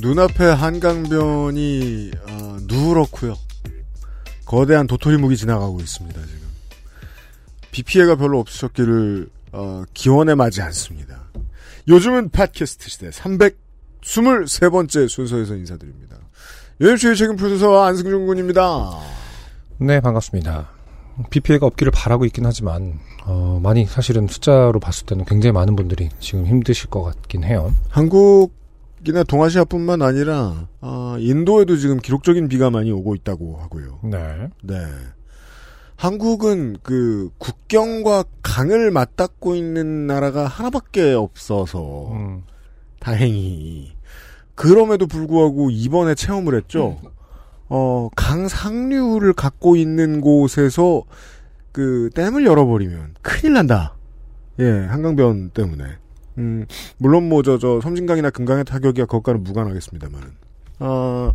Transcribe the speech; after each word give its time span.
눈앞에 0.00 0.44
한강변이 0.44 2.10
어, 2.28 2.56
누렇고요. 2.62 3.36
거대한 4.44 4.86
도토리 4.86 5.16
묵이 5.18 5.36
지나가고 5.36 5.80
있습니다. 5.80 6.20
지금 6.20 6.48
비 7.70 7.82
피해가 7.82 8.16
별로 8.16 8.38
없으셨기를 8.40 9.28
어, 9.52 9.84
기원에 9.92 10.34
맞지 10.34 10.62
않습니다. 10.62 11.24
요즘은 11.88 12.30
팟캐스트 12.30 12.88
시대 12.88 13.10
323번째 13.10 15.08
순서에서 15.08 15.56
인사드립니다. 15.56 16.16
연주의 16.80 17.16
책임 17.16 17.36
프로듀서 17.36 17.82
안승준 17.84 18.26
군입니다. 18.26 19.00
네, 19.78 20.00
반갑습니다. 20.00 20.70
비 21.30 21.40
피해가 21.40 21.66
없기를 21.66 21.90
바라고 21.90 22.24
있긴 22.24 22.46
하지만 22.46 23.00
어, 23.24 23.58
많이 23.60 23.84
사실은 23.86 24.28
숫자로 24.28 24.78
봤을 24.78 25.06
때는 25.06 25.24
굉장히 25.24 25.52
많은 25.52 25.74
분들이 25.74 26.08
지금 26.20 26.46
힘드실 26.46 26.88
것 26.88 27.02
같긴 27.02 27.42
해요. 27.42 27.74
한국 27.88 28.57
이나 29.08 29.22
동아시아뿐만 29.22 30.02
아니라 30.02 30.68
아, 30.82 31.16
인도에도 31.18 31.78
지금 31.78 31.96
기록적인 31.98 32.48
비가 32.48 32.68
많이 32.68 32.92
오고 32.92 33.14
있다고 33.14 33.56
하고요. 33.56 34.00
네. 34.04 34.50
네. 34.62 34.84
한국은 35.96 36.76
그 36.82 37.30
국경과 37.38 38.24
강을 38.42 38.90
맞닿고 38.90 39.54
있는 39.54 40.06
나라가 40.06 40.46
하나밖에 40.46 41.14
없어서 41.14 42.12
음, 42.12 42.42
다행히 43.00 43.92
그럼에도 44.54 45.06
불구하고 45.06 45.70
이번에 45.70 46.14
체험을 46.14 46.54
했죠. 46.56 47.00
어, 47.70 48.10
강 48.14 48.46
상류를 48.46 49.32
갖고 49.32 49.76
있는 49.76 50.20
곳에서 50.20 51.02
그 51.72 52.10
댐을 52.14 52.44
열어버리면 52.44 53.14
큰일 53.22 53.54
난다. 53.54 53.96
예, 54.58 54.70
한강변 54.70 55.50
때문에. 55.54 55.84
음, 56.38 56.66
물론 56.98 57.28
뭐 57.28 57.42
저 57.42 57.58
저 57.58 57.80
섬진강이나 57.82 58.30
금강의 58.30 58.64
타격이야 58.64 59.04
그것과는 59.06 59.42
무관하겠습니다만은. 59.44 60.28
어, 60.80 61.32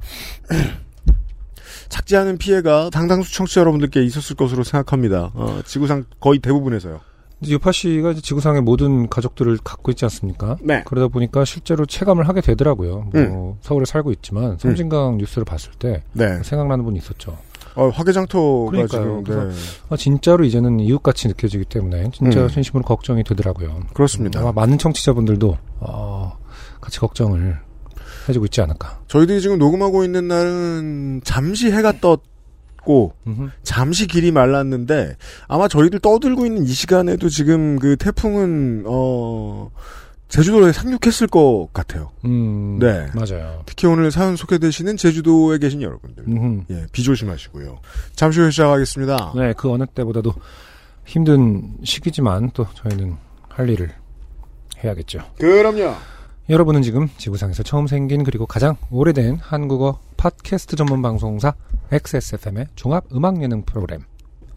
작지 1.89 2.15
않은 2.17 2.37
피해가 2.37 2.89
상당수 2.93 3.33
청취자 3.33 3.61
여러분들께 3.61 4.01
있었을 4.03 4.35
것으로 4.35 4.63
생각합니다. 4.63 5.31
어, 5.33 5.61
지구상 5.65 6.05
거의 6.19 6.39
대부분에서요. 6.39 7.01
유파 7.45 7.73
씨가 7.73 8.13
지구상의 8.13 8.61
모든 8.61 9.09
가족들을 9.09 9.57
갖고 9.65 9.91
있지 9.91 10.05
않습니까? 10.05 10.55
네. 10.61 10.81
그러다 10.85 11.09
보니까 11.09 11.43
실제로 11.43 11.85
체감을 11.85 12.27
하게 12.29 12.39
되더라고요. 12.39 13.09
뭐 13.11 13.21
음. 13.21 13.53
서울에 13.59 13.83
살고 13.85 14.11
있지만 14.13 14.57
섬진강 14.57 15.17
뉴스를 15.17 15.43
봤을 15.43 15.71
때 15.77 16.03
네. 16.13 16.41
생각나는 16.41 16.85
분이 16.85 16.97
있었죠. 16.99 17.37
어, 17.75 17.89
화개장터가 17.89 18.71
그러니까요. 18.71 19.23
지금 19.25 19.49
네. 19.49 19.55
아, 19.89 19.97
진짜로 19.97 20.43
이제는 20.43 20.79
이웃같이 20.79 21.27
느껴지기 21.27 21.65
때문에 21.65 22.11
진짜 22.13 22.43
음. 22.43 22.47
진심으로 22.47 22.83
걱정이 22.83 23.23
되더라고요. 23.23 23.81
그렇습니다. 23.93 24.39
아마 24.41 24.51
많은 24.51 24.77
청취자분들도 24.77 25.57
어, 25.79 26.37
같이 26.81 26.99
걱정을 26.99 27.57
해주고 28.29 28.45
있지 28.45 28.61
않을까. 28.61 29.01
저희들이 29.07 29.41
지금 29.41 29.57
녹음하고 29.57 30.03
있는 30.03 30.27
날은 30.27 31.21
잠시 31.23 31.71
해가 31.71 31.99
떴고 31.99 33.13
음흠. 33.27 33.49
잠시 33.63 34.07
길이 34.07 34.31
말랐는데 34.31 35.17
아마 35.47 35.67
저희들 35.67 35.99
떠들고 35.99 36.45
있는 36.45 36.63
이 36.63 36.67
시간에도 36.67 37.29
지금 37.29 37.79
그 37.79 37.97
태풍은 37.97 38.83
어 38.87 39.71
제주도에 40.33 40.71
상륙했을 40.71 41.27
것 41.27 41.67
같아요. 41.73 42.09
음, 42.25 42.79
네. 42.79 43.05
맞아요. 43.13 43.61
특히 43.67 43.85
오늘 43.85 44.09
사연 44.09 44.35
소개되시는 44.35 44.97
제주도에 44.97 45.59
계신 45.59 45.83
여러분들. 45.83 46.23
음흠. 46.27 46.63
예, 46.71 46.87
비 46.91 47.03
조심하시고요. 47.03 47.77
잠시 48.15 48.39
후에 48.39 48.49
시작하겠습니다. 48.49 49.33
네, 49.35 49.53
그 49.55 49.71
어느 49.71 49.85
때보다도 49.85 50.33
힘든 51.05 51.75
시기지만 51.83 52.49
또 52.55 52.65
저희는 52.73 53.15
할 53.47 53.69
일을 53.69 53.93
해야겠죠. 54.83 55.19
그럼요. 55.37 55.93
여러분은 56.49 56.81
지금 56.81 57.09
지구상에서 57.15 57.61
처음 57.61 57.85
생긴 57.85 58.23
그리고 58.23 58.47
가장 58.47 58.75
오래된 58.89 59.37
한국어 59.39 59.99
팟캐스트 60.17 60.75
전문 60.77 61.03
방송사 61.03 61.53
XSFM의 61.91 62.69
종합 62.73 63.05
음악 63.13 63.39
예능 63.43 63.61
프로그램 63.61 64.03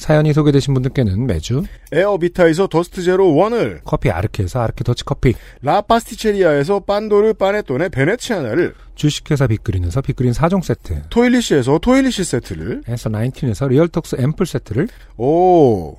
사연이 0.00 0.32
소개되신 0.32 0.72
분들께는 0.72 1.26
매주 1.26 1.62
에어비타에서 1.92 2.68
더스트 2.68 3.02
제로 3.02 3.34
원을 3.34 3.82
커피 3.84 4.10
아르케에서 4.10 4.60
아르케 4.62 4.82
더치 4.82 5.04
커피 5.04 5.34
라파스티체리아에서 5.60 6.80
빤도르 6.80 7.34
파네톤의 7.34 7.90
베네치아나를 7.90 8.74
주식회사 8.94 9.46
빅그린에서 9.46 10.00
빅그린 10.00 10.32
4종 10.32 10.62
세트 10.62 11.02
토일리시에서 11.10 11.78
토일리시 11.80 12.24
세트를 12.24 12.82
에서 12.88 13.10
나인틴에서 13.10 13.68
리얼톡스 13.68 14.16
앰플 14.18 14.46
세트를 14.46 14.88
오 15.18 15.96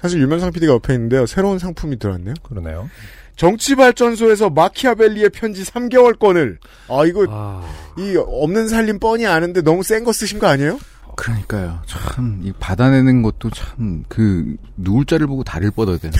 사실 0.00 0.20
유면상 0.22 0.50
PD가 0.50 0.72
옆에 0.72 0.94
있는데요. 0.94 1.26
새로운 1.26 1.58
상품이 1.60 1.98
들어왔네요. 1.98 2.34
그러네요. 2.42 2.88
정치발전소에서 3.36 4.50
마키아벨리의 4.50 5.28
편지 5.30 5.62
3개월권을 5.62 6.56
아 6.88 7.04
이거 7.06 7.26
아, 7.28 7.62
이 7.98 8.16
없는 8.16 8.68
살림 8.68 8.98
뻔히 8.98 9.26
아는데 9.26 9.60
너무 9.62 9.82
센 9.82 10.04
거 10.04 10.12
쓰신 10.12 10.38
거 10.38 10.46
아니에요? 10.48 10.78
그러니까요. 11.22 11.80
참, 11.86 12.40
이 12.42 12.50
받아내는 12.50 13.22
것도 13.22 13.50
참, 13.50 14.02
그, 14.08 14.56
누울 14.76 15.06
자를 15.06 15.28
보고 15.28 15.44
다리를 15.44 15.70
뻗어야 15.70 15.96
되는데. 15.96 16.18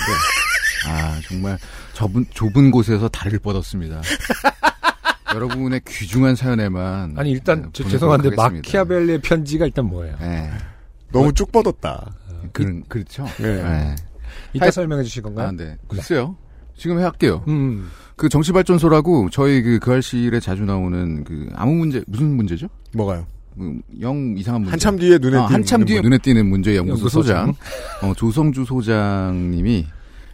아, 0.87 1.21
정말, 1.29 1.59
좁은, 1.93 2.25
좁은 2.31 2.71
곳에서 2.71 3.09
다리를 3.09 3.41
뻗었습니다. 3.41 4.01
여러분의 5.35 5.81
귀중한 5.89 6.37
사연에만. 6.37 7.15
아니 7.19 7.33
일단 7.33 7.63
네, 7.63 7.69
저, 7.73 7.89
죄송한데 7.89 8.29
하겠습니다. 8.29 8.69
마키아벨리의 8.69 9.23
편지가 9.23 9.65
일단 9.65 9.87
뭐예요? 9.87 10.15
네. 10.21 10.51
너무 11.11 11.33
쭉 11.33 11.51
뻗었다. 11.51 12.15
그, 12.53 12.83
그렇죠. 12.87 13.25
네. 13.39 13.63
네. 13.63 13.97
이따 14.53 14.71
설명해 14.71 15.03
주실 15.03 15.23
건가요? 15.23 15.49
아, 15.49 15.53
네. 15.53 15.77
글쎄요. 15.89 16.37
지금 16.77 16.99
할게요. 16.99 17.43
음, 17.49 17.91
그 18.15 18.29
정치발전소라고 18.29 19.31
저희 19.31 19.63
그, 19.63 19.79
그 19.79 19.93
알실에 19.93 20.39
자주 20.39 20.65
나오는 20.65 21.25
그, 21.25 21.49
아무 21.55 21.75
문제, 21.75 22.05
무슨 22.07 22.37
문제죠? 22.37 22.69
뭐가요? 22.95 23.27
그, 23.59 23.81
영 24.01 24.35
이상한 24.37 24.63
문제. 24.63 24.71
한참 24.71 24.99
뒤에 24.99 25.19
눈에 25.19 25.37
아, 25.37 25.47
띄는 25.47 25.55
한참 25.55 25.85
뒤에 25.85 25.97
뭐- 25.97 26.03
눈에 26.03 26.19
띄는 26.19 26.47
문제 26.47 26.77
연구소. 26.77 27.09
소장, 27.09 27.55
어, 28.03 28.13
조성주 28.17 28.65
소장님이 28.65 29.87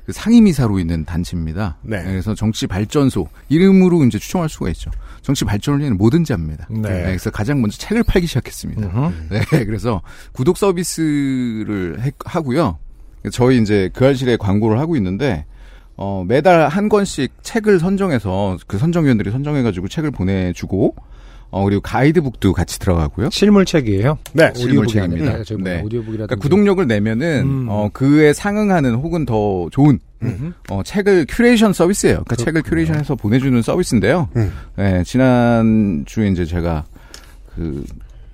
그 0.06 0.12
상임이사로 0.12 0.78
있는 0.78 1.04
단체입니다. 1.04 1.76
네. 1.82 2.02
그래서 2.02 2.34
정치 2.34 2.66
발전소 2.66 3.28
이름으로 3.50 4.04
이제 4.06 4.18
추정할 4.18 4.48
수가 4.48 4.70
있죠. 4.70 4.90
정치 5.20 5.44
발전을 5.44 5.80
위한 5.80 5.96
뭐든지 5.98 6.32
합니다. 6.32 6.66
네. 6.70 6.80
그래서 6.80 7.30
가장 7.30 7.60
먼저 7.60 7.76
책을 7.76 8.04
팔기 8.04 8.26
시작했습니다. 8.26 9.12
네, 9.30 9.40
그래서 9.66 10.00
구독 10.32 10.56
서비스를 10.56 12.00
해- 12.00 12.12
하고요. 12.24 12.78
저희 13.32 13.60
이제 13.60 13.90
그 13.92 14.06
알실에 14.06 14.36
광고를 14.36 14.78
하고 14.78 14.96
있는데 14.96 15.44
어, 15.96 16.24
매달 16.26 16.68
한 16.68 16.88
권씩 16.88 17.32
책을 17.42 17.80
선정해서 17.80 18.56
그 18.66 18.78
선정위원들이 18.78 19.30
선정해가지고 19.32 19.88
책을 19.88 20.10
보내주고 20.12 20.94
어, 21.50 21.64
그리고 21.64 21.80
가이드북도 21.80 22.52
같이 22.52 22.78
들어가고요. 22.78 23.30
실물책이에요. 23.30 24.18
네. 24.34 24.52
실물책입니다. 24.54 25.24
뭐 25.32 25.42
네. 25.58 25.80
오디오북이라든지. 25.82 26.26
그러니까 26.26 26.36
구독료를 26.36 26.86
내면은 26.86 27.42
음. 27.42 27.66
어 27.70 27.88
그에 27.92 28.32
상응하는 28.32 28.94
혹은 28.96 29.24
더 29.24 29.68
좋은. 29.70 29.98
어 30.68 30.82
책을 30.84 31.26
큐레이션 31.28 31.72
서비스예요. 31.72 32.16
그러니까 32.16 32.36
책을 32.36 32.52
그렇군요. 32.62 32.70
curation해서 32.70 33.14
보내주는 33.14 33.62
서비스인데요. 33.62 34.28
음. 34.36 34.52
네, 34.76 35.02
지난 35.04 36.04
주에 36.06 36.28
이제 36.28 36.44
제가 36.44 36.84
그 37.54 37.84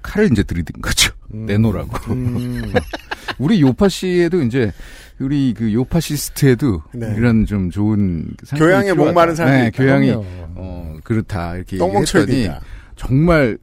칼을 0.03 0.33
이제 0.33 0.43
들이댄 0.43 0.81
거죠. 0.83 1.13
음. 1.35 1.47
내놓으라고. 1.47 2.13
음, 2.15 2.63
우리 3.39 3.61
요팟시에도 3.61 4.43
이제 4.43 4.73
우리 5.21 5.55
그 5.57 5.73
요파시스트에도 5.73 6.83
네. 6.95 7.15
이런 7.17 7.47
좀 7.47 7.71
좋은 7.71 8.29
교양에. 8.57 8.93
목마른 8.95 9.35
사람이 9.35 9.63
네. 9.65 9.71
교양이. 9.71 10.11
어 10.57 10.97
그렇다 11.05 11.57
이렇게 11.57 11.77
똥멍청이. 11.77 12.49
정말 12.97 13.59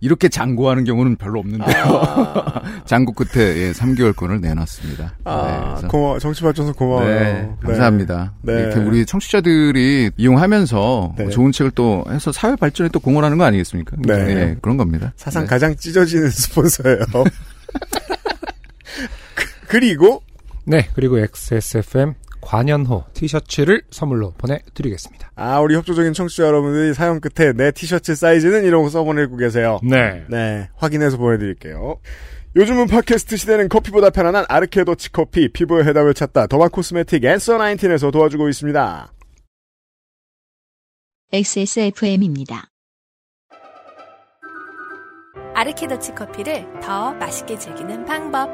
이렇게 0.00 0.28
장고하는 0.28 0.84
경우는 0.84 1.16
별로 1.16 1.40
없는데요. 1.40 1.74
아, 1.86 2.62
장고 2.84 3.12
끝에 3.12 3.56
예, 3.56 3.72
3개월권을 3.72 4.40
내놨습니다. 4.40 5.14
아, 5.24 5.70
그래서 5.74 5.88
고마워. 5.88 6.18
정치 6.18 6.42
발전소 6.42 6.74
고마워요. 6.74 7.06
네, 7.08 7.50
감사합니다. 7.62 8.34
네. 8.42 8.52
이렇게 8.52 8.78
우리 8.80 9.06
청취자들이 9.06 10.10
이용하면서 10.16 11.14
네. 11.16 11.22
뭐 11.24 11.32
좋은 11.32 11.50
책을 11.50 11.70
또 11.72 12.04
해서 12.10 12.30
사회 12.30 12.54
발전에 12.56 12.90
또 12.92 13.00
공헌하는 13.00 13.38
거 13.38 13.44
아니겠습니까? 13.44 13.96
네. 14.00 14.14
예, 14.28 14.56
그런 14.60 14.76
겁니다. 14.76 15.12
사상 15.16 15.44
네. 15.44 15.48
가장 15.48 15.74
찢어지는 15.74 16.28
스폰서예요. 16.30 16.98
그- 19.34 19.46
그리고 19.68 20.22
네, 20.64 20.88
그리고 20.94 21.18
XSFM 21.18 22.14
관연호 22.46 23.04
티셔츠를 23.12 23.82
선물로 23.90 24.32
보내드리겠습니다. 24.38 25.32
아 25.34 25.58
우리 25.58 25.74
협조적인 25.74 26.12
청취자 26.12 26.44
여러분들이 26.44 26.94
사연 26.94 27.20
끝에 27.20 27.52
내 27.52 27.72
티셔츠 27.72 28.14
사이즈는 28.14 28.64
이런 28.64 28.84
거 28.84 28.88
써보내고 28.88 29.36
계세요. 29.36 29.80
네. 29.82 30.24
네, 30.30 30.68
확인해서 30.76 31.16
보내드릴게요. 31.16 31.98
요즘은 32.54 32.86
팟캐스트 32.86 33.36
시대는 33.36 33.68
커피보다 33.68 34.10
편안한 34.10 34.44
아르케더치 34.48 35.10
커피, 35.10 35.52
피부의 35.52 35.84
해답을 35.86 36.14
찾다 36.14 36.46
더마 36.46 36.68
코스메틱 36.68 37.24
앤서 37.24 37.58
19에서 37.58 38.12
도와주고 38.12 38.48
있습니다. 38.48 39.12
XSFM입니다. 41.32 42.68
아르케더치 45.52 46.14
커피를 46.14 46.64
더 46.80 47.12
맛있게 47.14 47.58
즐기는 47.58 48.04
방법. 48.04 48.48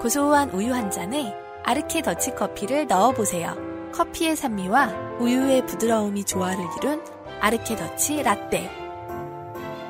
고소한 0.00 0.50
우유 0.50 0.72
한 0.72 0.90
잔에 0.90 1.45
아르케 1.68 2.00
더치 2.00 2.36
커피를 2.36 2.86
넣어보세요. 2.86 3.56
커피의 3.92 4.36
산미와 4.36 5.18
우유의 5.18 5.66
부드러움이 5.66 6.22
조화를 6.22 6.64
이룬 6.78 7.02
아르케 7.40 7.74
더치 7.74 8.22
라떼. 8.22 8.70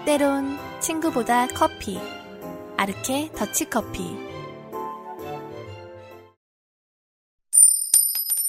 때론 0.06 0.56
친구보다 0.80 1.46
커피. 1.48 2.00
아르케 2.78 3.30
더치 3.36 3.68
커피. 3.68 4.16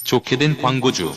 좋게 0.05 0.37
된 0.37 0.61
광고주. 0.61 1.11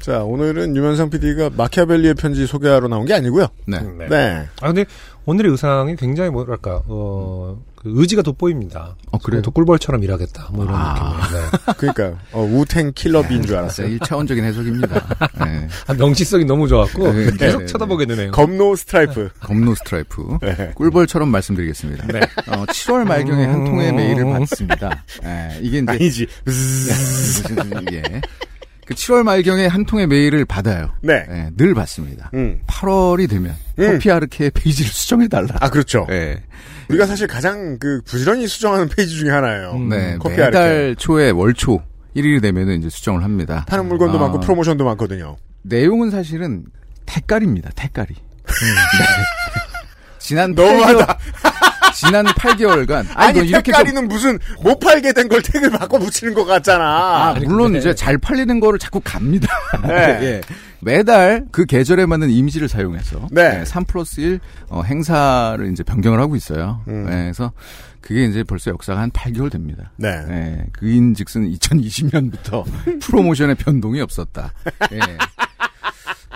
자, 0.00 0.24
오늘은 0.24 0.76
유면상 0.76 1.10
PD가 1.10 1.50
마키아벨리의 1.56 2.14
편지 2.14 2.46
소개하러 2.46 2.88
나온 2.88 3.04
게 3.04 3.12
아니고요. 3.12 3.48
네. 3.66 3.80
네. 3.98 4.08
네. 4.08 4.48
아 4.62 4.68
근데 4.68 4.86
오늘의 5.26 5.52
의상이 5.52 5.94
굉장히 5.96 6.30
뭐랄까 6.30 6.82
어, 6.86 7.62
그 7.76 7.92
의지가 7.94 8.22
돋보입니다. 8.22 8.96
어, 9.10 9.18
그래요? 9.18 9.42
독꿀벌처럼 9.42 10.02
일하겠다. 10.02 10.48
뭐 10.52 10.64
이런 10.64 10.74
아. 10.74 10.94
느낌이에요. 10.94 11.50
네. 11.50 11.72
그러니까 11.76 12.18
어, 12.32 12.42
우탱 12.42 12.92
킬러비인 12.94 13.42
줄 13.42 13.56
알았어요. 13.56 13.88
네, 13.88 13.98
1차원적인 13.98 14.42
해석입니다. 14.42 15.28
네. 15.44 15.68
아, 15.86 15.92
명시성이 15.92 16.46
너무 16.46 16.66
좋았고 16.66 17.12
네, 17.12 17.30
계속 17.38 17.58
네, 17.60 17.66
쳐다보게 17.66 18.06
되네요. 18.06 18.30
검노 18.30 18.76
스트라이프. 18.76 19.28
검노 19.40 19.74
스트라이프. 19.74 20.38
네. 20.40 20.72
꿀벌처럼 20.76 21.28
말씀드리겠습니다. 21.28 22.06
네. 22.06 22.20
어, 22.46 22.64
7월 22.64 23.04
말경에 23.04 23.44
한 23.44 23.64
통의 23.66 23.92
메일을 23.92 24.24
받습니다. 24.24 25.04
예, 25.24 25.58
이게 25.60 25.78
이제 25.78 25.92
아니지. 25.92 26.26
예. 27.92 28.20
그 28.90 28.96
7월 28.96 29.22
말경에 29.22 29.68
한 29.68 29.86
통의 29.86 30.08
메일을 30.08 30.44
받아요. 30.44 30.90
네. 31.00 31.24
예, 31.30 31.50
늘 31.56 31.74
받습니다. 31.74 32.32
음. 32.34 32.60
8월이 32.66 33.30
되면 33.30 33.54
음. 33.78 33.92
커피 33.92 34.10
아르케의 34.10 34.50
페이지를 34.50 34.90
수정해 34.90 35.28
달라. 35.28 35.50
아, 35.60 35.70
그렇죠. 35.70 36.08
예. 36.10 36.42
우리가 36.88 37.06
사실 37.06 37.28
가장 37.28 37.78
그 37.78 38.00
부지런히 38.04 38.48
수정하는 38.48 38.88
페이지 38.88 39.14
중에 39.14 39.30
하나예요. 39.30 39.74
음. 39.74 39.90
네, 39.90 40.16
커피 40.18 40.38
매달 40.38 40.62
아르케. 40.62 40.94
초에 40.96 41.30
월초 41.30 41.80
1일이 42.16 42.42
되면은 42.42 42.80
이제 42.80 42.90
수정을 42.90 43.22
합니다. 43.22 43.64
파는 43.68 43.86
물건도 43.86 44.18
아. 44.18 44.22
많고 44.22 44.40
프로모션도 44.40 44.84
많거든요. 44.84 45.36
내용은 45.62 46.10
사실은 46.10 46.64
택깔입니다. 47.06 47.70
택깔이. 47.76 48.08
네. 48.12 48.54
지난 50.18 50.52
너무하다. 50.52 51.16
8개월, 51.90 51.94
지난 51.94 52.24
8개월간 52.26 53.06
아니, 53.14 53.34
뭐 53.38 53.42
이렇게 53.44 53.70
좀 53.70 53.74
택가리는 53.74 54.08
무슨 54.08 54.38
못 54.62 54.78
팔게 54.80 55.12
된 55.12 55.28
걸 55.28 55.42
택을 55.42 55.70
바꿔 55.70 55.98
붙이는 55.98 56.34
것 56.34 56.44
같잖아. 56.44 56.84
아, 56.84 57.28
아니, 57.36 57.46
물론 57.46 57.76
이제 57.76 57.94
잘 57.94 58.18
팔리는 58.18 58.58
거를 58.60 58.78
자꾸 58.78 59.00
갑니다. 59.04 59.46
네. 59.86 59.94
예. 60.22 60.40
매달 60.80 61.44
그 61.52 61.66
계절에 61.66 62.06
맞는 62.06 62.30
이미지를 62.30 62.68
사용해서 62.68 63.28
네. 63.30 63.64
3 63.64 63.84
플러스 63.84 64.20
1 64.20 64.40
어, 64.70 64.82
행사를 64.82 65.70
이제 65.70 65.82
변경을 65.82 66.18
하고 66.20 66.34
있어요. 66.36 66.80
음. 66.88 67.06
예, 67.08 67.14
그래서 67.24 67.52
그게 68.00 68.24
이제 68.24 68.42
벌써 68.42 68.70
역사가 68.70 68.98
한 69.00 69.10
8개월 69.10 69.52
됩니다. 69.52 69.92
네. 69.96 70.08
예, 70.30 70.64
그인즉슨 70.72 71.50
2020년부터 71.52 72.64
프로모션의 73.02 73.56
변동이 73.56 74.00
없었다. 74.00 74.52
예. 74.92 74.98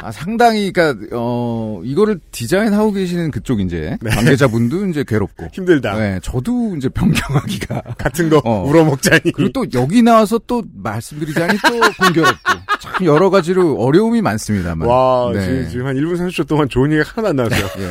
아, 0.04 0.12
상당히, 0.12 0.70
그니까, 0.70 0.94
어, 1.12 1.80
이거를 1.82 2.20
디자인하고 2.30 2.92
계시는 2.92 3.30
그쪽 3.30 3.60
이제, 3.60 3.96
네. 4.02 4.10
관계자분도 4.10 4.86
이제 4.88 5.02
괴롭고. 5.02 5.48
힘들다. 5.50 5.96
네, 5.96 6.20
저도 6.22 6.76
이제 6.76 6.90
변경하기가. 6.90 7.82
같은 7.96 8.28
거 8.28 8.42
어. 8.44 8.64
울어먹자니. 8.64 9.32
그리고 9.32 9.50
또 9.52 9.64
여기 9.72 10.02
나와서 10.02 10.38
또 10.46 10.62
말씀드리자니 10.74 11.56
또 11.66 11.80
공교롭고. 12.04 12.52
참 12.80 13.06
여러 13.06 13.30
가지로 13.30 13.76
어려움이 13.80 14.20
많습니다만. 14.20 14.86
와, 14.86 15.32
네. 15.32 15.40
지금, 15.40 15.68
지금 15.70 15.86
한 15.86 15.96
1분 15.96 16.18
30초 16.18 16.46
동안 16.46 16.68
좋은 16.68 16.92
얘기가 16.92 17.10
하나도 17.14 17.28
안 17.42 17.48
나왔어요. 17.50 17.84
예. 17.84 17.88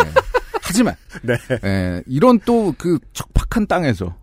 하지만, 0.61 0.95
네. 1.23 1.35
예, 1.65 2.03
이런 2.05 2.39
또 2.45 2.73
그 2.77 2.99
척박한 3.13 3.65
땅에서 3.67 4.15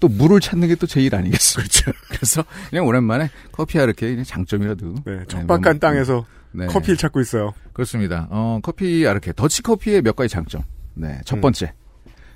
또 0.00 0.08
물을 0.08 0.40
찾는 0.40 0.66
게 0.68 0.74
또 0.74 0.86
제일 0.86 1.14
아니겠습니까? 1.14 1.92
그래서 2.10 2.44
그냥 2.70 2.86
오랜만에 2.86 3.30
커피야 3.52 3.84
이렇게 3.84 4.22
장점이라도. 4.24 4.94
네, 5.04 5.16
네, 5.18 5.24
척박한 5.28 5.62
뭐, 5.62 5.78
땅에서 5.78 6.26
네. 6.56 6.66
커피를 6.66 6.96
찾고 6.96 7.20
있어요. 7.20 7.52
그렇습니다. 7.72 8.26
어, 8.30 8.58
커피 8.62 9.06
아르케 9.06 9.32
더치 9.34 9.62
커피의 9.62 10.02
몇 10.02 10.16
가지 10.16 10.28
장점. 10.30 10.62
네, 10.94 11.20
첫 11.24 11.36
음. 11.36 11.40
번째 11.42 11.74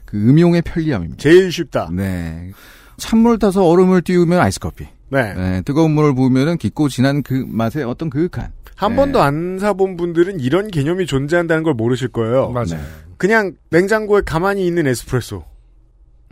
그 0.05 0.17
음용의 0.17 0.62
편리함입니다. 0.62 1.20
제일 1.22 1.50
쉽다. 1.50 1.88
네, 1.93 2.50
찬물 2.99 3.38
타서 3.38 3.64
얼음을 3.67 4.02
띄우면 4.02 4.38
아이스 4.38 4.61
커피. 4.61 4.87
네. 5.08 5.34
네, 5.34 5.62
뜨거운 5.62 5.93
물을 5.93 6.14
부으면은 6.14 6.58
깊고 6.58 6.88
진한 6.88 7.22
그 7.22 7.44
맛의 7.49 7.84
어떤 7.84 8.11
그윽한. 8.11 8.52
한 8.76 8.90
네. 8.93 8.96
번도 8.96 9.20
안 9.20 9.58
사본 9.58 9.96
분들은 9.96 10.40
이런 10.40 10.69
개념이 10.69 11.06
존재한다는 11.06 11.62
걸 11.62 11.75
모르실 11.75 12.08
거예요. 12.08 12.50
맞아요. 12.50 12.67
네. 12.67 12.81
그냥 13.17 13.52
냉장고에 13.70 14.22
가만히 14.25 14.67
있는 14.67 14.87
에스프레소. 14.87 15.44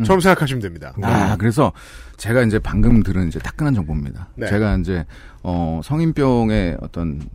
음. 0.00 0.04
처음 0.04 0.20
생각하시면 0.20 0.62
됩니다. 0.62 0.94
아, 1.02 1.36
그래서 1.36 1.72
제가 2.16 2.42
이제 2.42 2.58
방금 2.58 3.02
들은 3.02 3.28
이제 3.28 3.38
따끈한 3.38 3.74
정보입니다. 3.74 4.28
네. 4.36 4.46
제가 4.46 4.76
이제 4.76 5.04
어 5.42 5.80
성인병의 5.82 6.78
어떤 6.80 7.18
그 7.20 7.26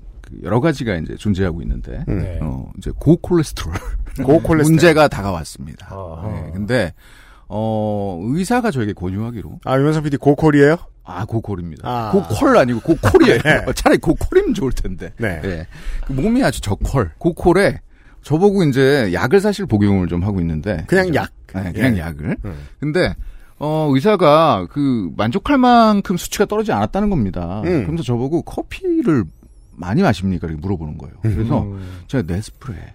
여러 0.44 0.60
가지가 0.60 0.96
이제 0.96 1.16
존재하고 1.16 1.62
있는데 1.62 2.04
음. 2.08 2.20
네. 2.20 2.40
어 2.42 2.72
이제 2.78 2.92
고콜레스테롤 2.98 3.74
고콜레스테롤. 4.24 4.64
문제가 4.66 5.08
다가왔습니다. 5.08 5.88
아하. 5.92 6.28
네, 6.32 6.52
근데 6.54 6.94
어 7.48 8.20
의사가 8.24 8.72
저에게 8.72 8.94
권유하기로 8.94 9.60
아, 9.66 9.78
유면상 9.78 10.04
PD 10.04 10.18
고콜이에요? 10.18 10.78
아 11.04 11.26
고콜입니다. 11.26 11.82
아. 11.88 12.12
고콜 12.12 12.58
아니고 12.58 12.80
고콜이에요. 12.80 13.40
네. 13.42 13.66
차라리 13.76 14.00
고콜이면 14.00 14.54
좋을 14.54 14.72
텐데. 14.72 15.12
네. 15.18 15.42
예. 15.44 15.68
그 16.08 16.14
몸이 16.14 16.44
아주 16.44 16.62
저콜. 16.62 17.12
고콜에 17.18 17.80
저보고 18.22 18.64
이제 18.64 19.12
약을 19.14 19.42
사실 19.42 19.66
복용을 19.66 20.08
좀 20.08 20.24
하고 20.24 20.40
있는데 20.40 20.86
그냥 20.88 21.08
그죠? 21.08 21.16
약. 21.20 21.30
네, 21.54 21.72
그냥 21.74 21.96
예. 21.98 22.00
약을. 22.00 22.38
음. 22.46 22.54
근데 22.80 23.14
어 23.60 23.90
의사가 23.94 24.68
그 24.72 25.12
만족할 25.18 25.58
만큼 25.58 26.16
수치가 26.18 26.46
떨어지지 26.46 26.72
않았다는 26.72 27.10
겁니다. 27.10 27.62
음. 27.66 27.82
그러면서 27.82 28.04
저보고 28.04 28.42
커피를 28.44 29.26
많이 29.76 30.02
마십니까? 30.02 30.48
이렇게 30.48 30.62
물어보는 30.62 30.98
거예요. 30.98 31.16
그래서 31.22 31.64
음. 31.64 32.02
제가 32.08 32.24
네스프레 32.32 32.94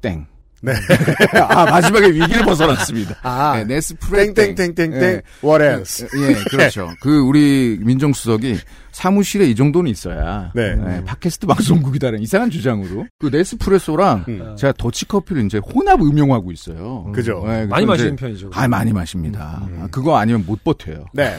땡. 0.00 0.26
네. 0.66 0.72
아 1.38 1.64
마지막에 1.64 2.08
위기를 2.08 2.44
벗어났습니다. 2.44 3.16
아, 3.22 3.56
네, 3.58 3.64
네스프레 3.64 4.34
땡. 4.34 4.54
땡땡땡땡땡. 4.56 5.00
예. 5.00 5.22
What 5.46 5.64
else? 5.64 6.08
예, 6.18 6.34
그렇죠. 6.50 6.90
그 7.00 7.20
우리 7.20 7.78
민정수석이 7.80 8.58
사무실에 8.90 9.46
이 9.46 9.54
정도는 9.54 9.90
있어야 9.90 10.50
네. 10.54 10.74
예, 10.74 11.04
팟캐스트 11.04 11.46
방송국이다라는 11.46 12.22
이상한 12.22 12.50
주장으로 12.50 13.06
그 13.18 13.26
네스프레소랑 13.26 14.24
음. 14.26 14.56
제가 14.56 14.72
더치커피를 14.78 15.44
이제 15.44 15.58
혼합 15.58 16.00
음용하고 16.00 16.50
있어요. 16.50 17.12
그죠. 17.14 17.44
예, 17.46 17.66
많이 17.66 17.86
마시는 17.86 18.16
편이죠. 18.16 18.50
아, 18.54 18.66
많이 18.66 18.92
마십니다. 18.92 19.68
아, 19.78 19.88
그거 19.90 20.16
아니면 20.16 20.44
못 20.46 20.64
버텨요. 20.64 21.04
네. 21.12 21.36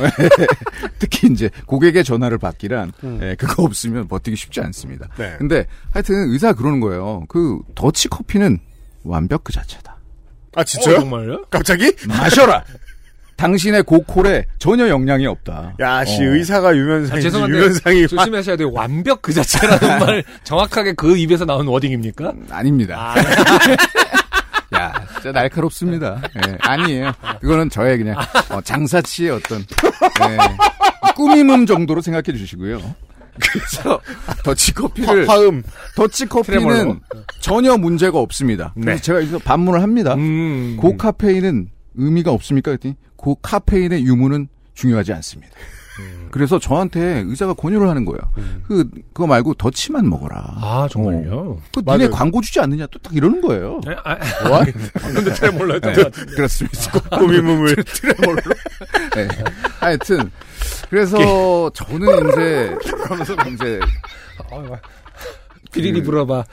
특히 1.00 1.30
이제 1.32 1.50
고객의 1.66 2.04
전화를 2.04 2.38
받기란 2.38 2.94
음. 3.04 3.20
예, 3.24 3.36
그거 3.36 3.64
없으면 3.64 4.08
버티기 4.08 4.38
쉽지 4.38 4.62
않습니다. 4.62 5.08
네. 5.18 5.36
근데 5.38 5.66
하여튼 5.92 6.30
의사 6.30 6.54
그러는 6.54 6.80
거예요. 6.80 7.26
그 7.28 7.60
더치커피는 7.76 8.60
완벽 9.04 9.44
그 9.44 9.54
자체다. 9.54 9.96
아, 10.56 10.62
어, 10.62 10.64
진짜요? 10.64 11.00
정말요? 11.00 11.46
갑자기? 11.50 11.94
마셔라. 12.08 12.64
당신의 13.38 13.84
고콜에 13.84 14.46
전혀 14.58 14.88
영향이 14.90 15.28
없다. 15.28 15.76
야, 15.80 16.04
씨, 16.04 16.24
어. 16.24 16.34
의사가 16.34 16.70
아, 16.70 16.76
유면상이 16.76 17.22
죄송한데 17.22 17.56
유면상이 17.56 18.02
화- 18.02 18.08
조심하셔야 18.08 18.56
돼요. 18.58 18.72
완벽 18.74 19.22
그 19.22 19.32
자체라는 19.32 20.00
말 20.04 20.24
정확하게 20.44 20.94
그 20.94 21.16
입에서 21.16 21.46
나온 21.46 21.68
워딩입니까? 21.68 22.34
아닙니다. 22.50 23.14
야, 24.76 24.92
진짜 25.14 25.32
날카롭습니다. 25.32 26.20
예, 26.36 26.58
아니에요. 26.62 27.12
그거는 27.40 27.70
저의 27.70 28.00
그냥 28.00 28.16
어, 28.50 28.60
장사치의 28.62 29.30
어떤 29.30 29.60
예, 29.62 30.38
꾸밈음 31.16 31.66
정도로 31.68 32.02
생각해 32.02 32.36
주시고요. 32.38 32.80
그래서 33.42 34.00
더치커피를 34.44 35.28
화 35.30 35.40
음. 35.40 35.64
더치커피는 35.96 36.60
트레몰로. 36.60 36.96
전혀 37.40 37.78
문제가 37.78 38.20
없습니다. 38.20 38.74
네. 38.76 38.86
그래서 38.86 39.04
제가 39.04 39.20
여기서 39.20 39.40
반문을 39.40 39.82
합니다. 39.82 40.14
음. 40.16 40.78
고카페인은 40.80 41.70
의미가 41.96 42.32
없습니까? 42.32 42.72
그랬더니 42.72 42.96
고카페인의 43.16 44.04
유무는 44.06 44.48
중요하지 44.74 45.14
않습니다. 45.14 45.52
음. 46.00 46.28
그래서 46.30 46.60
저한테 46.60 47.24
의사가 47.26 47.54
권유를 47.54 47.90
하는 47.90 48.06
거예요. 48.06 48.20
그 48.68 48.88
그거 49.14 49.26
말고 49.26 49.56
더치만 49.56 50.08
먹어라. 50.08 50.44
아, 50.58 50.88
정말요? 50.92 51.60
그 51.74 51.82
맞아요. 51.84 51.98
니네 52.00 52.10
광고 52.12 52.40
주지 52.42 52.60
않느냐 52.60 52.86
또 52.88 53.00
딱 53.00 53.16
이러는 53.16 53.42
거예요. 53.42 53.82
네, 53.84 53.96
아, 54.04 54.16
방금도 55.02 55.34
잘 55.34 55.52
몰랐던 55.54 55.94
네, 55.94 56.04
것 56.04 56.12
같은데. 56.14 56.36
그렇습니다. 56.36 57.00
꾸미무물. 57.18 57.76
네. 59.16 59.28
하여튼 59.80 60.30
그래서 60.90 61.70
저는 61.74 62.30
이제 62.30 62.78
그러면서 63.04 63.36
이제 63.54 63.80
비리리 65.72 66.04
불어봐. 66.04 66.44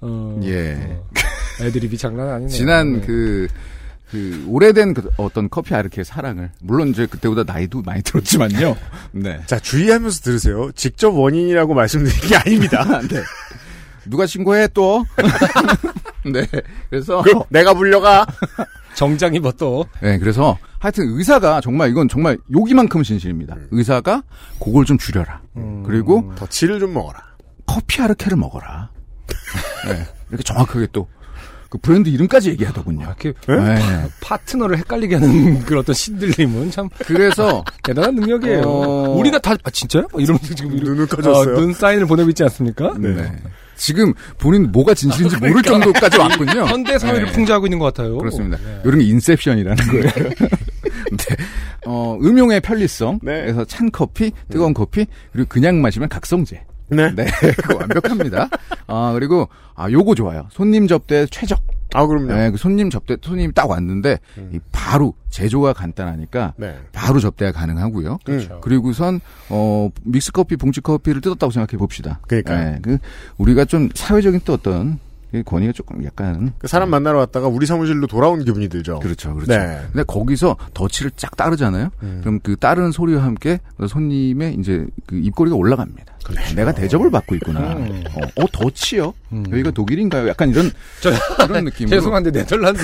어, 0.00 0.40
예. 0.44 0.74
어, 1.60 1.64
애드립이 1.64 1.96
장난 1.98 2.28
아니네요. 2.28 2.48
지난 2.48 3.00
네. 3.00 3.06
그, 3.06 3.48
그, 4.10 4.44
오래된 4.46 4.94
그 4.94 5.10
어떤 5.16 5.50
커피 5.50 5.74
아르케의 5.74 6.04
사랑을, 6.04 6.50
물론 6.60 6.88
이제 6.88 7.06
그때보다 7.06 7.50
나이도 7.50 7.82
많이 7.82 8.02
들었지만요. 8.02 8.76
네. 9.12 9.40
자, 9.46 9.58
주의하면서 9.58 10.20
들으세요. 10.20 10.70
직접 10.72 11.10
원인이라고 11.10 11.74
말씀드린 11.74 12.28
게 12.28 12.36
아닙니다. 12.36 13.00
네. 13.10 13.22
누가 14.06 14.26
신고해 14.26 14.68
또? 14.68 15.04
네. 16.32 16.46
그래서, 16.90 17.22
그럼 17.22 17.42
내가 17.48 17.74
불려가. 17.74 18.26
정장 18.94 19.34
입어 19.34 19.52
또. 19.52 19.86
네, 20.02 20.18
그래서 20.18 20.58
하여튼 20.80 21.16
의사가 21.16 21.60
정말 21.60 21.88
이건 21.90 22.08
정말 22.08 22.36
여기만큼 22.52 23.04
진실입니다. 23.04 23.56
의사가 23.70 24.22
그걸 24.60 24.84
좀 24.84 24.98
줄여라. 24.98 25.40
음. 25.56 25.84
그리고 25.86 26.32
더치를 26.34 26.80
좀 26.80 26.94
먹어라. 26.94 27.22
커피 27.64 28.02
아르케를 28.02 28.36
먹어라. 28.36 28.90
네. 29.86 30.04
이렇게 30.30 30.42
정확하게 30.42 30.88
또, 30.90 31.06
그 31.68 31.76
브랜드 31.78 32.08
이름까지 32.08 32.50
얘기하더군요. 32.50 33.04
이렇게 33.04 33.32
네. 33.46 34.06
파 34.20 34.36
트너를 34.38 34.78
헷갈리게 34.78 35.16
하는 35.16 35.60
그 35.66 35.78
어떤 35.78 35.94
신들림은 35.94 36.70
참 36.70 36.88
그래서, 37.04 37.62
대단한 37.84 38.14
능력이에요. 38.14 38.62
어. 38.64 39.10
우리가 39.18 39.38
다, 39.38 39.54
아, 39.62 39.70
진짜요? 39.70 40.06
막 40.12 40.22
이러면서 40.22 40.54
지금 40.54 40.76
눈을 40.76 41.06
커졌어요. 41.06 41.54
어, 41.54 41.60
눈 41.60 41.74
사인을 41.74 42.06
보내고 42.06 42.30
있지 42.30 42.42
않습니까? 42.44 42.94
네. 42.98 43.30
지금 43.76 44.12
본인 44.38 44.72
뭐가 44.72 44.94
진실인지 44.94 45.36
모를 45.36 45.62
정도까지 45.62 46.18
왔군요. 46.18 46.66
현대 46.66 46.98
사회를 46.98 47.26
네. 47.26 47.32
풍자하고 47.32 47.66
있는 47.66 47.78
것 47.78 47.86
같아요. 47.86 48.16
그렇습니다. 48.18 48.56
네. 48.58 48.80
이런 48.84 48.98
게 48.98 49.04
인셉션이라는 49.04 49.86
거예요. 49.86 50.10
네. 50.10 51.36
어, 51.86 52.18
음용의 52.20 52.60
편리성. 52.60 53.20
네. 53.22 53.42
그래서 53.42 53.64
찬 53.66 53.90
커피, 53.90 54.32
뜨거운 54.50 54.74
커피, 54.74 55.06
그리고 55.32 55.48
그냥 55.48 55.80
마시면 55.80 56.08
각성제. 56.08 56.64
네. 56.88 57.14
네. 57.14 57.26
완벽합니다. 57.78 58.48
아, 58.86 59.12
그리고, 59.12 59.48
아, 59.74 59.90
요거 59.90 60.14
좋아요. 60.14 60.46
손님 60.50 60.86
접대 60.86 61.26
최적. 61.26 61.60
아, 61.94 62.06
그럼요. 62.06 62.32
네, 62.34 62.50
그 62.50 62.58
손님 62.58 62.90
접대, 62.90 63.16
손님이 63.20 63.52
딱 63.54 63.68
왔는데, 63.70 64.18
이 64.52 64.58
바로 64.72 65.14
제조가 65.30 65.72
간단하니까, 65.72 66.54
네. 66.56 66.76
바로 66.92 67.18
접대가 67.18 67.52
가능하고요. 67.52 68.18
그렇죠. 68.24 68.60
그리고선 68.60 69.20
어 69.48 69.88
믹스커피, 70.04 70.56
봉지커피를 70.56 71.20
뜯었다고 71.22 71.50
생각해 71.50 71.78
봅시다. 71.78 72.20
그러니까요. 72.28 72.72
네, 72.72 72.78
그 72.82 72.98
우리가 73.38 73.64
좀 73.64 73.88
사회적인 73.94 74.40
또 74.44 74.52
어떤 74.54 74.94
이 74.94 74.98
권위가 75.44 75.72
조금 75.72 76.02
약간 76.04 76.52
그 76.58 76.66
사람 76.68 76.88
만나러 76.90 77.18
왔다가 77.18 77.48
우리 77.48 77.66
사무실로 77.66 78.06
돌아온 78.06 78.44
기분이 78.44 78.68
들죠. 78.68 78.98
그렇죠, 79.00 79.34
그렇죠. 79.34 79.52
네. 79.52 79.80
근데 79.92 80.02
거기서 80.04 80.56
더치를 80.74 81.10
쫙 81.16 81.36
따르잖아요. 81.36 81.90
음. 82.02 82.20
그럼 82.22 82.40
그 82.42 82.56
따르는 82.56 82.92
소리와 82.92 83.22
함께 83.24 83.60
손님의 83.86 84.54
이제 84.58 84.86
그 85.06 85.16
입꼬리가 85.18 85.54
올라갑니다. 85.56 86.14
내가 86.56 86.72
대접을 86.72 87.10
받고 87.10 87.34
있구나. 87.36 87.60
음. 87.74 88.04
어, 88.14 88.42
어, 88.42 88.46
더치요? 88.52 89.14
음. 89.32 89.44
여기가 89.50 89.70
독일인가요? 89.70 90.28
약간 90.28 90.50
이런 90.50 90.70
저- 91.00 91.10
그런 91.46 91.64
느낌으로. 91.66 91.96
죄송한데 91.96 92.30
네덜란드 92.32 92.80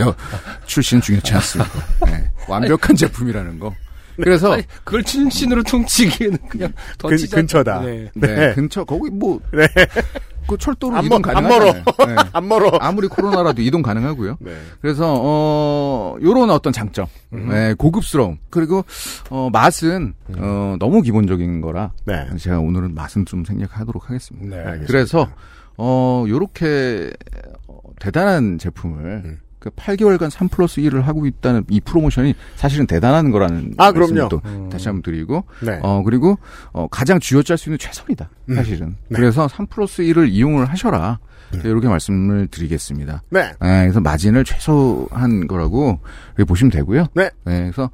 야, 0.00 0.14
출신 0.66 1.00
중요치 1.00 1.34
않습니다. 1.34 1.70
네, 2.06 2.30
완벽한 2.48 2.96
제품이라는 2.96 3.58
거. 3.58 3.74
그래서 4.16 4.52
아니, 4.52 4.62
그걸 4.84 5.02
춘신으로 5.02 5.62
퉁치기에는 5.62 6.38
그냥 6.48 6.72
더 6.98 7.08
근-. 7.08 7.16
근처다. 7.30 7.80
네. 7.80 8.10
네, 8.14 8.26
네. 8.34 8.54
근처 8.54 8.84
거기 8.84 9.10
뭐 9.10 9.40
네. 9.52 9.66
그 10.46 10.56
철도로 10.58 10.96
안 10.96 11.04
이동 11.04 11.22
멀- 11.22 11.36
안 11.36 11.44
가능하잖아요. 11.44 11.84
네. 12.06 12.16
안 12.32 12.48
멀어. 12.48 12.70
아무리 12.80 13.08
코로나라도 13.08 13.62
이동 13.62 13.82
가능하고요. 13.82 14.36
네. 14.40 14.52
그래서 14.80 15.14
어 15.20 16.16
요런 16.22 16.50
어떤 16.50 16.72
장점, 16.72 17.06
음. 17.32 17.48
네, 17.48 17.74
고급스러움 17.74 18.38
그리고 18.50 18.84
어 19.30 19.48
맛은 19.52 20.14
음. 20.30 20.34
어 20.38 20.76
너무 20.78 21.02
기본적인 21.02 21.60
거라 21.60 21.92
네. 22.04 22.28
제가 22.38 22.58
오늘은 22.60 22.94
맛은 22.94 23.24
좀 23.26 23.44
생략하도록 23.44 24.08
하겠습니다. 24.08 24.56
네. 24.56 24.62
알겠습니다. 24.62 24.86
그래서 24.86 25.28
어 25.78 26.24
요렇게 26.28 27.10
어, 27.68 27.78
대단한 28.00 28.58
제품을 28.58 29.04
음. 29.24 29.38
그 29.62 29.70
8개월간 29.70 30.28
3 30.28 30.48
플러스 30.48 30.80
1을 30.80 31.02
하고 31.02 31.24
있다는 31.24 31.64
이 31.70 31.80
프로모션이 31.80 32.34
사실은 32.56 32.88
대단한 32.88 33.30
거라는 33.30 33.74
아, 33.76 33.92
말씀을 33.92 34.08
그럼요. 34.08 34.28
또 34.28 34.42
음. 34.44 34.68
다시 34.68 34.88
한번 34.88 35.02
드리고 35.02 35.44
네. 35.60 35.78
어, 35.82 36.02
그리고, 36.02 36.36
어, 36.72 36.88
가장 36.88 37.20
쥐어짤 37.20 37.56
수 37.56 37.68
있는 37.68 37.78
최선이다. 37.78 38.28
음. 38.50 38.56
사실은. 38.56 38.96
네. 39.06 39.16
그래서 39.16 39.46
3 39.46 39.66
플러스 39.66 40.02
1을 40.02 40.28
이용을 40.30 40.64
하셔라. 40.64 41.20
이렇게 41.64 41.88
말씀을 41.88 42.48
드리겠습니다. 42.48 43.22
네. 43.30 43.42
네, 43.60 43.82
그래서 43.82 44.00
마진을 44.00 44.44
최소한 44.44 45.46
거라고 45.46 46.00
이렇게 46.36 46.44
보시면 46.44 46.70
되고요. 46.70 47.06
네. 47.14 47.30
그래서 47.44 47.90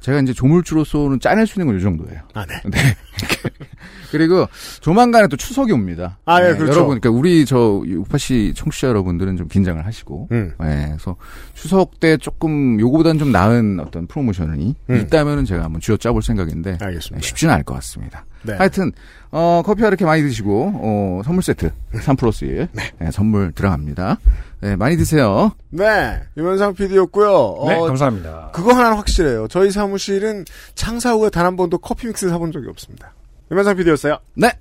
제가 0.00 0.20
이제 0.20 0.32
조물주로서는 0.32 1.20
짜낼 1.20 1.46
수 1.46 1.58
있는 1.58 1.66
건 1.66 1.80
이 1.80 1.82
정도예요. 1.82 2.20
아, 2.34 2.44
네. 2.46 2.60
네. 2.64 2.78
그리고 4.10 4.46
조만간에 4.80 5.28
또 5.28 5.36
추석이 5.36 5.72
옵니다. 5.72 6.18
아, 6.24 6.42
예, 6.42 6.48
네, 6.52 6.56
그렇죠. 6.56 6.72
여러분, 6.72 7.00
그러니까 7.00 7.10
우리 7.10 7.44
저 7.44 7.82
우파 7.96 8.18
씨 8.18 8.52
청취자 8.56 8.88
여러분들은 8.88 9.36
좀 9.36 9.46
긴장을 9.48 9.84
하시고, 9.86 10.28
음. 10.32 10.52
네, 10.60 10.86
그래서 10.88 11.16
추석 11.54 12.00
때 12.00 12.16
조금 12.16 12.80
요거보다는 12.80 13.18
좀 13.18 13.30
나은 13.32 13.78
어떤 13.80 14.06
프로모션이 14.08 14.74
음. 14.90 14.96
있다면은 14.96 15.44
제가 15.44 15.64
한번 15.64 15.80
쥐어 15.80 15.96
짜볼 15.96 16.22
생각인데 16.22 16.78
네, 16.78 16.84
알겠습니다. 16.84 17.24
쉽지는 17.24 17.54
않을 17.54 17.64
것 17.64 17.74
같습니다. 17.74 18.24
네. 18.42 18.54
하여튼 18.54 18.92
어, 19.30 19.62
커피와 19.64 19.88
이렇게 19.88 20.04
많이 20.04 20.22
드시고 20.22 20.72
어, 20.74 21.22
선물 21.24 21.42
세트 21.42 21.70
3 22.00 22.16
플러스 22.16 22.44
1 22.44 22.68
네, 22.72 23.10
선물 23.12 23.52
들어갑니다. 23.52 24.18
네, 24.62 24.76
많이 24.76 24.96
드세요. 24.96 25.52
네. 25.70 26.20
유면상 26.36 26.74
PD였고요. 26.74 27.28
네, 27.68 27.74
어, 27.76 27.86
감사합니다. 27.86 28.50
그거 28.52 28.72
하나는 28.74 28.96
확실해요. 28.96 29.48
저희 29.48 29.70
사무실은 29.70 30.44
창사 30.74 31.12
후에 31.14 31.28
단 31.30 31.46
한 31.46 31.56
번도 31.56 31.78
커피 31.78 32.06
믹스 32.06 32.28
사본 32.28 32.52
적이 32.52 32.68
없습니다. 32.68 33.12
유면상 33.50 33.76
PD였어요. 33.76 34.18
네. 34.34 34.52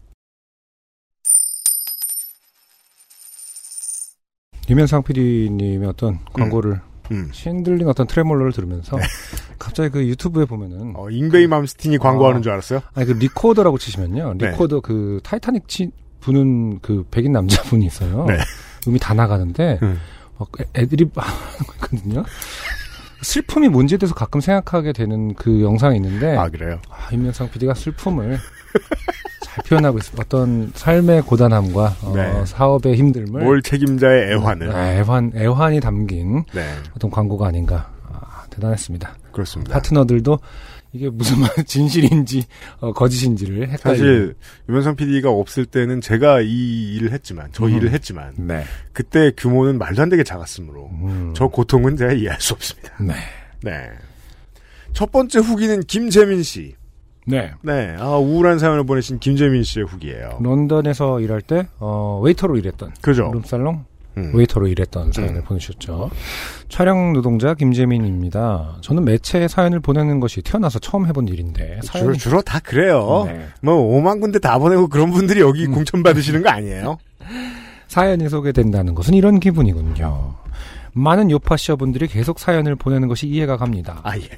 유면상 4.69 5.03
PD님의 5.03 5.88
어떤 5.89 6.19
광고를 6.33 6.74
음. 6.74 6.79
신들린 7.31 7.87
어떤 7.87 8.07
트레몰로를 8.07 8.51
들으면서 8.51 8.97
갑자기 9.57 9.89
그 9.89 10.05
유튜브에 10.07 10.45
보면은 10.45 10.93
어, 10.95 11.09
잉베이 11.09 11.47
맘스틴이 11.47 11.97
광고하는 11.97 12.39
어. 12.39 12.41
줄 12.41 12.51
알았어요. 12.51 12.81
아니 12.93 13.05
그 13.07 13.11
리코더라고 13.13 13.77
치시면요. 13.77 14.35
네. 14.37 14.51
리코더 14.51 14.81
그 14.81 15.19
타이타닉 15.23 15.67
치 15.67 15.91
부는 16.21 16.79
그 16.79 17.05
백인 17.11 17.31
남자분이 17.31 17.85
있어요. 17.85 18.25
네. 18.27 18.37
음이 18.87 18.99
다 18.99 19.13
나가는데 19.13 19.79
음. 19.83 19.99
막 20.37 20.49
애- 20.61 20.81
애드립 20.81 21.11
하는 21.15 21.65
거 21.67 21.73
있거든요. 21.75 22.23
슬픔이 23.21 23.67
뭔지에 23.69 23.97
대해서 23.97 24.15
가끔 24.15 24.41
생각하게 24.41 24.93
되는 24.93 25.33
그 25.35 25.61
영상이 25.61 25.95
있는데 25.97 26.38
아, 26.38 26.49
그래요? 26.49 26.79
아, 26.89 27.09
임명상 27.11 27.51
PD가 27.51 27.73
슬픔을 27.73 28.38
잘 29.41 29.63
표현하고 29.65 29.97
있습니다. 29.97 30.23
어떤 30.25 30.71
삶의 30.73 31.23
고단함과 31.23 31.95
어, 32.03 32.13
네. 32.15 32.45
사업의 32.45 32.97
힘듦을 32.97 33.31
뭘 33.43 33.61
책임자의 33.61 34.31
애환을. 34.31 34.69
네, 34.69 34.99
애환 34.99 35.31
애환이 35.35 35.79
담긴 35.79 36.43
네. 36.53 36.63
어떤 36.95 37.09
광고가 37.11 37.47
아닌가 37.47 37.89
아, 38.07 38.43
대단했습니다. 38.49 39.15
그렇습니다. 39.31 39.73
파트너들도 39.73 40.39
이게 40.91 41.10
무슨 41.10 41.39
말 41.39 41.50
진실인지 41.65 42.46
어, 42.79 42.91
거짓인지를 42.93 43.69
헷갈리고 43.69 43.79
사실 43.84 44.36
유면상 44.67 44.96
PD가 44.96 45.29
없을 45.29 45.65
때는 45.65 46.01
제가 46.01 46.41
이 46.41 46.96
일을 46.96 47.12
했지만 47.12 47.50
저 47.51 47.65
음. 47.65 47.75
일을 47.75 47.91
했지만 47.91 48.34
네. 48.38 48.63
그때 48.91 49.31
규모는 49.36 49.77
말도 49.77 50.01
안 50.01 50.10
되게 50.10 50.24
작았으므로 50.24 50.89
음. 50.91 51.34
저 51.36 51.48
고통은 51.48 51.96
제가 51.96 52.13
이해할 52.13 52.41
수 52.41 52.53
없습니다. 52.53 52.91
네. 53.00 53.13
네. 53.62 53.89
첫 54.93 55.12
번째 55.12 55.39
후기는 55.39 55.81
김재민 55.81 56.43
씨. 56.43 56.75
네. 57.27 57.51
네. 57.62 57.96
아, 58.00 58.17
우울한 58.17 58.58
사연을 58.58 58.86
보내신 58.86 59.19
김재민 59.19 59.62
씨의 59.62 59.86
후기예요. 59.86 60.39
런던에서 60.41 61.19
일할 61.19 61.41
때 61.41 61.67
어, 61.77 62.19
웨이터로 62.24 62.58
일했던 62.58 62.93
그죠? 63.01 63.29
룸살롱 63.31 63.86
음. 64.19 64.31
웨이터로 64.33 64.67
일했던 64.67 65.11
사연을 65.11 65.35
음. 65.38 65.43
보내주셨죠. 65.43 66.09
촬영 66.67 67.13
노동자 67.13 67.53
김재민입니다. 67.53 68.77
저는 68.81 69.05
매체에 69.05 69.47
사연을 69.47 69.79
보내는 69.79 70.19
것이 70.19 70.41
태어나서 70.41 70.79
처음 70.79 71.07
해본 71.07 71.27
일인데 71.27 71.79
주로, 71.81 71.99
사연이 71.99 72.17
주로 72.17 72.41
다 72.41 72.59
그래요. 72.59 73.23
네. 73.27 73.47
뭐 73.61 73.75
5만 73.75 74.21
군데 74.21 74.39
다 74.39 74.57
보내고 74.59 74.88
그런 74.88 75.11
분들이 75.11 75.39
여기 75.41 75.65
음. 75.65 75.73
공천 75.73 76.03
받으시는 76.03 76.43
거 76.43 76.49
아니에요? 76.49 76.97
사연이 77.88 78.29
소개된다는 78.29 78.93
것은 78.93 79.13
이런 79.13 79.39
기분이군요. 79.39 80.35
많은 80.93 81.31
요파시어분들이 81.31 82.07
계속 82.07 82.39
사연을 82.39 82.75
보내는 82.75 83.07
것이 83.07 83.27
이해가 83.27 83.57
갑니다. 83.57 84.01
아 84.03 84.17
예. 84.17 84.29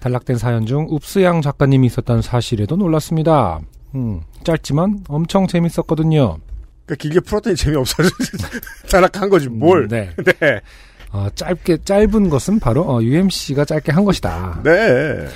단락된 0.00 0.36
사연 0.36 0.66
중 0.66 0.88
읍스양 0.92 1.42
작가님이 1.42 1.86
있었다는 1.86 2.22
사실에도 2.22 2.76
놀랐습니다. 2.76 3.60
음, 3.94 4.22
짧지만 4.44 5.04
엄청 5.08 5.46
재밌었거든요. 5.46 6.38
그러니까 6.86 7.00
길게 7.02 7.20
풀었더니 7.20 7.56
재미없어서 7.56 8.08
타락한 8.90 9.28
거지 9.30 9.48
뭘. 9.48 9.82
음, 9.84 9.88
네. 9.88 10.10
네. 10.40 10.60
어, 11.10 11.28
짧게 11.34 11.78
짧은 11.84 12.30
것은 12.30 12.58
바로 12.60 12.82
어, 12.82 13.02
UMC가 13.02 13.64
짧게 13.64 13.92
한 13.92 14.04
것이다. 14.04 14.60
네. 14.64 15.28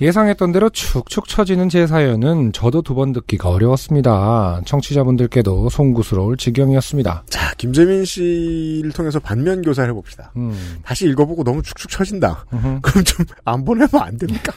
예상했던 0.00 0.50
대로 0.50 0.68
축축 0.68 1.28
처지는 1.28 1.68
제 1.68 1.86
사연은 1.86 2.52
저도 2.52 2.82
두 2.82 2.94
번 2.94 3.12
듣기가 3.12 3.50
어려웠습니다. 3.50 4.60
청취자분들께도 4.66 5.68
송구스러울 5.68 6.36
지경이었습니다. 6.38 7.22
자, 7.28 7.54
김재민 7.56 8.04
씨를 8.04 8.90
통해서 8.92 9.20
반면 9.20 9.62
교사를 9.62 9.88
해봅시다. 9.90 10.32
음, 10.36 10.80
다시 10.82 11.06
읽어보고 11.06 11.44
너무 11.44 11.62
축축 11.62 11.88
처진다. 11.90 12.46
음흠. 12.52 12.80
그럼 12.82 13.04
좀 13.04 13.26
안 13.44 13.64
보내면 13.64 13.90
안 13.94 14.18
됩니까? 14.18 14.52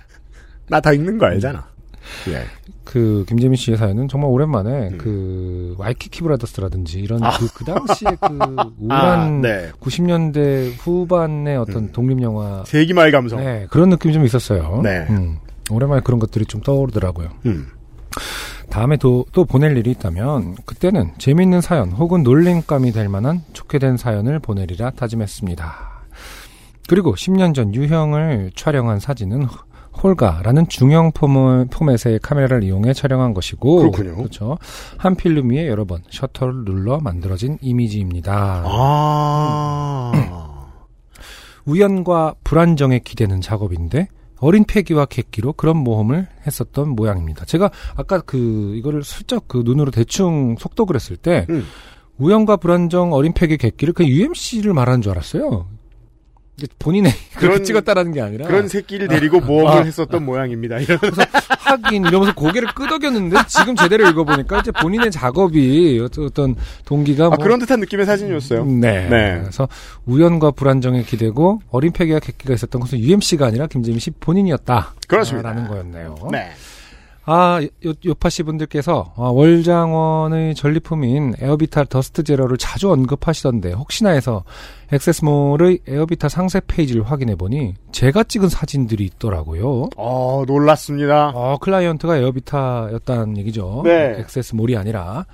나 0.68 0.80
다 0.80 0.92
읽는 0.92 1.16
거 1.16 1.26
알잖아. 1.26 1.66
예. 2.28 2.44
그 2.84 3.24
김재민 3.28 3.56
씨의 3.56 3.76
사연은 3.76 4.08
정말 4.08 4.30
오랜만에 4.30 4.88
음. 4.88 4.98
그 4.98 5.74
와이키키 5.78 6.22
브라더스라든지 6.22 7.00
이런 7.00 7.22
아. 7.22 7.30
그, 7.38 7.48
그 7.52 7.64
당시에 7.64 8.10
그 8.20 8.38
아, 8.40 8.70
우울한 8.78 9.40
네. 9.40 9.70
90년대 9.80 10.74
후반의 10.78 11.56
어떤 11.56 11.76
음. 11.76 11.92
독립 11.92 12.20
영화 12.22 12.62
세기말 12.66 13.10
감성. 13.10 13.40
네, 13.40 13.66
그런 13.70 13.88
느낌이 13.88 14.12
좀 14.14 14.24
있었어요. 14.24 14.80
네. 14.82 15.06
음, 15.10 15.38
오랜만에 15.70 16.02
그런 16.04 16.20
것들이 16.20 16.46
좀 16.46 16.60
떠오르더라고요. 16.60 17.28
음. 17.46 17.68
다음에 18.70 18.96
또, 18.96 19.24
또 19.32 19.44
보낼 19.44 19.76
일이 19.76 19.90
있다면 19.90 20.56
그때는 20.64 21.12
재미있는 21.18 21.60
사연 21.60 21.90
혹은 21.92 22.22
놀림감이 22.22 22.92
될 22.92 23.08
만한 23.08 23.42
좋게 23.52 23.78
된 23.78 23.96
사연을 23.96 24.38
보내리라 24.40 24.90
다짐했습니다. 24.90 25.94
그리고 26.88 27.14
10년 27.14 27.54
전 27.54 27.74
유형을 27.74 28.52
촬영한 28.54 29.00
사진은 29.00 29.46
홀가라는 30.02 30.68
중형 30.68 31.12
포맷의 31.12 32.18
카메라를 32.22 32.62
이용해 32.62 32.92
촬영한 32.92 33.34
것이고 33.34 33.90
그렇군요. 33.90 34.16
그렇죠. 34.16 34.58
한 34.98 35.14
필름 35.16 35.50
위에 35.50 35.68
여러 35.68 35.84
번 35.84 36.02
셔터를 36.10 36.64
눌러 36.64 36.98
만들어진 36.98 37.58
이미지입니다. 37.60 38.64
아. 38.66 40.12
우연과 41.64 42.34
불안정에 42.44 42.98
기대는 42.98 43.40
작업인데 43.40 44.08
어린 44.40 44.64
패기와 44.64 45.06
객기로 45.06 45.54
그런 45.54 45.78
모험을 45.78 46.28
했었던 46.46 46.90
모양입니다. 46.90 47.46
제가 47.46 47.70
아까 47.96 48.20
그 48.20 48.74
이거를 48.76 49.02
슬쩍 49.02 49.48
그 49.48 49.62
눈으로 49.64 49.90
대충 49.90 50.56
속독을 50.58 50.96
했을 50.96 51.16
때 51.16 51.46
음. 51.48 51.64
우연과 52.18 52.56
불안정 52.58 53.12
어린 53.12 53.32
패기 53.32 53.56
객기를 53.56 53.94
그 53.94 54.04
UMC를 54.04 54.74
말하는 54.74 55.00
줄 55.00 55.12
알았어요. 55.12 55.66
본인의 56.78 57.12
그렇게 57.34 57.46
그런- 57.48 57.64
찍었다라는 57.64 58.12
게 58.12 58.20
아니라 58.20 58.46
그런 58.46 58.68
새끼를 58.68 59.08
데리고 59.08 59.40
모험을 59.40 59.80
아. 59.82 59.84
했었던 59.84 60.24
모양입니다. 60.24 60.78
이러면서 60.78 61.22
하긴 61.58 62.04
이러면서 62.06 62.34
고개를 62.34 62.68
끄덕였는데 62.74 63.36
지금 63.48 63.74
제대로 63.74 64.08
읽어보니까 64.08 64.60
이제 64.60 64.70
본인의 64.70 65.10
작업이 65.10 66.00
어떤- 66.04 66.26
어떤 66.26 66.54
동기가 66.84 67.26
아, 67.26 67.28
뭐 67.30 67.38
그런 67.38 67.58
듯한 67.58 67.80
느낌의 67.80 68.06
사진이었어요. 68.06 68.64
네. 68.66 69.08
네. 69.08 69.38
그래서 69.40 69.68
우연과 70.06 70.52
불안정에 70.52 71.02
기대고 71.02 71.62
어린 71.70 71.92
패기와 71.92 72.20
객기가 72.20 72.54
있었던 72.54 72.80
것은 72.80 72.98
UMC가 73.00 73.46
아니라 73.46 73.66
김재민 73.66 73.98
씨 73.98 74.10
본인이었다. 74.12 74.94
그렇습니다. 75.08 75.50
라는 75.50 75.66
거였네요. 75.68 76.14
네. 76.30 76.52
아, 77.26 77.60
요, 77.62 77.92
요파씨 78.04 78.42
분들께서 78.42 79.14
아, 79.16 79.22
월장원의 79.22 80.54
전리품인 80.54 81.34
에어비타 81.40 81.84
더스트 81.84 82.22
제로를 82.22 82.58
자주 82.58 82.90
언급하시던데 82.90 83.72
혹시나 83.72 84.10
해서 84.10 84.44
액세스몰의 84.92 85.80
에어비타 85.88 86.28
상세 86.28 86.60
페이지를 86.66 87.02
확인해 87.02 87.34
보니 87.34 87.74
제가 87.92 88.24
찍은 88.24 88.48
사진들이 88.50 89.04
있더라고요. 89.04 89.88
어, 89.96 90.44
놀랐습니다. 90.46 91.32
어, 91.34 91.56
클라이언트가 91.58 92.18
에어비타였다는 92.18 93.38
얘기죠. 93.38 93.82
네. 93.84 94.16
액세스몰이 94.18 94.76
아니라. 94.76 95.24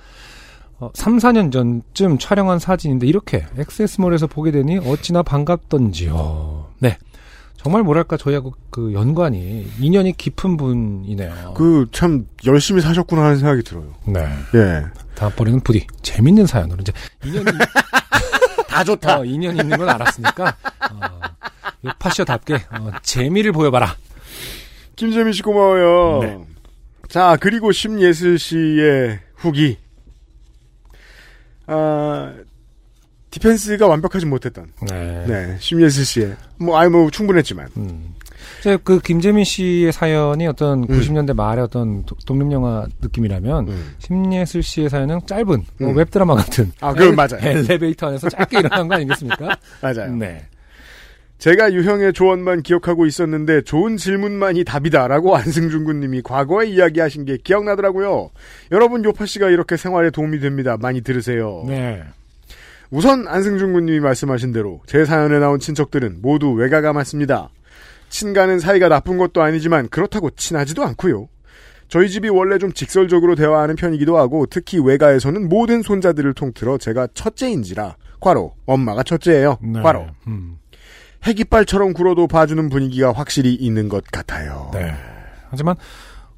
어, 0.79 0.89
3, 0.93 1.17
4년 1.17 1.51
전쯤 1.51 2.17
촬영한 2.17 2.57
사진인데 2.59 3.05
이렇게 3.05 3.45
액세스몰에서 3.57 4.27
보게 4.27 4.51
되니 4.51 4.79
어찌나 4.79 5.21
반갑던지요. 5.23 6.70
네. 7.61 7.63
정말 7.63 7.83
뭐랄까 7.83 8.17
저희하고 8.17 8.53
그 8.71 8.91
연관이 8.93 9.67
인연이 9.79 10.13
깊은 10.13 10.57
분이네요. 10.57 11.53
그, 11.55 11.87
참, 11.91 12.25
열심히 12.45 12.81
사셨구나 12.81 13.23
하는 13.23 13.37
생각이 13.37 13.61
들어요. 13.63 13.93
네. 14.05 14.27
예. 14.55 14.85
다음번에는 15.15 15.59
부디 15.59 15.85
재밌는 16.01 16.47
사연으로 16.47 16.79
이제 16.81 16.91
인연이 17.23 17.45
다 18.67 18.83
좋다. 18.83 19.19
어, 19.19 19.25
인연이 19.25 19.59
있는 19.59 19.77
건 19.77 19.89
알았으니까 19.89 20.55
어, 20.91 21.19
요파쇼답게 21.85 22.55
어, 22.55 22.91
재미를 23.03 23.51
보여봐라. 23.51 23.95
김재민 24.95 25.33
씨 25.33 25.43
고마워요. 25.43 26.19
네. 26.21 26.39
자, 27.09 27.37
그리고 27.39 27.71
심예슬 27.71 28.39
씨의 28.39 29.19
후기. 29.35 29.77
아, 31.67 32.33
디펜스가 33.31 33.87
완벽하지 33.87 34.25
못했던. 34.25 34.67
네. 34.89 35.25
네, 35.27 35.55
심예슬 35.59 36.05
씨의. 36.05 36.35
뭐, 36.57 36.77
아이, 36.77 36.89
뭐, 36.89 37.09
충분했지만. 37.09 37.67
음. 37.77 38.13
그 38.83 38.99
김재민 38.99 39.43
씨의 39.43 39.91
사연이 39.91 40.45
어떤 40.47 40.83
음. 40.83 40.87
90년대 40.87 41.33
말의 41.35 41.63
어떤 41.63 42.03
도- 42.05 42.15
독립 42.25 42.51
영화 42.51 42.85
느낌이라면 43.01 43.67
음. 43.69 43.93
심예슬 43.99 44.61
씨의 44.61 44.89
사연은 44.89 45.21
짧은 45.25 45.45
뭐 45.79 45.89
음. 45.89 45.95
웹드라마 45.97 46.35
같은 46.35 46.71
아, 46.79 46.93
그건 46.93 47.09
엘- 47.09 47.15
맞아요. 47.15 47.39
엘리베이터 47.41 48.07
안에서 48.07 48.29
짧게 48.29 48.59
일어난 48.59 48.87
거 48.87 48.95
아니겠습니까? 48.95 49.57
맞아요. 49.81 50.15
네. 50.15 50.45
제가 51.39 51.73
유형의 51.73 52.13
조언만 52.13 52.61
기억하고 52.61 53.07
있었는데 53.07 53.63
좋은 53.63 53.97
질문만이 53.97 54.63
답이다라고 54.63 55.35
안승준 55.37 55.83
군님이 55.85 56.21
과거에 56.21 56.67
이야기하신 56.67 57.25
게 57.25 57.37
기억나더라고요. 57.43 58.29
여러분 58.71 59.03
요파 59.03 59.25
씨가 59.25 59.49
이렇게 59.49 59.75
생활에 59.77 60.11
도움이 60.11 60.39
됩니다. 60.39 60.77
많이 60.79 61.01
들으세요. 61.01 61.63
네. 61.67 62.03
우선 62.91 63.25
안승준 63.25 63.71
군님이 63.71 64.01
말씀하신 64.01 64.51
대로 64.51 64.81
제 64.85 65.05
사연에 65.05 65.39
나온 65.39 65.59
친척들은 65.59 66.19
모두 66.21 66.51
외가가 66.51 66.91
많습니다. 66.91 67.49
친가는 68.09 68.59
사이가 68.59 68.89
나쁜 68.89 69.17
것도 69.17 69.41
아니지만 69.41 69.87
그렇다고 69.87 70.29
친하지도 70.29 70.83
않고요. 70.83 71.29
저희 71.87 72.09
집이 72.09 72.27
원래 72.27 72.57
좀 72.57 72.73
직설적으로 72.73 73.35
대화하는 73.35 73.75
편이기도 73.75 74.17
하고 74.17 74.45
특히 74.45 74.77
외가에서는 74.79 75.47
모든 75.47 75.81
손자들을 75.81 76.33
통틀어 76.33 76.77
제가 76.77 77.07
첫째인지라 77.13 77.95
과로 78.19 78.53
엄마가 78.65 79.03
첫째예요. 79.03 79.57
네. 79.61 79.81
과로 79.81 80.07
음. 80.27 80.57
해깃발처럼 81.25 81.93
굴어도 81.93 82.27
봐주는 82.27 82.69
분위기가 82.69 83.13
확실히 83.13 83.53
있는 83.53 83.87
것 83.87 84.03
같아요. 84.11 84.69
네. 84.73 84.93
하지만 85.49 85.75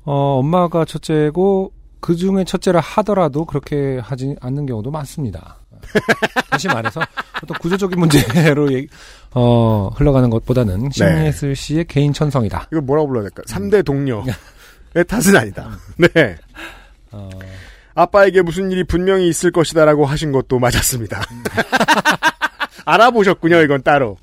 어, 0.03 0.39
엄마가 0.39 0.85
첫째고 0.85 1.71
그 1.99 2.15
중에 2.15 2.43
첫째라 2.43 2.79
하더라도 2.79 3.45
그렇게 3.45 3.97
하지 3.97 4.35
않는 4.41 4.65
경우도 4.65 4.91
많습니다. 4.91 5.62
다시 6.49 6.67
말해서 6.67 7.01
어떤 7.43 7.57
구조적인 7.59 7.99
문제로 7.99 8.71
얘기- 8.73 8.87
어, 9.31 9.89
흘러가는 9.95 10.29
것보다는 10.29 10.89
심예슬 10.91 11.55
씨의 11.55 11.85
개인 11.85 12.13
천성이다. 12.13 12.67
이거 12.71 12.81
뭐라고 12.81 13.07
불러야 13.07 13.23
될까? 13.23 13.43
3대 13.47 13.83
동료의 13.85 14.25
탓은 15.07 15.35
아니다. 15.35 15.77
네. 15.97 16.35
어, 17.11 17.29
아빠에게 17.95 18.41
무슨 18.41 18.71
일이 18.71 18.83
분명히 18.83 19.27
있을 19.29 19.51
것이다라고 19.51 20.05
하신 20.05 20.31
것도 20.31 20.59
맞았습니다. 20.59 21.21
알아보셨군요, 22.85 23.61
이건 23.61 23.81
따로. 23.83 24.17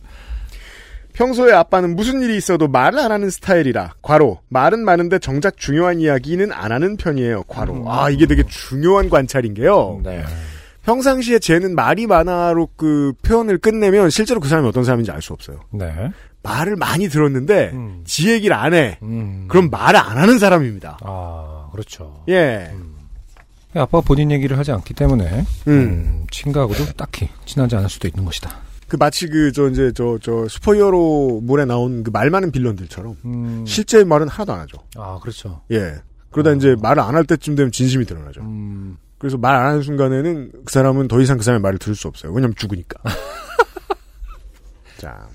평소에 1.12 1.52
아빠는 1.52 1.96
무슨 1.96 2.22
일이 2.22 2.36
있어도 2.36 2.66
말을 2.68 2.98
안 2.98 3.12
하는 3.12 3.30
스타일이라, 3.30 3.94
과로, 4.00 4.40
말은 4.48 4.84
많은데 4.84 5.18
정작 5.18 5.56
중요한 5.58 6.00
이야기는 6.00 6.50
안 6.52 6.72
하는 6.72 6.96
편이에요, 6.96 7.44
과로. 7.44 7.84
아, 7.90 8.08
이게 8.10 8.26
되게 8.26 8.42
중요한 8.44 9.10
관찰인 9.10 9.52
게요. 9.54 10.00
네. 10.02 10.24
평상시에 10.94 11.38
쟤는 11.38 11.76
말이 11.76 12.08
많아로 12.08 12.68
그 12.76 13.12
표현을 13.22 13.58
끝내면 13.58 14.10
실제로 14.10 14.40
그 14.40 14.48
사람이 14.48 14.66
어떤 14.66 14.82
사람인지 14.82 15.12
알 15.12 15.22
수 15.22 15.32
없어요. 15.32 15.60
네. 15.70 16.10
말을 16.42 16.74
많이 16.74 17.08
들었는데, 17.08 17.70
음. 17.74 18.02
지 18.04 18.28
얘기를 18.30 18.56
안 18.56 18.74
해. 18.74 18.98
음. 19.02 19.44
그럼 19.48 19.70
말을 19.70 20.00
안 20.00 20.16
하는 20.18 20.38
사람입니다. 20.40 20.98
아, 21.02 21.68
그렇죠. 21.70 22.24
예. 22.28 22.72
아빠가 23.74 24.00
본인 24.00 24.32
얘기를 24.32 24.58
하지 24.58 24.72
않기 24.72 24.94
때문에 24.94 25.44
음. 25.68 25.72
음, 25.72 26.26
친구하고도 26.32 26.86
딱히 26.96 27.28
친하지 27.44 27.76
않을 27.76 27.88
수도 27.88 28.08
있는 28.08 28.24
것이다. 28.24 28.50
그 28.88 28.96
마치 28.96 29.28
그 29.28 29.52
저 29.52 29.68
이제 29.68 29.92
저 29.92 30.18
저 30.20 30.48
슈퍼히어로 30.48 31.42
물에 31.44 31.66
나온 31.66 32.02
그 32.02 32.10
말 32.10 32.30
많은 32.30 32.50
빌런들처럼 32.50 33.16
음, 33.24 33.64
실제 33.68 34.02
말은 34.02 34.26
하나도 34.26 34.52
안 34.54 34.60
하죠. 34.62 34.78
아, 34.96 35.20
그렇죠. 35.22 35.60
예. 35.70 35.94
그러다 36.32 36.52
이제 36.54 36.74
말을 36.82 37.00
안 37.00 37.14
할 37.14 37.24
때쯤 37.24 37.54
되면 37.54 37.70
진심이 37.70 38.04
드러나죠. 38.06 38.40
음, 38.40 38.96
그래서 39.20 39.36
말 39.36 39.54
안 39.54 39.66
하는 39.66 39.82
순간에는 39.82 40.50
그 40.64 40.72
사람은 40.72 41.06
더 41.06 41.20
이상 41.20 41.36
그 41.38 41.44
사람의 41.44 41.60
말을 41.62 41.78
들을 41.78 41.94
수 41.94 42.08
없어요. 42.08 42.32
왜냐면 42.32 42.54
죽으니까. 42.56 42.98
자. 44.98 45.28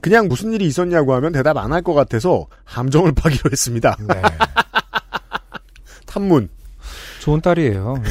그냥 0.00 0.26
무슨 0.28 0.52
일이 0.52 0.66
있었냐고 0.66 1.12
하면 1.14 1.32
대답 1.32 1.56
안 1.58 1.72
할 1.72 1.82
것 1.82 1.94
같아서 1.94 2.46
함정을 2.64 3.12
파기로 3.18 3.50
했습니다. 3.50 3.96
네. 4.00 4.22
탐문. 6.06 6.48
좋은 7.20 7.40
딸이에요. 7.40 7.94
음, 7.94 8.02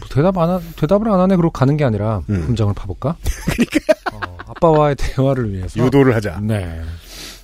뭐 0.00 0.08
대답 0.10 0.38
안 0.38 0.48
하, 0.50 0.60
대답을 0.76 1.08
안 1.10 1.20
하네 1.20 1.36
그러고 1.36 1.52
가는 1.52 1.76
게 1.76 1.84
아니라 1.84 2.22
음. 2.30 2.42
함정을 2.44 2.74
파볼까? 2.74 3.16
어, 4.12 4.36
아빠와의 4.46 4.96
대화를 4.96 5.52
위해서 5.52 5.78
유도를 5.84 6.14
하자. 6.14 6.40
네. 6.40 6.80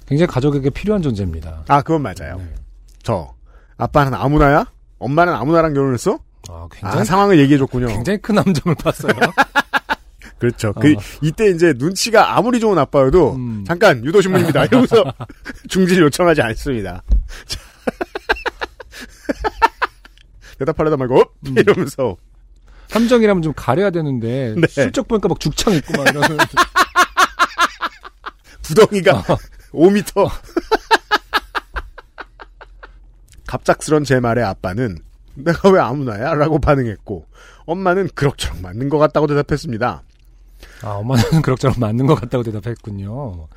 굉장히 0.07 0.27
가족에게 0.29 0.71
필요한 0.71 1.03
존재입니다. 1.03 1.65
아, 1.69 1.83
그건 1.83 2.03
맞아요. 2.03 2.39
네. 2.39 2.55
저 3.03 3.35
아빠는 3.77 4.15
아무나야? 4.15 4.65
엄마는 4.99 5.35
아무나랑 5.35 5.75
결혼했어? 5.75 6.19
아, 6.49 6.53
아, 6.53 6.69
굉장히 6.73 7.05
상황을 7.05 7.39
얘기해 7.41 7.59
줬군요. 7.59 7.87
굉장히 7.89 8.19
큰 8.21 8.39
함정을 8.39 8.75
봤어요. 8.83 9.13
그렇죠. 10.39 10.73
그, 10.75 10.93
어. 10.93 11.01
이때 11.21 11.49
이제 11.51 11.75
눈치가 11.77 12.37
아무리 12.37 12.61
좋은 12.61 12.79
아빠여도, 12.79 13.35
음. 13.35 13.65
잠깐, 13.67 14.05
유도신문입니다. 14.05 14.67
이러면서 14.67 15.05
중지를 15.69 16.05
요청하지 16.05 16.43
않습니다. 16.43 17.03
자. 17.47 17.61
대답하려다 20.59 20.97
말고, 20.97 21.21
업! 21.21 21.33
음. 21.47 21.59
이러면서. 21.59 22.17
함정이라면 22.91 23.43
좀 23.43 23.53
가려야 23.55 23.91
되는데 23.91 24.55
네. 24.57 24.67
슬쩍 24.67 25.07
보니까 25.09 25.29
막 25.29 25.39
죽창 25.39 25.75
있고 25.75 25.93
막 25.93 26.09
이러면 26.09 26.39
구덩이가 28.65 29.19
어. 29.19 29.37
5미터. 29.73 30.31
갑작스런 33.47 34.05
제 34.05 34.21
말에 34.21 34.43
아빠는 34.43 34.99
내가 35.45 35.71
왜 35.71 35.81
아무나야? 35.81 36.35
라고 36.35 36.59
반응했고 36.59 37.27
엄마는 37.67 38.09
그럭저럭 38.15 38.61
맞는 38.61 38.89
것 38.89 38.99
같다고 38.99 39.27
대답했습니다. 39.27 40.03
아 40.83 40.89
엄마는 40.89 41.43
그럭저럭 41.43 41.79
맞는 41.79 42.07
것 42.07 42.15
같다고 42.15 42.45
대답했군요. 42.45 43.49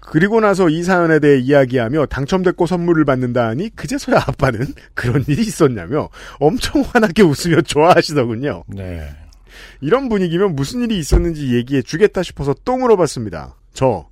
그리고 0.00 0.40
나서 0.40 0.70
이 0.70 0.82
사연에 0.82 1.18
대해 1.18 1.38
이야기하며 1.38 2.06
당첨됐고 2.06 2.66
선물을 2.66 3.04
받는다하니 3.04 3.76
그제서야 3.76 4.24
아빠는 4.26 4.66
그런 4.94 5.22
일이 5.28 5.42
있었냐며 5.42 6.08
엄청 6.40 6.82
환하게 6.82 7.22
웃으며 7.22 7.60
좋아하시더군요. 7.60 8.64
네. 8.68 9.06
이런 9.80 10.08
분위기면 10.08 10.56
무슨 10.56 10.80
일이 10.82 10.98
있었는지 10.98 11.54
얘기해 11.54 11.82
주겠다 11.82 12.22
싶어서 12.22 12.54
또 12.64 12.76
물어봤습니다. 12.78 13.54
저 13.74 14.08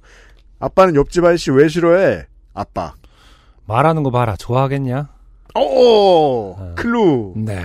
아빠는 0.58 0.96
옆집 0.96 1.24
아저씨 1.24 1.50
왜 1.50 1.68
싫어해? 1.68 2.26
아빠 2.52 2.94
말하는 3.66 4.02
거 4.02 4.10
봐라 4.10 4.36
좋아하겠냐? 4.36 5.08
오 5.58 6.54
어. 6.58 6.74
클루 6.76 7.32
네. 7.36 7.62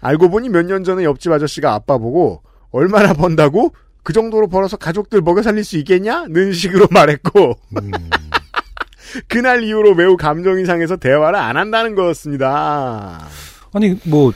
알고 0.00 0.30
보니 0.30 0.48
몇 0.48 0.62
년 0.66 0.84
전에 0.84 1.04
옆집 1.04 1.30
아저씨가 1.32 1.74
아빠 1.74 1.98
보고 1.98 2.42
얼마나 2.70 3.12
번다고 3.12 3.72
그 4.02 4.12
정도로 4.12 4.48
벌어서 4.48 4.76
가족들 4.76 5.20
먹여 5.20 5.42
살릴 5.42 5.62
수 5.64 5.76
있겠냐?는 5.78 6.52
식으로 6.52 6.86
말했고 6.92 7.52
음, 7.82 7.90
그날 9.28 9.62
이후로 9.62 9.94
매우 9.94 10.16
감정이 10.16 10.64
상해서 10.64 10.96
대화를 10.96 11.38
안 11.38 11.56
한다는 11.56 11.94
거였습니다. 11.94 13.26
아니 13.72 13.98
뭐 14.04 14.32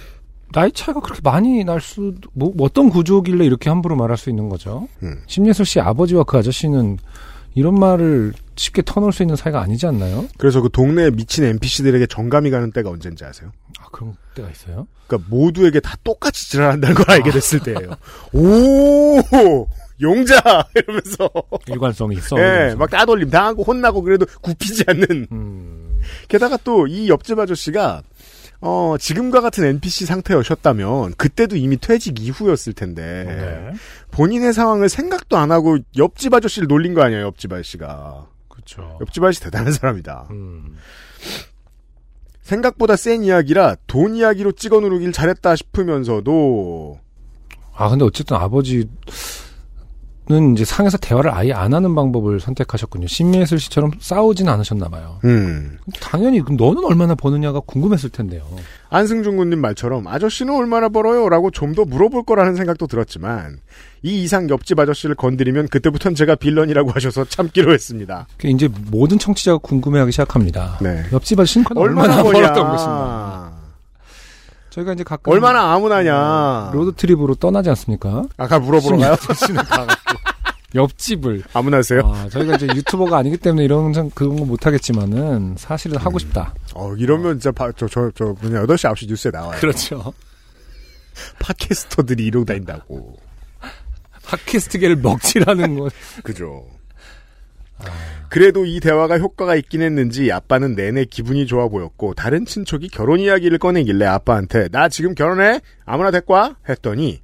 나이 0.53 0.71
차이가 0.71 1.01
그렇게 1.01 1.21
많이 1.25 1.65
날 1.65 1.81
수도 1.81 2.29
뭐 2.35 2.53
어떤 2.61 2.91
구조길래 2.91 3.45
이렇게 3.45 3.71
함부로 3.71 3.97
말할 3.97 4.17
수 4.17 4.31
있는 4.31 4.49
거죠? 4.49 4.87
음. 5.03 5.21
심예슬 5.27 5.65
씨 5.65 5.81
아버지와 5.81 6.25
그 6.25 6.37
아저씨는 6.39 6.99
이런 7.55 7.79
말을 7.79 8.33
쉽게 8.57 8.83
터놓을 8.83 9.13
수 9.13 9.23
있는 9.23 9.37
사이가 9.37 9.61
아니지 9.61 9.87
않나요? 9.87 10.27
그래서 10.39 10.61
그 10.61 10.69
동네에 10.71 11.11
미친 11.11 11.45
NPC들에게 11.45 12.07
정감이 12.07 12.51
가는 12.51 12.71
때가 12.73 12.91
언젠지 12.91 13.25
아세요? 13.25 13.51
아 13.81 13.87
그런 13.93 14.15
때가 14.35 14.51
있어요? 14.51 14.87
그러니까 15.07 15.29
모두에게 15.31 15.81
다 15.81 15.97
똑같이 16.05 16.51
지랄한다는 16.51 16.95
걸 16.97 17.11
알게 17.11 17.31
됐을 17.31 17.61
때예요. 17.61 17.97
오 18.33 19.69
용자 20.01 20.35
이러면서 20.75 21.31
일관성이 21.69 22.17
있어. 22.17 22.37
예. 22.39 22.75
막 22.77 22.91
따돌림 22.91 23.31
당하고 23.31 23.63
혼나고 23.63 24.03
그래도 24.03 24.27
굽히지 24.43 24.85
않는 24.89 25.29
음, 25.31 26.01
게다가 26.29 26.57
또 26.59 26.87
이 26.89 27.09
옆집 27.09 27.39
아저씨가 27.39 28.03
어 28.67 28.97
지금과 28.99 29.43
같은 29.43 29.63
NPC 29.63 30.07
상태였다면 30.07 31.17
그때도 31.17 31.55
이미 31.57 31.77
퇴직 31.77 32.19
이후였을 32.19 32.73
텐데 32.73 33.25
네. 33.27 33.73
본인의 34.11 34.55
상황을 34.55 34.89
생각도 34.89 35.37
안 35.37 35.53
하고 35.53 35.77
옆집 35.99 36.33
아저씨를 36.33 36.67
놀린 36.67 36.95
거 36.95 37.03
아니에요 37.03 37.27
옆집 37.27 37.53
아저씨가 37.53 38.27
그렇죠. 38.49 38.97
옆집 39.03 39.23
아저씨 39.23 39.43
대단한 39.43 39.71
사람이다 39.71 40.29
음, 40.31 40.79
생각보다 42.41 42.97
센 42.97 43.23
이야기라 43.23 43.77
돈 43.87 44.15
이야기로 44.17 44.53
찍어 44.53 44.81
누르길 44.81 45.13
잘했다 45.13 45.57
싶으면서도 45.57 46.99
아 47.75 47.91
근데 47.91 48.07
어쨌든 48.07 48.39
아버지 48.39 48.89
는 50.27 50.55
이제 50.55 50.65
상에서 50.65 50.97
대화를 50.97 51.31
아예 51.35 51.53
안 51.53 51.75
하는 51.75 51.95
방법을 51.95 52.41
선택하셨군요. 52.41 53.07
신미예슬 53.09 53.59
씨처럼 53.59 53.91
싸우진 54.01 54.49
않으셨나 54.49 54.89
봐요. 54.89 55.19
음 55.25 55.77
당연히 56.01 56.41
그럼 56.41 56.57
너는 56.57 56.83
얼마나 56.83 57.15
버느냐가 57.15 57.61
궁금했을 57.61 58.09
텐데요. 58.09 58.43
안승준 58.89 59.37
군님 59.37 59.61
말처럼 59.61 60.07
아저씨는 60.07 60.55
얼마나 60.55 60.89
벌어요? 60.89 61.29
라고 61.29 61.51
좀 61.51 61.75
더 61.75 61.85
물어볼 61.85 62.23
거라는 62.25 62.55
생각도 62.57 62.87
들었지만 62.87 63.59
이 64.03 64.23
이상 64.23 64.49
옆집 64.49 64.79
아저씨를 64.79 65.15
건드리면 65.17 65.69
그때부턴 65.69 66.15
제가 66.15 66.37
빌런이라고 66.37 66.93
하셔서 66.93 67.25
참기로 67.25 67.75
했습니다. 67.75 68.27
그 68.39 68.49
이제 68.49 68.69
모든 68.91 69.19
청취자가 69.19 69.59
궁금해하기 69.59 70.11
시작합니다. 70.13 70.79
네. 70.81 71.03
옆집 71.13 71.39
아저씨는 71.39 71.67
얼마나 71.75 72.23
얼마나? 72.23 72.23
벌었던 72.23 72.71
것인가. 72.71 73.44
저희가 74.75 74.95
이제 74.95 75.05
가끔 75.05 75.33
얼마나 75.33 75.73
아무나냐? 75.73 76.73
road 76.73 76.97
trip으로 76.97 77.37
떠나지 77.37 77.69
않습니까? 77.71 78.25
아까 78.37 78.59
물어보러 78.59 78.99
가요? 78.99 79.17
옆집을 80.75 81.45
아무나세요? 81.53 82.01
아, 82.05 82.29
저희가 82.29 82.57
이제 82.57 82.67
유튜버가 82.67 83.17
아니기 83.17 83.37
때문에 83.37 83.65
이런 83.65 83.93
건 83.93 84.11
그런 84.13 84.37
거 84.37 84.45
못하겠지만은 84.45 85.55
사실은 85.57 85.99
하고 85.99 86.19
싶다. 86.19 86.53
어, 86.75 86.93
이러면 86.97 87.39
진짜 87.39 87.53
바, 87.53 87.71
저, 87.77 87.87
저, 87.87 88.11
저, 88.17 88.35
뭐냐, 88.43 88.65
8시, 88.67 88.93
9시 88.93 89.09
뉴스에 89.09 89.31
나와요. 89.31 89.61
그렇죠. 89.61 90.13
팟캐스터들이 91.39 92.25
이러고 92.25 92.45
다닌다고. 92.45 93.17
팟캐스트계를 94.27 94.97
먹칠하는 94.97 95.79
거. 95.79 95.89
그죠. 96.25 96.67
그래도 98.29 98.65
이 98.65 98.81
대화가 98.81 99.19
효과가 99.19 99.55
있긴 99.55 99.83
했는지 99.83 100.33
아빠는 100.33 100.75
내내 100.75 101.05
기분이 101.05 101.47
좋아 101.47 101.69
보였고 101.69 102.15
다른 102.15 102.45
친척이 102.45 102.89
결혼 102.89 103.21
이야기를 103.21 103.59
꺼내길래 103.59 104.07
아빠한테 104.07 104.69
나 104.69 104.89
지금 104.89 105.15
결혼해? 105.15 105.61
아무나 105.85 106.11
데리고 106.11 106.37
했더니 106.69 107.21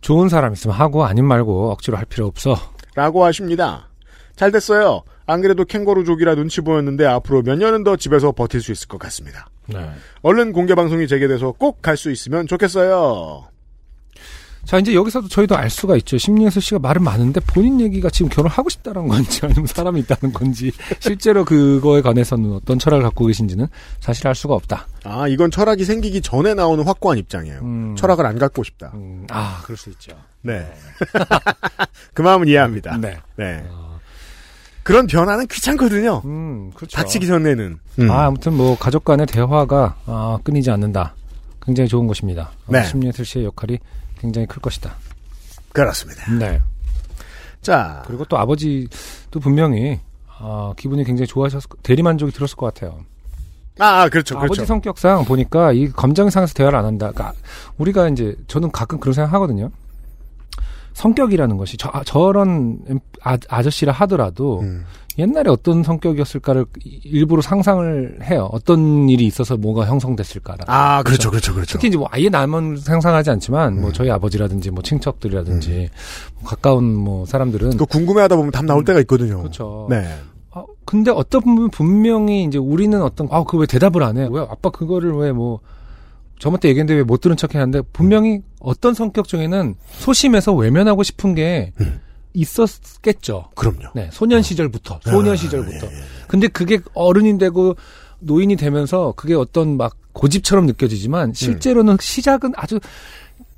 좋은 0.00 0.28
사람 0.28 0.52
있으면 0.52 0.76
하고 0.76 1.04
아님 1.04 1.24
말고 1.24 1.72
억지로 1.72 1.96
할 1.96 2.04
필요 2.04 2.26
없어. 2.26 2.56
라고 2.94 3.24
하십니다. 3.24 3.88
잘 4.36 4.52
됐어요. 4.52 5.02
안 5.26 5.40
그래도 5.40 5.64
캥거루족이라 5.64 6.36
눈치 6.36 6.60
보였는데 6.60 7.04
앞으로 7.06 7.42
몇 7.42 7.56
년은 7.58 7.82
더 7.82 7.96
집에서 7.96 8.30
버틸 8.32 8.60
수 8.60 8.70
있을 8.70 8.86
것 8.86 8.98
같습니다. 8.98 9.48
네. 9.66 9.90
얼른 10.22 10.52
공개 10.52 10.74
방송이 10.76 11.08
재개돼서 11.08 11.52
꼭 11.52 11.82
갈 11.82 11.96
수 11.96 12.12
있으면 12.12 12.46
좋겠어요. 12.46 13.48
자, 14.66 14.78
이제 14.78 14.94
여기서도 14.94 15.28
저희도 15.28 15.56
알 15.56 15.70
수가 15.70 15.96
있죠. 15.98 16.18
심리에서 16.18 16.58
씨가 16.58 16.80
말은 16.80 17.02
많은데 17.02 17.38
본인 17.40 17.80
얘기가 17.80 18.10
지금 18.10 18.28
결혼하고 18.28 18.68
싶다는 18.68 19.06
건지 19.06 19.40
아니면 19.44 19.66
사람이 19.66 20.00
있다는 20.00 20.34
건지 20.34 20.72
실제로 20.98 21.44
그거에 21.44 22.02
관해서는 22.02 22.52
어떤 22.52 22.76
철학을 22.76 23.04
갖고 23.04 23.26
계신지는 23.26 23.68
사실 24.00 24.26
알 24.26 24.34
수가 24.34 24.54
없다. 24.54 24.88
아, 25.04 25.28
이건 25.28 25.52
철학이 25.52 25.84
생기기 25.84 26.20
전에 26.20 26.54
나오는 26.54 26.84
확고한 26.84 27.16
입장이에요. 27.16 27.60
음. 27.62 27.94
철학을 27.96 28.26
안 28.26 28.38
갖고 28.38 28.64
싶다. 28.64 28.90
음, 28.94 29.24
아, 29.30 29.60
그럴 29.62 29.76
수 29.76 29.88
있죠. 29.90 30.16
네. 30.42 30.66
그 32.12 32.22
마음은 32.22 32.48
이해합니다. 32.48 32.96
네. 32.96 33.16
네. 33.36 33.64
그런 34.82 35.06
변화는 35.06 35.46
귀찮거든요. 35.46 36.22
음, 36.24 36.72
그렇죠. 36.74 36.96
닥치기 36.96 37.28
전에는. 37.28 37.78
음. 38.00 38.10
아, 38.10 38.26
아무튼 38.26 38.54
뭐 38.54 38.76
가족 38.76 39.04
간의 39.04 39.26
대화가 39.26 39.96
아, 40.06 40.38
끊이지 40.42 40.72
않는다. 40.72 41.14
굉장히 41.64 41.88
좋은 41.88 42.08
것입니다. 42.08 42.50
어, 42.66 42.72
네. 42.72 42.84
심리예슬 42.84 43.24
씨의 43.24 43.44
역할이 43.44 43.78
굉장히 44.26 44.46
클 44.46 44.60
것이다. 44.60 44.94
그렇습니다. 45.72 46.30
네. 46.32 46.60
자, 47.62 48.02
그리고 48.06 48.24
또 48.24 48.38
아버지도 48.38 49.40
분명히 49.40 50.00
아, 50.38 50.72
기분이 50.76 51.04
굉장히 51.04 51.26
좋아하셨을 51.26 51.68
거- 51.68 51.76
대리만족이 51.82 52.32
들었을 52.32 52.56
것 52.56 52.72
같아요. 52.74 53.04
아, 53.78 54.02
아, 54.02 54.08
그렇죠, 54.08 54.36
아버지 54.36 54.58
그렇죠. 54.60 54.66
성격상 54.66 55.24
보니까 55.26 55.72
이 55.72 55.88
검정상에서 55.90 56.54
대화를 56.54 56.78
안 56.78 56.84
한다. 56.86 57.10
그러니까 57.12 57.38
우리가 57.78 58.08
이제 58.08 58.34
저는 58.46 58.70
가끔 58.72 58.98
그런 59.00 59.12
생각 59.14 59.32
하거든요. 59.34 59.70
성격이라는 60.96 61.58
것이 61.58 61.76
저, 61.76 61.90
저런 62.06 62.78
아, 63.22 63.36
아저씨라 63.48 63.92
하더라도 63.92 64.60
음. 64.60 64.84
옛날에 65.18 65.50
어떤 65.50 65.82
성격이었을까를 65.82 66.64
일부러 67.04 67.42
상상을 67.42 68.20
해요. 68.22 68.48
어떤 68.50 69.08
일이 69.08 69.26
있어서 69.26 69.58
뭐가 69.58 69.86
형성됐을까라. 69.86 70.64
아, 70.68 71.02
그렇죠, 71.02 71.30
그렇죠, 71.30 71.52
그렇죠. 71.54 71.72
특히 71.72 71.88
이제 71.88 71.98
뭐 71.98 72.08
아예 72.10 72.30
남은 72.30 72.78
상상하지 72.78 73.30
않지만 73.30 73.78
뭐 73.78 73.88
음. 73.90 73.92
저희 73.92 74.10
아버지라든지 74.10 74.70
뭐 74.70 74.82
친척들이라든지 74.82 75.90
뭐 76.34 76.44
가까운 76.44 76.94
뭐 76.94 77.26
사람들은 77.26 77.76
또 77.76 77.84
궁금해하다 77.84 78.36
보면 78.36 78.50
답 78.50 78.64
나올 78.64 78.82
때가 78.84 78.98
있거든요. 79.00 79.38
그렇죠. 79.38 79.86
네. 79.90 80.06
아, 80.50 80.64
근데 80.86 81.10
어떤 81.10 81.42
분은 81.42 81.70
분명히 81.70 82.44
이제 82.44 82.56
우리는 82.56 83.00
어떤 83.02 83.28
아그 83.30 83.58
왜 83.58 83.66
대답을 83.66 84.02
안 84.02 84.16
해? 84.16 84.26
왜 84.30 84.40
아빠 84.40 84.70
그거를 84.70 85.12
왜 85.14 85.32
뭐 85.32 85.60
저번 86.38 86.60
때 86.60 86.68
얘기했는데 86.68 86.94
왜 86.98 87.02
못 87.02 87.20
들은 87.20 87.36
척 87.36 87.54
했는데 87.54 87.80
분명히 87.92 88.40
어떤 88.60 88.94
성격 88.94 89.26
중에는 89.28 89.74
소심해서 89.98 90.54
외면하고 90.54 91.02
싶은 91.02 91.34
게 91.34 91.72
음. 91.80 92.00
있었겠죠. 92.34 93.50
그럼요. 93.54 93.88
네, 93.94 94.10
소년 94.12 94.42
시절부터, 94.42 95.00
소년 95.04 95.32
아, 95.32 95.36
시절부터. 95.36 95.86
예, 95.86 95.90
예. 95.90 96.02
근데 96.28 96.48
그게 96.48 96.80
어른이 96.94 97.38
되고 97.38 97.74
노인이 98.20 98.56
되면서 98.56 99.12
그게 99.16 99.34
어떤 99.34 99.76
막 99.76 99.96
고집처럼 100.12 100.66
느껴지지만 100.66 101.32
실제로는 101.32 101.96
시작은 102.00 102.52
아주 102.56 102.78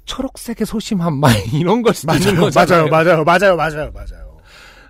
초록색의 0.04 0.66
소심함 0.66 1.14
막 1.18 1.30
이런 1.54 1.82
걸 1.82 1.92
맞아요. 2.06 2.50
맞아요, 2.54 2.88
맞아요, 2.88 3.24
맞아요, 3.24 3.56
맞아요, 3.56 3.90
맞아요. 3.92 4.28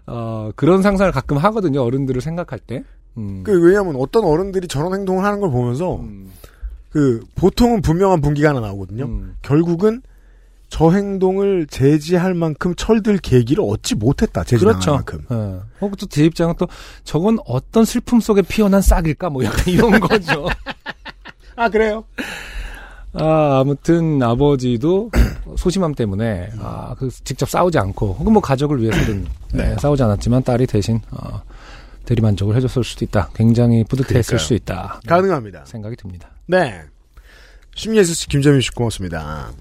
어, 0.07 0.51
그런 0.57 0.83
상상을 0.83 1.11
가끔 1.13 1.37
하거든요. 1.39 1.83
어른들을 1.83 2.21
생각할 2.21 2.59
때. 2.61 2.83
음. 3.19 3.43
그 3.45 3.61
왜냐하면 3.61 3.97
어떤 3.97 4.25
어른들이 4.25 4.69
저런 4.69 4.95
행동을 4.95 5.25
하는 5.25 5.41
걸 5.41 5.51
보면서 5.51 5.97
음. 5.97 6.18
그 6.99 7.21
보통은 7.37 7.81
분명한 7.81 8.21
분기가 8.21 8.49
하나 8.49 8.59
나오거든요. 8.61 9.05
음. 9.05 9.37
결국은 9.43 10.03
저 10.69 10.91
행동을 10.91 11.67
제지할 11.69 12.35
만큼 12.35 12.75
철들 12.75 13.19
계기를 13.19 13.63
얻지 13.65 13.95
못했다. 13.95 14.43
제지할 14.43 14.75
그렇죠. 14.75 14.95
만큼. 14.95 15.25
어. 15.29 15.63
혹은 15.81 15.95
또 15.97 16.07
제 16.07 16.25
입장은 16.25 16.55
또 16.59 16.67
저건 17.05 17.39
어떤 17.47 17.85
슬픔 17.85 18.19
속에 18.21 18.43
피어난 18.43 18.83
싹일까 18.83 19.31
뭐 19.31 19.45
약간 19.45 19.63
이런 19.73 19.93
거죠. 20.01 20.49
아 21.55 21.69
그래요? 21.69 22.05
아, 23.15 23.61
아무튼 23.61 24.21
아버지도 24.23 25.11
소심함 25.57 25.95
때문에 25.95 26.51
아, 26.61 26.95
그 26.99 27.09
직접 27.25 27.49
싸우지 27.49 27.79
않고 27.79 28.17
혹은 28.19 28.33
뭐 28.33 28.43
가족을 28.43 28.83
위해서든 28.83 29.25
네, 29.55 29.77
싸우지 29.79 30.03
않았지만 30.03 30.43
딸이 30.43 30.67
대신 30.67 31.01
어, 31.13 31.41
대리만족을 32.05 32.55
해줬을 32.57 32.83
수도 32.85 33.05
있다. 33.05 33.31
굉장히 33.35 33.85
뿌듯했을 33.85 34.23
그러니까요. 34.37 34.39
수 34.47 34.55
있다. 34.55 35.01
가능합니다. 35.07 35.65
생각이 35.65 35.97
듭니다. 35.97 36.29
네. 36.49 36.83
심리에서 37.75 38.15
씨 38.15 38.27
김재민 38.27 38.63
씨 38.63 38.71
고맙습니다. 38.73 39.53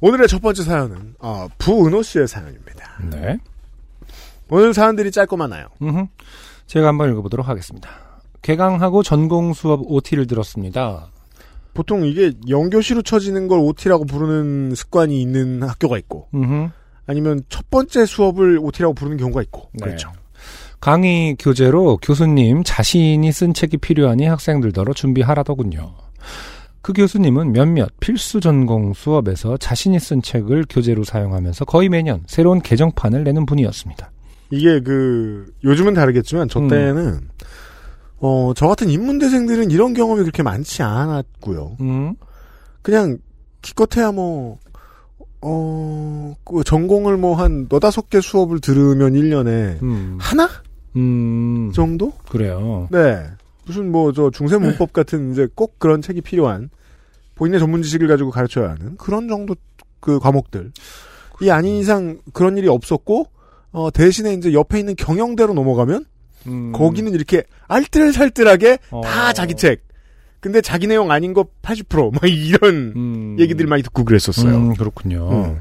오늘의 0.00 0.28
첫 0.28 0.40
번째 0.42 0.62
사연은 0.62 1.14
어, 1.18 1.48
부은호 1.58 2.02
씨의 2.02 2.28
사연입니다. 2.28 2.98
네. 3.10 3.38
오늘 4.50 4.74
사연들이 4.74 5.10
짧고 5.10 5.36
많아요. 5.36 5.66
음흠. 5.82 6.06
제가 6.66 6.88
한번 6.88 7.10
읽어보도록 7.10 7.48
하겠습니다. 7.48 7.88
개강하고 8.42 9.02
전공 9.02 9.54
수업 9.54 9.80
OT를 9.84 10.26
들었습니다. 10.26 11.08
보통 11.72 12.04
이게 12.04 12.32
연교시로 12.48 13.02
쳐지는 13.02 13.48
걸 13.48 13.58
OT라고 13.60 14.04
부르는 14.04 14.74
습관이 14.74 15.20
있는 15.22 15.62
학교가 15.62 15.96
있고 15.98 16.28
음흠. 16.34 16.68
아니면 17.06 17.42
첫 17.48 17.70
번째 17.70 18.04
수업을 18.04 18.58
OT라고 18.60 18.92
부르는 18.92 19.16
경우가 19.16 19.40
있고 19.42 19.70
네. 19.72 19.86
그렇죠. 19.86 20.12
강의 20.80 21.36
교재로 21.38 21.98
교수님 22.00 22.62
자신이 22.64 23.30
쓴 23.32 23.52
책이 23.52 23.78
필요하니 23.78 24.26
학생들더러 24.26 24.92
준비하라더군요. 24.92 25.94
그 26.80 26.92
교수님은 26.92 27.52
몇몇 27.52 27.90
필수 28.00 28.40
전공 28.40 28.94
수업에서 28.94 29.56
자신이 29.56 29.98
쓴 29.98 30.22
책을 30.22 30.64
교재로 30.70 31.04
사용하면서 31.04 31.64
거의 31.64 31.88
매년 31.88 32.22
새로운 32.26 32.60
개정판을 32.60 33.24
내는 33.24 33.44
분이었습니다. 33.44 34.10
이게 34.50 34.80
그 34.80 35.52
요즘은 35.64 35.94
다르겠지만 35.94 36.48
저 36.48 36.60
음. 36.60 36.68
때는 36.68 37.28
어저 38.20 38.68
같은 38.68 38.88
인문대생들은 38.88 39.70
이런 39.70 39.94
경험이 39.94 40.22
그렇게 40.22 40.42
많지 40.42 40.82
않았고요. 40.82 41.76
음, 41.80 42.14
그냥 42.82 43.18
기껏해야 43.60 44.12
뭐 44.12 44.58
어, 45.42 46.34
그 46.44 46.64
전공을 46.64 47.16
뭐 47.16 47.34
한 47.34 47.66
너다섯 47.68 48.08
개 48.08 48.20
수업을 48.20 48.60
들으면 48.60 49.12
1년에 49.12 49.82
음, 49.82 50.16
하나 50.20 50.48
음, 50.98 51.72
정도? 51.72 52.12
그래요. 52.28 52.88
네. 52.90 53.24
무슨 53.66 53.92
뭐 53.92 54.12
저 54.12 54.30
중세 54.30 54.56
문법 54.56 54.92
같은 54.92 55.32
이제 55.32 55.46
꼭 55.54 55.78
그런 55.78 56.00
책이 56.02 56.22
필요한 56.22 56.70
본인의 57.34 57.60
전문 57.60 57.82
지식을 57.82 58.08
가지고 58.08 58.30
가르쳐야 58.30 58.70
하는 58.70 58.96
그런 58.96 59.28
정도 59.28 59.54
그 60.00 60.18
과목들. 60.18 60.72
이 61.42 61.50
아닌 61.50 61.76
이상 61.76 62.18
그런 62.32 62.56
일이 62.56 62.66
없었고 62.68 63.26
어 63.70 63.90
대신에 63.90 64.32
이제 64.34 64.52
옆에 64.52 64.78
있는 64.80 64.96
경영대로 64.96 65.52
넘어가면 65.54 66.04
음, 66.46 66.72
거기는 66.72 67.12
이렇게 67.12 67.42
알뜰살뜰하게 67.68 68.78
어. 68.90 69.02
다 69.02 69.32
자기 69.32 69.54
책. 69.54 69.86
근데 70.40 70.60
자기 70.60 70.86
내용 70.86 71.10
아닌 71.10 71.34
거 71.34 71.46
80%, 71.62 72.12
막 72.12 72.22
이런 72.30 72.92
음, 72.96 73.36
얘기들 73.38 73.66
많이 73.66 73.82
듣고 73.82 74.04
그랬었어요. 74.04 74.56
음, 74.56 74.74
그렇군요. 74.74 75.30
음. 75.30 75.60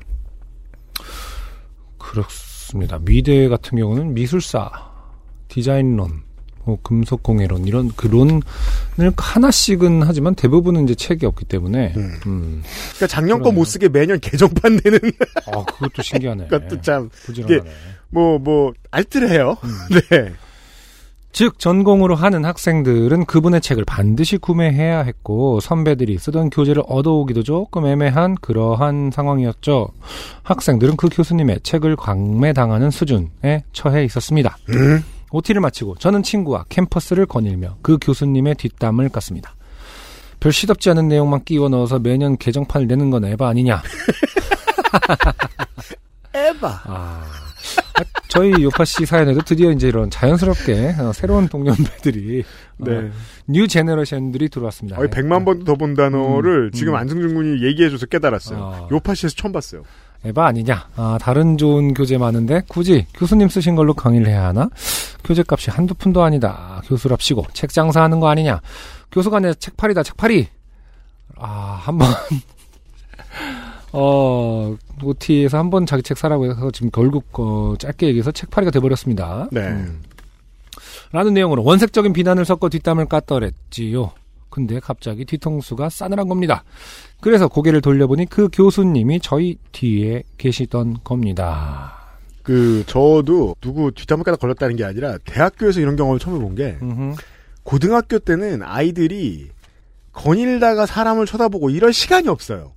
그렇습니다. 1.98 3.00
미대 3.00 3.48
같은 3.50 3.78
경우는 3.78 4.14
미술사, 4.14 4.70
디자인론, 5.48 6.22
뭐 6.68 6.78
금속공예론 6.84 7.66
이런 7.66 7.92
그 7.96 8.08
론을 8.08 8.42
하나씩은 9.16 10.04
하지만 10.04 10.36
대부분은 10.36 10.84
이제 10.84 10.96
책이 10.96 11.26
없기 11.26 11.46
때문에 11.46 11.94
음. 11.96 12.14
음. 12.26 12.64
그러니까 12.96 13.08
작년 13.08 13.42
거. 13.42 13.52
못 13.52 13.64
쓰게 13.64 13.88
매년 13.88 14.20
개정판 14.20 14.80
내는 14.84 15.00
아 15.48 15.64
그것도 15.64 16.02
신기하네. 16.02 16.48
것도 16.52 16.82
참, 16.82 17.10
부지런하네. 17.10 17.70
뭐, 18.10 18.38
뭐, 18.38 18.74
알뜰해요. 18.92 19.58
음. 19.64 19.70
네. 20.12 20.34
즉 21.32 21.60
전공으로 21.60 22.16
하는 22.16 22.44
학생들은 22.46 23.26
그분의 23.26 23.62
책을 23.62 23.86
반드시 23.86 24.38
구매해야 24.38 25.04
했고 25.04 25.60
선배들이 25.60 26.18
쓰던 26.18 26.50
교재를 26.50 26.82
얻어오기도 26.88 27.44
조금 27.44 27.86
애매한 27.86 28.36
그러한 28.42 29.12
상황이었죠. 29.14 29.90
학생들은 30.44 30.98
그 30.98 31.10
교수님의 31.12 31.60
책을 31.62 31.96
광매당하는 31.96 32.90
수준에 32.90 33.64
처해 33.72 34.04
있었습니다. 34.06 34.58
음. 34.70 35.04
OT를 35.32 35.62
마치고 35.62 35.96
저는 35.96 36.24
친구와 36.24 36.66
캠퍼스를 36.70 37.26
거닐며 37.26 37.78
그 37.82 37.98
교수님의 38.00 38.56
뒷담을 38.56 39.10
깠습니다. 39.10 39.50
별 40.40 40.52
시덥지 40.52 40.90
않은 40.92 41.08
내용만 41.08 41.44
끼워 41.44 41.70
넣어서 41.70 42.00
매년 42.00 42.38
개정판을 42.38 42.88
내는 42.88 43.10
건 43.10 43.26
에바 43.26 43.48
아니냐. 43.48 43.82
에바. 46.34 46.82
아, 46.86 47.24
저희 48.28 48.52
요파 48.64 48.86
씨 48.86 49.06
사연에도 49.06 49.42
드디어 49.42 49.72
이제 49.72 49.88
이런 49.88 50.10
자연스럽게 50.10 50.96
어, 51.00 51.12
새로운 51.14 51.48
동년배들이 51.48 52.44
네. 52.78 52.98
어, 52.98 53.10
new 53.48 53.68
generation들이 53.68 54.50
들어왔습니다. 54.50 54.98
거의 54.98 55.10
100만 55.10 55.46
번도 55.46 55.66
더본 55.66 55.96
단어를 55.96 56.68
음, 56.68 56.72
지금 56.72 56.94
음. 56.94 56.98
안승준 56.98 57.34
군이 57.34 57.66
얘기해줘서 57.66 58.06
깨달았어요. 58.06 58.60
아. 58.60 58.88
요파시에서 58.92 59.36
처음 59.36 59.52
봤어요. 59.52 59.84
에바 60.26 60.46
아니냐? 60.48 60.90
아, 60.96 61.18
다른 61.22 61.58
좋은 61.58 61.94
교재 61.94 62.18
많은데 62.18 62.62
굳이 62.68 63.06
교수님 63.14 63.50
쓰신 63.50 63.76
걸로 63.76 63.94
강의를 63.94 64.28
해야 64.28 64.46
하나? 64.48 64.70
교재값이 65.24 65.70
한두 65.72 65.94
푼도 65.94 66.24
아니다. 66.24 66.82
교수랍시고 66.88 67.46
책 67.54 67.72
장사하는 67.72 68.20
거 68.20 68.28
아니냐? 68.30 68.62
교수가 69.12 69.40
내 69.42 69.54
책팔이다 69.54 70.04
책팔이. 70.04 70.48
아, 71.38 71.80
한번 71.82 72.08
어, 73.94 74.76
OT에서 75.04 75.58
한 75.58 75.70
번 75.70 75.86
자기 75.86 76.04
책 76.04 76.18
사라고 76.18 76.46
해서 76.50 76.72
지금 76.72 76.90
결국 76.92 77.26
어, 77.40 77.76
짧게 77.78 78.08
얘기해서 78.08 78.32
책팔이가 78.32 78.72
돼 78.72 78.80
버렸습니다. 78.80 79.48
네. 79.52 79.62
음. 79.62 80.02
라는 81.12 81.34
내용으로 81.34 81.64
원색적인 81.64 82.14
비난을 82.14 82.44
섞어 82.46 82.70
뒷담을 82.70 83.06
깠더랬지요. 83.06 84.12
근데 84.50 84.80
갑자기 84.80 85.24
뒤통수가 85.26 85.90
싸늘한 85.90 86.28
겁니다. 86.28 86.64
그래서 87.22 87.48
고개를 87.48 87.82
돌려보니 87.82 88.28
그 88.28 88.50
교수님이 88.52 89.20
저희 89.22 89.58
뒤에 89.72 90.24
계시던 90.38 91.00
겁니다. 91.04 91.96
그, 92.44 92.84
저도 92.88 93.56
누구 93.60 93.92
뒷담을 93.92 94.24
까다 94.24 94.38
걸렸다는 94.38 94.78
게 94.78 94.86
아니라 94.86 95.18
대학교에서 95.26 95.82
이런 95.82 95.96
경험을 95.96 96.20
처음 96.20 96.38
해본 96.38 96.56
게 96.56 96.78
음흠. 96.82 97.16
고등학교 97.64 98.20
때는 98.20 98.64
아이들이 98.64 99.50
거닐다가 100.14 100.86
사람을 100.86 101.26
쳐다보고 101.26 101.70
이럴 101.70 101.92
시간이 101.92 102.30
없어요. 102.30 102.72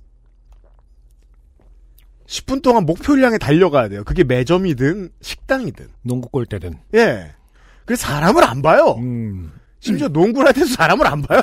10분 2.27 2.61
동안 2.61 2.85
목표를 2.85 3.23
향해 3.23 3.37
달려가야 3.37 3.89
돼요. 3.89 4.03
그게 4.03 4.23
매점이든 4.23 5.09
식당이든. 5.21 5.87
농구 6.01 6.29
골대든. 6.29 6.77
예. 6.95 7.33
그래서 7.85 8.07
사람을 8.07 8.43
안 8.43 8.61
봐요. 8.61 8.95
음. 8.99 9.51
심지어 9.81 10.07
농구를 10.07 10.55
할 10.55 10.65
사람을 10.65 11.05
안 11.07 11.21
봐요. 11.23 11.41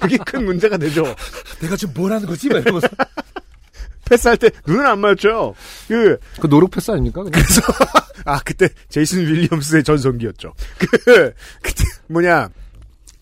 그게 0.00 0.18
큰 0.18 0.44
문제가 0.44 0.76
되죠. 0.76 1.04
내가 1.62 1.76
지금 1.76 1.94
뭘 1.94 2.12
하는 2.12 2.26
거지? 2.26 2.48
막 2.48 2.58
이러면서. 2.58 2.88
패스할 4.04 4.36
때 4.38 4.50
눈을 4.66 4.86
안 4.86 5.00
맞춰요. 5.00 5.54
그, 5.86 6.18
그 6.40 6.48
노력 6.48 6.70
패스 6.70 6.90
아닙니까? 6.90 7.22
그냥? 7.22 7.40
아, 8.24 8.40
그때 8.40 8.68
제이슨 8.88 9.20
윌리엄스의 9.20 9.84
전성기였죠. 9.84 10.54
그, 10.78 11.32
그때 11.62 11.84
뭐냐. 12.08 12.48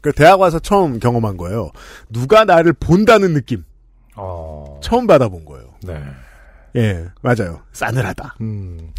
그 0.01 0.13
대학 0.13 0.41
와서 0.41 0.61
처음 0.61 1.01
경험한 1.01 1.37
거예요. 1.37 1.71
누가 2.09 2.45
나를 2.45 2.73
본다는 2.73 3.35
느낌. 3.35 3.65
어. 4.15 4.79
처음 4.83 5.09
받아본 5.09 5.45
거예요. 5.45 5.75
네. 5.83 6.01
예, 6.77 7.07
맞아요. 7.21 7.63
싸늘하다. 7.73 8.37
음. 8.41 8.93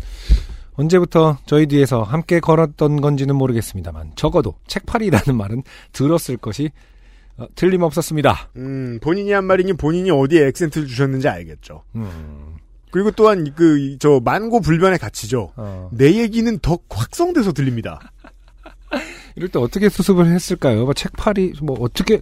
언제부터 0.77 1.37
저희 1.45 1.65
뒤에서 1.65 2.03
함께 2.03 2.39
걸었던 2.39 3.01
건지는 3.01 3.35
모르겠습니다만 3.35 4.13
적어도 4.15 4.55
책팔이라는 4.67 5.35
말은 5.35 5.63
들었을 5.91 6.37
것이 6.37 6.71
어, 7.37 7.45
틀림없었습니다. 7.55 8.49
음, 8.55 8.99
본인이 9.01 9.31
한 9.31 9.45
말이니 9.45 9.73
본인이 9.73 10.09
어디에 10.09 10.47
액센트를 10.47 10.87
주셨는지 10.87 11.27
알겠죠. 11.27 11.83
음. 11.95 12.55
그리고 12.89 13.11
또한 13.11 13.53
그, 13.55 13.97
저, 13.99 14.21
만고 14.23 14.61
불변의 14.61 14.97
가치죠. 14.97 15.51
어. 15.55 15.89
내 15.91 16.15
얘기는 16.15 16.57
더 16.59 16.79
확성돼서 16.89 17.51
들립니다. 17.51 18.11
이럴 19.35 19.49
때 19.49 19.59
어떻게 19.59 19.89
수습을 19.89 20.25
했을까요? 20.27 20.85
뭐 20.85 20.93
책팔이 20.93 21.53
뭐 21.61 21.77
어떻게 21.79 22.21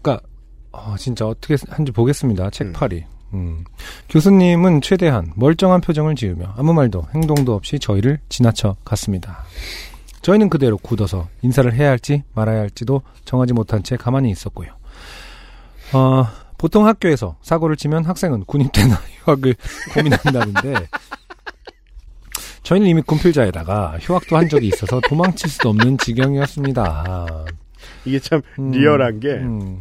그러니까 0.00 0.24
어, 0.70 0.94
진짜 0.98 1.26
어떻게 1.26 1.56
한지 1.68 1.90
보겠습니다. 1.90 2.50
책팔이. 2.50 2.96
음. 2.98 3.17
교수님은 4.08 4.80
최대한 4.80 5.32
멀쩡한 5.36 5.80
표정을 5.80 6.14
지으며 6.14 6.54
아무 6.56 6.72
말도 6.72 7.06
행동도 7.14 7.54
없이 7.54 7.78
저희를 7.78 8.18
지나쳐 8.28 8.76
갔습니다. 8.84 9.44
저희는 10.22 10.48
그대로 10.48 10.76
굳어서 10.76 11.28
인사를 11.42 11.72
해야 11.72 11.90
할지 11.90 12.22
말아야 12.34 12.60
할지도 12.60 13.02
정하지 13.24 13.52
못한 13.52 13.82
채 13.82 13.96
가만히 13.96 14.30
있었고요. 14.30 14.70
어, 15.92 16.26
보통 16.58 16.86
학교에서 16.86 17.36
사고를 17.40 17.76
치면 17.76 18.04
학생은 18.04 18.44
군입대나 18.44 18.94
휴학을 19.24 19.54
고민한다는데 19.94 20.74
저희는 22.62 22.88
이미 22.88 23.00
군필자에다가 23.02 23.96
휴학도 24.00 24.36
한 24.36 24.48
적이 24.48 24.68
있어서 24.68 25.00
도망칠 25.08 25.48
수 25.48 25.68
없는 25.68 25.96
지경이었습니다. 25.98 27.46
이게 28.04 28.18
참 28.18 28.42
음, 28.58 28.72
리얼한 28.72 29.20
게 29.20 29.28
음, 29.34 29.80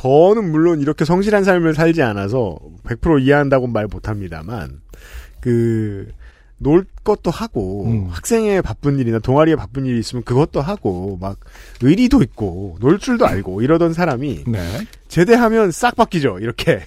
저는 0.00 0.50
물론 0.50 0.80
이렇게 0.80 1.04
성실한 1.04 1.44
삶을 1.44 1.74
살지 1.74 2.02
않아서 2.02 2.58
100% 2.84 3.22
이해한다고 3.22 3.66
말 3.66 3.86
못합니다만 3.86 4.80
그 5.40 6.12
놀 6.60 6.84
것도 7.04 7.30
하고 7.30 7.84
음. 7.86 8.08
학생의 8.10 8.62
바쁜 8.62 8.98
일이나 8.98 9.20
동아리에 9.20 9.54
바쁜 9.54 9.86
일이 9.86 9.98
있으면 10.00 10.24
그것도 10.24 10.60
하고 10.60 11.16
막 11.20 11.38
의리도 11.82 12.22
있고 12.22 12.76
놀 12.80 12.98
줄도 12.98 13.26
알고 13.26 13.62
이러던 13.62 13.92
사람이 13.92 14.44
네. 14.46 14.58
제대하면 15.06 15.70
싹 15.70 15.94
바뀌죠 15.94 16.40
이렇게 16.40 16.80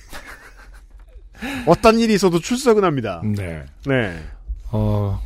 어떤 1.67 1.99
일이 1.99 2.13
있어도 2.13 2.39
출석은 2.39 2.83
합니다 2.83 3.21
네. 3.23 3.63
네 3.85 4.21
어, 4.71 5.21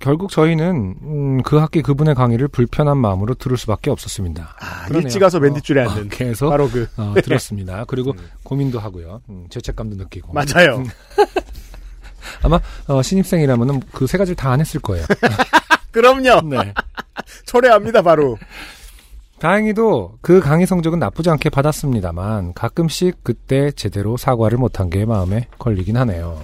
결국 0.00 0.30
저희는 0.30 0.96
음, 1.02 1.42
그 1.42 1.56
학기 1.58 1.82
그분의 1.82 2.14
강의를 2.14 2.48
불편한 2.48 2.96
마음으로 2.98 3.34
들을 3.34 3.56
수밖에 3.58 3.90
없었습니다. 3.90 4.56
아, 4.58 4.84
그러네요. 4.86 5.02
일찍 5.06 5.18
가서 5.20 5.38
맨 5.38 5.52
뒷줄에 5.54 5.84
어, 5.84 5.90
앉는 5.90 6.08
계속 6.08 6.48
바로 6.50 6.68
그 6.70 6.88
어, 6.96 7.14
들었습니다. 7.22 7.84
그리고 7.88 8.14
고민도 8.42 8.80
하고요. 8.80 9.20
음, 9.28 9.46
죄책감도 9.50 9.96
느끼고. 9.96 10.32
맞아요 10.32 10.82
아마 12.42 12.58
어, 12.86 13.02
신입생이라면은 13.02 13.80
그 13.92 14.06
세 14.06 14.16
가지를 14.18 14.36
다 14.36 14.50
안 14.52 14.60
했을 14.60 14.80
거예요. 14.80 15.04
그럼요 15.92 16.40
네. 16.48 16.72
철회합니다 17.44 18.00
바로 18.02 18.38
다행히도 19.38 20.18
그 20.20 20.40
강의 20.40 20.66
성적은 20.66 20.98
나쁘지 20.98 21.28
않게 21.30 21.50
받았습니다만 21.50 22.54
가끔씩 22.54 23.22
그때 23.24 23.70
제대로 23.72 24.16
사과를 24.16 24.58
못한 24.58 24.88
게 24.90 25.04
마음에 25.04 25.46
걸리긴 25.58 25.96
하네요. 25.98 26.40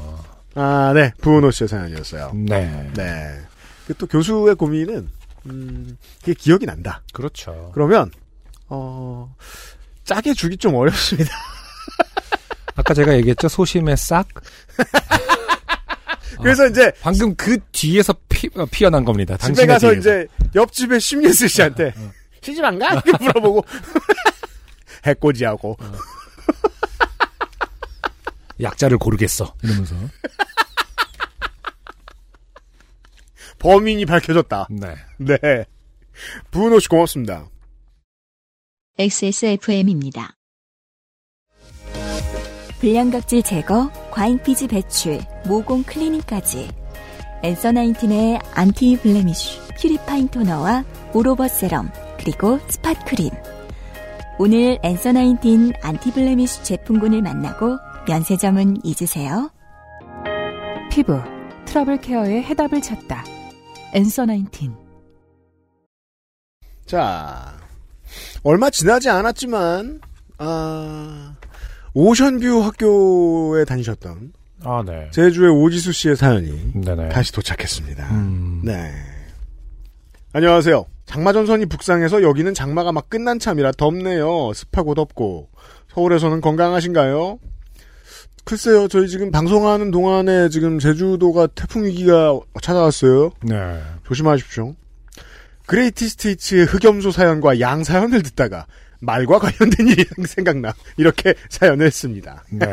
아 0.55 0.93
네 0.95 1.13
부은호 1.21 1.51
씨의 1.51 1.69
사연이었어요 1.69 2.31
네. 2.35 2.91
네. 2.95 3.41
그 3.87 3.95
또 3.95 4.07
교수의 4.07 4.57
고민은 4.57 5.09
음, 5.47 5.97
그게 6.21 6.35
기억이 6.35 6.67
난다. 6.67 7.03
그렇죠. 7.13 7.71
그러면 7.73 8.11
어 8.69 9.35
짜게 10.05 10.35
주기 10.35 10.57
좀 10.57 10.75
어렵습니다. 10.75 11.31
아까 12.75 12.95
제가 12.95 13.15
얘기했죠. 13.17 13.49
소심의 13.49 13.97
싹. 13.97 14.27
그래서 16.43 16.67
이제 16.67 16.93
방금 17.01 17.35
그 17.37 17.59
뒤에서 17.73 18.15
피, 18.29 18.49
어, 18.57 18.67
피어난 18.67 19.05
겁니다. 19.05 19.37
집에 19.39 19.65
가서 19.67 19.91
뒤에서. 19.93 20.01
이제 20.01 20.27
옆집에 20.55 20.99
심예슬 20.99 21.49
씨한테 21.49 21.95
시집 22.43 22.63
안 22.63 22.79
가? 22.79 22.91
이렇게 22.93 23.13
물어보고 23.25 23.65
해코지하고 25.07 25.77
약자를 28.61 28.99
고르겠어. 28.99 29.55
이러면서. 29.63 29.95
범인이 33.67 34.07
밝혀졌다. 34.07 34.69
네. 34.71 34.95
네. 35.19 35.65
부은호 36.53 36.79
씨 36.79 36.89
고맙습니다. 36.89 37.49
XSFM입니다. 38.97 40.37
불량각질 42.79 43.43
제거, 43.43 43.91
과잉피지 44.13 44.69
배출, 44.69 45.19
모공 45.49 45.83
클리닝까지. 45.83 46.71
Answer 47.43 47.73
Nineteen의 47.73 48.39
anti 48.55 49.01
blemish, 49.01 49.59
purifying 49.81 50.29
토너와 50.29 50.85
all 51.13 51.28
over 51.28 51.49
세럼, 51.49 51.91
그리고 52.21 52.61
spot 52.69 52.95
크림. 53.05 53.31
오늘 54.39 54.79
Answer 54.85 55.11
Nineteen 55.11 55.73
anti 55.83 56.13
blemish 56.13 56.63
제품군을 56.63 57.21
만나고 57.21 57.79
면세점은 58.07 58.77
잊으세요. 58.85 59.51
피부 60.93 61.21
트러블 61.65 62.01
케어의 62.01 62.45
해답을 62.45 62.81
찾다. 62.81 63.36
Answer 63.95 64.27
Nineteen. 64.27 64.75
자, 66.87 67.57
얼마 68.43 68.71
지나지 68.71 69.09
않았지만 69.09 70.01
아 70.39 71.35
ocean 71.95 72.33
view 72.33 72.63
학교에 72.63 73.65
다니셨던 73.65 74.33
아, 74.63 74.83
네. 74.87 75.09
제주의 75.13 75.51
오지수 75.51 75.93
씨의 75.93 76.17
사연이 76.17 76.73
네네. 76.75 77.09
다시 77.09 77.33
도착했습니다. 77.33 78.11
음. 78.11 78.63
네. 78.65 78.93
안녕하세요. 80.33 80.85
장마 81.07 81.33
전선이 81.33 81.67
북상해서 81.67 82.23
여기는 82.23 82.53
장마가 82.53 82.93
막 82.93 83.09
끝난 83.09 83.39
참이라 83.39 83.73
덥네요. 83.73 84.53
습하고 84.55 84.95
덥고. 84.95 85.49
서울에서는 85.89 86.41
건강하신가요? 86.41 87.39
글쎄요, 88.47 88.87
저희 88.87 89.09
지금 89.09 89.33
방송하는 89.33 89.91
동안에 89.91 90.51
지금 90.51 90.79
제주도가 90.79 91.49
태풍 91.49 91.85
위기가 91.85 92.39
찾아왔어요. 92.63 93.33
네. 93.43 93.83
조심하십시오. 94.05 94.77
그레이티 95.67 96.09
스테이츠의 96.09 96.67
흑염소 96.67 97.11
사연과 97.11 97.59
양 97.59 97.83
사연을 97.83 98.23
듣다가 98.23 98.67
말과 99.01 99.41
관련된 99.41 99.89
일이 99.91 100.05
생각나 100.29 100.73
이렇게 100.97 101.35
사연을 101.49 101.87
했습니다. 101.87 102.45
네. 102.51 102.67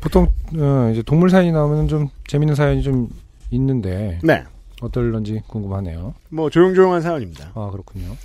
보통 0.00 0.32
어, 0.56 0.90
이제 0.92 1.00
동물 1.02 1.30
사연이 1.30 1.52
나오면 1.52 1.86
좀 1.86 2.08
재밌는 2.26 2.56
사연이 2.56 2.82
좀 2.82 3.08
있는데 3.52 4.18
네, 4.24 4.42
어떨런지 4.80 5.42
궁금하네요. 5.46 6.14
뭐 6.30 6.50
조용조용한 6.50 7.02
사연입니다. 7.02 7.52
아 7.54 7.70
그렇군요. 7.70 8.16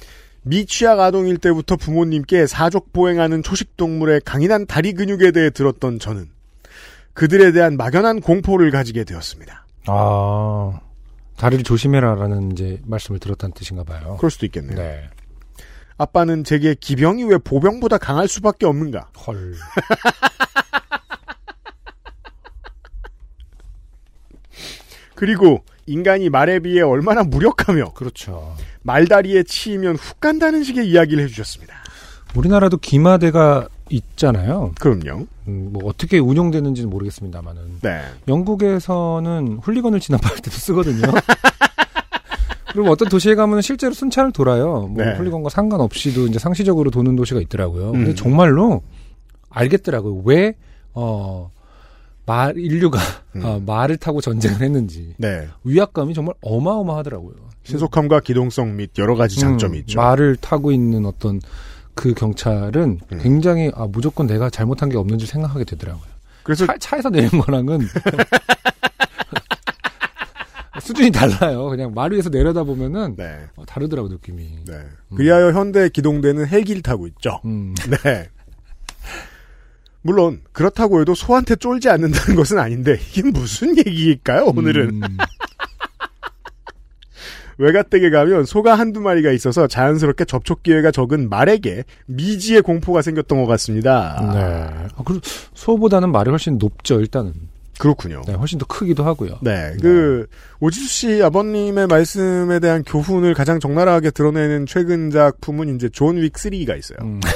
미취학 0.43 0.99
아동일 0.99 1.37
때부터 1.37 1.75
부모님께 1.75 2.47
사족 2.47 2.91
보행하는 2.93 3.43
초식 3.43 3.77
동물의 3.77 4.21
강인한 4.25 4.65
다리 4.65 4.93
근육에 4.93 5.31
대해 5.31 5.49
들었던 5.49 5.99
저는 5.99 6.29
그들에 7.13 7.51
대한 7.51 7.77
막연한 7.77 8.21
공포를 8.21 8.71
가지게 8.71 9.03
되었습니다. 9.03 9.65
아 9.87 10.79
다리를 11.37 11.63
조심해라라는 11.63 12.51
이제 12.51 12.81
말씀을 12.85 13.19
들었다는 13.19 13.53
뜻인가 13.53 13.83
봐요. 13.83 14.17
그럴 14.17 14.29
수도 14.31 14.45
있겠네요. 14.45 14.77
네. 14.77 15.09
아빠는 15.97 16.43
제게 16.43 16.75
기병이 16.75 17.23
왜 17.25 17.37
보병보다 17.37 17.97
강할 17.97 18.27
수밖에 18.27 18.65
없는가? 18.65 19.09
헐. 19.25 19.53
그리고 25.15 25.63
인간이 25.85 26.29
말에 26.29 26.59
비해 26.59 26.81
얼마나 26.81 27.23
무력하며 27.23 27.93
그렇죠. 27.93 28.55
말다리에 28.83 29.43
치이면 29.43 29.95
훅 29.95 30.19
간다는 30.19 30.63
식의 30.63 30.87
이야기를 30.89 31.23
해주셨습니다. 31.23 31.73
우리나라도 32.35 32.77
기마대가 32.77 33.67
있잖아요. 33.89 34.73
그럼요. 34.79 35.27
음, 35.47 35.69
뭐 35.71 35.83
어떻게 35.85 36.19
운영되는지는 36.19 36.89
모르겠습니다만은 36.89 37.79
네. 37.81 38.01
영국에서는 38.27 39.59
훌리건을 39.61 39.99
진압할 39.99 40.37
때도 40.37 40.51
쓰거든요. 40.51 41.01
그리고 42.73 42.89
어떤 42.89 43.07
도시에 43.07 43.35
가면 43.35 43.61
실제로 43.61 43.93
순찰을 43.93 44.31
돌아요. 44.31 44.87
뭐 44.87 45.03
네. 45.03 45.13
훌리건과 45.13 45.49
상관없이도 45.49 46.27
이제 46.27 46.39
상시적으로 46.39 46.89
도는 46.89 47.15
도시가 47.15 47.39
있더라고요. 47.41 47.91
근데 47.91 48.11
음. 48.11 48.15
정말로 48.15 48.81
알겠더라고요. 49.49 50.23
왜, 50.25 50.55
어, 50.93 51.51
말, 52.25 52.57
인류가 52.57 52.97
음. 53.35 53.45
어, 53.45 53.61
말을 53.63 53.97
타고 53.97 54.21
전쟁을 54.21 54.61
했는지. 54.61 55.13
네. 55.17 55.47
위압감이 55.63 56.15
정말 56.15 56.33
어마어마하더라고요. 56.41 57.35
신속함과 57.63 58.19
기동성 58.21 58.75
및 58.75 58.91
여러 58.97 59.15
가지 59.15 59.39
장점이 59.39 59.77
음, 59.77 59.81
있죠. 59.81 59.99
말을 59.99 60.35
타고 60.37 60.71
있는 60.71 61.05
어떤 61.05 61.39
그 61.95 62.13
경찰은 62.13 62.99
음. 63.11 63.19
굉장히 63.21 63.71
아 63.75 63.87
무조건 63.87 64.27
내가 64.27 64.49
잘못한 64.49 64.89
게 64.89 64.97
없는지 64.97 65.25
생각하게 65.25 65.63
되더라고요. 65.65 66.05
그래서 66.43 66.65
차, 66.65 66.75
차에서 66.77 67.09
내는 67.09 67.29
거랑은 67.29 67.79
수준이 70.81 71.11
달라요. 71.11 71.69
그냥 71.69 71.93
말 71.93 72.11
위에서 72.11 72.29
내려다 72.29 72.63
보면은 72.63 73.15
네. 73.15 73.45
어, 73.55 73.63
다르더라고 73.65 74.09
느낌이. 74.09 74.65
네. 74.65 74.73
그리하여 75.15 75.53
현대 75.53 75.87
기동대는 75.87 76.47
헬기를 76.47 76.81
타고 76.81 77.07
있죠. 77.07 77.39
음, 77.45 77.73
네. 78.03 78.29
물론 80.01 80.41
그렇다고 80.51 80.99
해도 80.99 81.15
소한테 81.15 81.55
쫄지 81.55 81.87
않는다는 81.89 82.35
것은 82.35 82.59
아닌데 82.59 82.99
이게 83.11 83.21
무슨 83.31 83.77
얘기일까요? 83.77 84.47
오늘은 84.47 85.01
음, 85.03 85.17
외가댁에 87.57 88.09
가면 88.09 88.45
소가 88.45 88.75
한두 88.75 88.99
마리가 89.01 89.31
있어서 89.31 89.67
자연스럽게 89.67 90.25
접촉 90.25 90.63
기회가 90.63 90.91
적은 90.91 91.29
말에게 91.29 91.83
미지의 92.07 92.61
공포가 92.61 93.01
생겼던 93.01 93.39
것 93.41 93.45
같습니다. 93.47 94.19
네. 94.33 94.89
아, 94.95 95.03
그리고 95.05 95.21
소보다는 95.53 96.11
말이 96.11 96.29
훨씬 96.29 96.57
높죠. 96.57 96.99
일단은. 96.99 97.33
그렇군요. 97.79 98.21
네, 98.27 98.33
훨씬 98.33 98.59
더 98.59 98.65
크기도 98.67 99.03
하고요. 99.03 99.39
네, 99.41 99.73
그 99.81 100.27
오지수 100.59 100.87
씨 100.87 101.23
아버님의 101.23 101.87
말씀에 101.87 102.59
대한 102.59 102.83
교훈을 102.83 103.33
가장 103.33 103.59
적나라하게 103.59 104.11
드러내는 104.11 104.67
최근 104.67 105.09
작품은 105.09 105.75
이제 105.75 105.89
존 105.89 106.17
윅 106.17 106.31
3가 106.33 106.77
있어요. 106.77 106.99
음. 107.01 107.19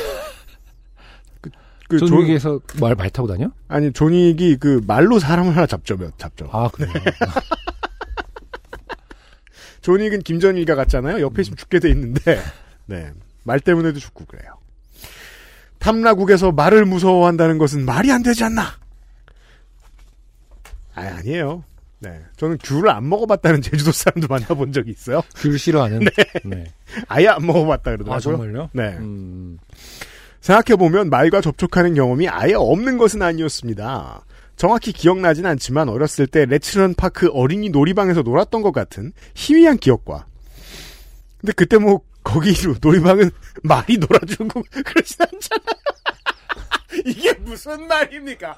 그 1.90 1.98
존 2.00 2.08
존- 2.10 2.28
윅에서 2.30 2.60
말 2.82 2.96
많이 2.96 3.10
타고 3.10 3.28
다녀? 3.30 3.50
아니 3.70 3.92
존 3.94 4.14
윅이 4.14 4.58
그 4.60 4.82
말로 4.86 5.20
사람을 5.20 5.56
하나 5.56 5.66
잡죠, 5.66 5.96
몇 5.98 6.18
잡죠. 6.20 6.48
아 6.52 6.68
그래요. 6.70 6.92
존 9.88 10.02
윅은 10.02 10.20
김전일과 10.20 10.76
같잖아요. 10.76 11.22
옆에 11.22 11.44
있으면 11.44 11.56
죽게 11.56 11.80
돼 11.80 11.90
있는데, 11.92 12.42
네. 12.88 13.10
말 13.44 13.62
때문에도 13.62 14.00
죽고 14.00 14.26
그래요. 14.26 14.58
탐라국에서 15.80 16.52
말을 16.52 16.84
무서워한다는 16.84 17.58
것은 17.58 17.86
말이 17.86 18.12
안 18.12 18.22
되지 18.22 18.44
않나? 18.44 18.64
아, 20.94 21.02
아니에요. 21.02 21.64
네. 22.00 22.22
저는 22.36 22.58
귤을 22.58 22.90
안 22.90 23.08
먹어봤다는 23.08 23.62
제주도 23.62 23.94
사람도 23.94 24.28
만나본 24.28 24.74
적이 24.74 24.92
있어요. 24.92 25.22
귤 25.38 25.58
싫어하는. 25.58 26.00
네. 26.44 26.66
아예 27.08 27.30
안 27.30 27.46
먹어봤다 27.46 27.92
그러더라고요. 27.92 28.14
아 28.14 28.20
정말요? 28.20 28.70
네. 28.74 28.98
음, 28.98 29.58
생각해보면 30.42 31.10
말과 31.10 31.40
접촉하는 31.40 31.94
경험이 31.94 32.28
아예 32.28 32.56
없는 32.56 32.98
것은 32.98 33.22
아니었습니다. 33.22 34.26
정확히 34.58 34.92
기억나진 34.92 35.46
않지만 35.46 35.88
어렸을 35.88 36.28
때 36.28 36.46
레츠런 36.46 36.96
파크 36.96 37.30
어린이 37.32 37.70
놀이방에서 37.70 38.24
놀았던 38.24 38.62
것 38.64 38.72
같은 38.72 39.14
희미한 39.36 39.78
기억과 39.78 40.26
근데 41.40 41.54
그때 41.54 41.78
뭐 41.78 42.02
거기 42.24 42.54
놀이방은 42.82 43.32
말이 43.64 43.98
놀아주고 43.98 44.64
그러진 44.84 45.18
않잖아요. 45.22 45.78
이게 47.06 47.34
무슨 47.34 47.88
말입니까? 47.88 48.58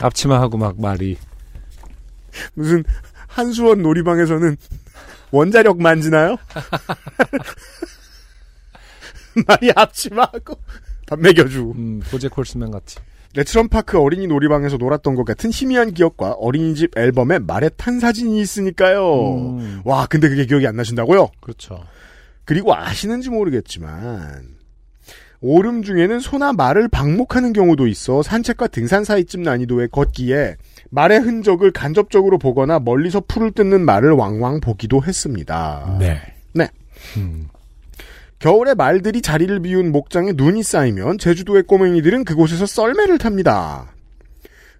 앞치마하고 0.00 0.58
막 0.58 0.80
말이. 0.80 1.16
무슨 2.54 2.82
한수원 3.28 3.82
놀이방에서는 3.82 4.56
원자력 5.30 5.80
만지나요? 5.80 6.36
말이 9.46 9.70
앞치마하고 9.74 10.58
밥 11.06 11.20
먹여주고 11.20 11.72
음, 11.72 12.00
보제 12.10 12.28
콜스맨 12.28 12.70
같이. 12.70 12.98
레츠런파크 13.34 13.98
어린이 13.98 14.26
놀이방에서 14.28 14.76
놀았던 14.76 15.16
것 15.16 15.24
같은 15.24 15.50
희미한 15.50 15.92
기억과 15.92 16.32
어린이집 16.32 16.96
앨범에 16.96 17.40
말에 17.40 17.68
탄 17.70 17.98
사진이 17.98 18.40
있으니까요. 18.40 19.58
음. 19.58 19.80
와, 19.84 20.06
근데 20.06 20.28
그게 20.28 20.46
기억이 20.46 20.66
안 20.66 20.76
나신다고요? 20.76 21.28
그렇죠. 21.40 21.84
그리고 22.44 22.74
아시는지 22.74 23.30
모르겠지만 23.30 24.54
오름 25.40 25.82
중에는 25.82 26.20
소나 26.20 26.52
말을 26.52 26.88
방목하는 26.88 27.52
경우도 27.52 27.86
있어 27.86 28.22
산책과 28.22 28.68
등산 28.68 29.04
사이쯤 29.04 29.42
난이도의 29.42 29.88
걷기에 29.90 30.56
말의 30.90 31.20
흔적을 31.20 31.70
간접적으로 31.72 32.38
보거나 32.38 32.78
멀리서 32.78 33.20
풀을 33.26 33.50
뜯는 33.50 33.84
말을 33.84 34.12
왕왕 34.12 34.60
보기도 34.60 35.02
했습니다. 35.02 35.96
네. 35.98 36.20
네. 36.52 36.68
음, 37.16 37.48
겨울에 38.44 38.74
말들이 38.74 39.22
자리를 39.22 39.58
비운 39.60 39.90
목장에 39.90 40.32
눈이 40.34 40.62
쌓이면 40.62 41.16
제주도의 41.16 41.62
꼬맹이들은 41.62 42.26
그곳에서 42.26 42.66
썰매를 42.66 43.16
탑니다. 43.16 43.94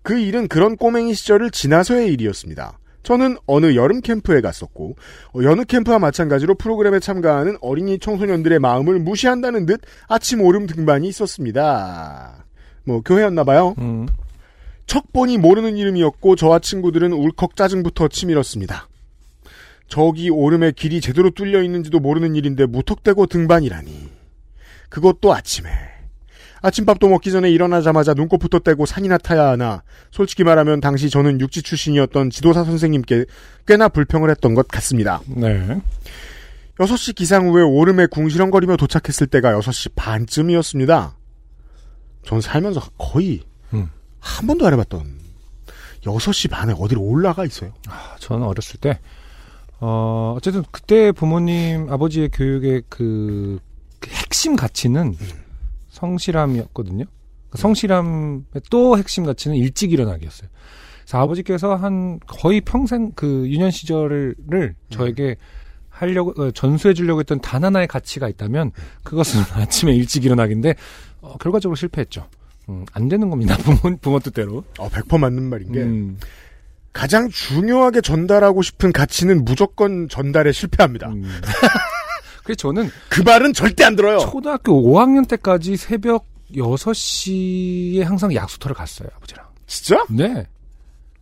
그 0.03 0.19
일은 0.19 0.49
그런 0.49 0.77
꼬맹이 0.77 1.15
시절을 1.15 1.51
지나서의 1.51 2.13
일이었습니다. 2.13 2.79
저는 3.03 3.39
어느 3.47 3.75
여름 3.75 4.03
캠프에 4.03 4.43
갔었고 4.43 4.97
어, 5.33 5.43
여느 5.45 5.65
캠프와 5.65 5.99
마찬가지로 5.99 6.57
프로그램에 6.57 7.01
참가하는 7.01 7.57
어린이 7.63 7.99
청소년들의 7.99 8.59
마음을 8.59 8.99
무시한다는 8.99 9.65
듯 9.65 9.81
아침 10.09 10.43
오름 10.43 10.67
등반이 10.67 11.09
있었습니다. 11.09 12.45
뭐 12.85 13.01
교회였나 13.01 13.45
봐요. 13.45 13.75
음, 13.79 14.07
척보니 14.85 15.39
모르는 15.39 15.79
이름이었고 15.79 16.37
저와 16.37 16.59
친구들은 16.59 17.15
울컥 17.15 17.57
짜증부터 17.57 18.09
치밀었습니다. 18.09 18.89
저기 19.89 20.31
오름에 20.31 20.73
길이 20.73 21.01
제대로 21.01 21.31
뚫려 21.31 21.63
있는지도 21.63 22.01
모르는 22.01 22.35
일인데 22.35 22.67
무턱대고 22.67 23.27
등반이라니. 23.27 24.11
그것도 24.89 25.35
아침에. 25.35 25.71
아침밥도 26.63 27.09
먹기 27.09 27.31
전에 27.31 27.51
일어나자마자 27.51 28.15
눈곱부터 28.15 28.61
떼고 28.61 28.87
산이나 28.87 29.19
타야 29.19 29.49
하나. 29.49 29.83
솔직히 30.11 30.45
말하면 30.45 30.81
당시 30.81 31.11
저는 31.11 31.39
육지 31.41 31.63
출신이었던 31.63 32.31
지도사 32.31 32.65
선생님께 32.65 33.27
꽤나 33.67 33.89
불평을 33.89 34.31
했던 34.31 34.55
것 34.55 34.67
같습니다. 34.69 35.21
네. 35.27 35.81
6시 36.79 37.15
기상 37.15 37.49
후에 37.49 37.63
오름에 37.63 38.07
궁시렁거리며 38.07 38.77
도착했을 38.79 39.27
때가 39.27 39.53
6시 39.61 39.93
반쯤이었습니다. 39.95 41.17
전 42.25 42.41
살면서 42.41 42.81
거의 42.97 43.43
음. 43.75 43.91
한 44.19 44.47
번도 44.47 44.67
안 44.67 44.73
해봤던 44.73 45.19
6시 46.03 46.51
반에 46.51 46.73
어디로 46.77 47.03
올라가 47.03 47.45
있어요. 47.45 47.73
아, 47.89 48.17
저는 48.19 48.47
어렸을 48.47 48.81
때, 48.81 48.99
어, 49.87 50.33
어쨌든 50.35 50.63
그때 50.71 51.13
부모님, 51.13 51.91
아버지의 51.91 52.31
교육의 52.31 52.85
그, 52.89 53.59
그 54.01 54.11
핵심 54.11 54.57
가치는 54.57 55.15
성실함이었거든요. 55.91 57.05
그 57.51 57.59
성실함의 57.59 58.63
또 58.71 58.97
핵심 58.97 59.25
가치는 59.25 59.59
일찍 59.59 59.93
일어나기였어요. 59.93 60.49
그래서 61.03 61.19
아버지께서 61.19 61.75
한 61.75 62.19
거의 62.27 62.63
평생 62.63 63.13
그 63.15 63.47
유년 63.47 63.71
시절을 63.71 64.37
저에게 64.89 65.37
하려고, 65.91 66.43
어, 66.43 66.51
전수해 66.51 66.95
주려고 66.95 67.21
했던 67.21 67.39
단 67.43 67.63
하나의 67.63 67.87
가치가 67.87 68.27
있다면 68.27 68.73
그것은 69.03 69.43
아침에 69.53 69.95
일찍 69.95 70.25
일어나기인데, 70.25 70.77
어, 71.21 71.37
결과적으로 71.37 71.77
실패했죠. 71.77 72.27
음, 72.71 72.87
안 72.95 73.11
되는 73.11 73.29
겁니다. 73.29 73.55
부모, 73.63 73.97
부모 73.99 74.19
뜻대로. 74.19 74.65
어, 74.79 74.89
100% 74.89 75.19
맞는 75.19 75.43
말인 75.43 75.73
게 75.73 75.83
음, 75.83 76.17
가장 76.95 77.29
중요하게 77.29 78.01
전달하고 78.01 78.63
싶은 78.63 78.93
가치는 78.93 79.45
무조건 79.45 80.09
전달에 80.09 80.53
실패합니다. 80.53 81.09
음. 81.09 81.25
그래서 82.45 82.57
저는 82.57 82.91
그 83.09 83.21
말은 83.21 83.53
절대 83.53 83.85
안 83.85 83.97
들어요. 83.97 84.19
초등학교 84.21 84.81
5학년 84.81 85.29
때까지 85.29 85.77
새벽 85.77 86.27
6시에 86.55 88.03
항상 88.03 88.33
약수터를 88.35 88.77
갔어요, 88.77 89.09
아버지랑. 89.17 89.45
진짜? 89.67 90.05
네. 90.09 90.47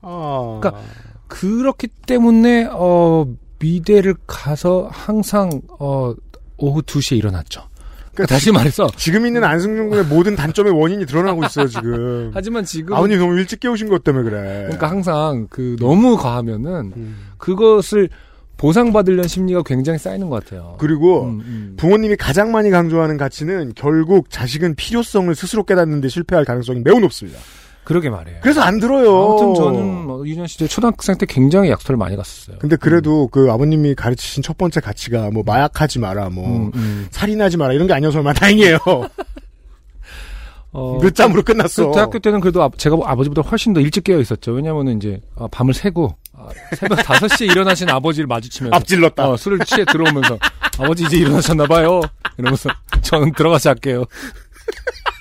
아... 0.03 0.61
그러니까 0.61 0.83
그렇기 1.29 1.89
때문에, 2.07 2.68
어, 2.70 3.27
미대를 3.59 4.16
가서 4.27 4.91
항상, 4.93 5.62
어, 5.79 6.14
오후 6.59 6.83
2시에 6.83 7.16
일어났죠. 7.16 7.66
그러니까 8.14 8.34
다시 8.34 8.52
말해서, 8.52 8.88
지금 8.96 9.26
있는 9.26 9.42
안승준 9.42 9.88
군의 9.88 10.04
모든 10.04 10.36
단점의 10.36 10.72
원인이 10.72 11.06
드러나고 11.06 11.44
있어요, 11.44 11.66
지금. 11.66 12.30
하지만 12.34 12.64
지금, 12.64 12.94
아버님 12.94 13.18
너무 13.18 13.38
일찍 13.38 13.60
깨우신 13.60 13.88
것 13.88 14.04
때문에 14.04 14.28
그래. 14.28 14.62
그러니까 14.64 14.90
항상 14.90 15.46
그 15.48 15.76
너무 15.80 16.16
과하면은 16.16 16.92
음. 16.96 17.16
그것을 17.38 18.10
보상받으려는 18.58 19.26
심리가 19.26 19.62
굉장히 19.64 19.98
쌓이는 19.98 20.28
것 20.28 20.44
같아요. 20.44 20.76
그리고 20.78 21.24
음, 21.24 21.40
음. 21.40 21.74
부모님이 21.76 22.16
가장 22.16 22.52
많이 22.52 22.70
강조하는 22.70 23.16
가치는 23.16 23.72
결국 23.74 24.30
자식은 24.30 24.76
필요성을 24.76 25.34
스스로 25.34 25.64
깨닫는데 25.64 26.08
실패할 26.08 26.44
가능성이 26.44 26.80
매우 26.84 27.00
높습니다. 27.00 27.40
그러게 27.85 28.11
말이에요. 28.11 28.39
그래서 28.43 28.61
안 28.61 28.78
들어요. 28.78 29.11
아무튼 29.24 29.55
저는 29.55 30.07
뭐 30.07 30.26
유년 30.26 30.47
시절 30.47 30.68
초등학생 30.68 31.16
때 31.18 31.26
굉장히 31.26 31.70
약수터를 31.70 31.97
많이 31.97 32.16
갔었어요. 32.16 32.59
근데 32.59 32.76
그래도 32.76 33.26
그 33.28 33.51
아버님이 33.51 33.95
가르치신 33.97 34.43
첫 34.43 34.57
번째 34.57 34.80
가치가 34.80 35.30
뭐 35.30 35.43
마약하지 35.45 35.99
마라, 35.99 36.30
뭐 36.30 36.47
음, 36.47 36.70
음. 36.74 37.09
살인하지 37.11 37.57
마라 37.57 37.72
이런 37.72 37.87
게 37.89 37.93
아니어서 37.95 38.18
얼마나 38.18 38.39
다행이에요. 38.39 38.78
어, 40.74 40.99
늦잠으로 41.03 41.43
끝났어. 41.43 41.89
그 41.89 41.93
대학교 41.95 42.18
때는 42.18 42.41
그래도 42.41 42.62
아- 42.62 42.70
제가 42.76 42.97
아버지보다 43.05 43.43
훨씬 43.47 43.74
더 43.74 43.80
일찍 43.80 44.05
깨어 44.05 44.20
있었죠. 44.20 44.53
왜냐면은 44.53 44.97
이제 44.97 45.20
아, 45.37 45.47
밤을 45.51 45.74
새고 45.74 46.16
아, 46.33 46.49
새벽 46.76 46.99
5시에 47.05 47.51
일어나신 47.51 47.91
아버지를 47.91 48.26
마주치면서 48.26 48.74
앞질렀다. 48.76 49.28
어, 49.30 49.37
술을 49.37 49.59
취해 49.66 49.85
들어오면서 49.85 50.39
아버지 50.78 51.05
이제 51.05 51.18
일어나셨나 51.18 51.66
봐요. 51.66 52.01
이러면서 52.39 52.70
저는 53.03 53.33
들어가서 53.33 53.68
할게요. 53.70 54.05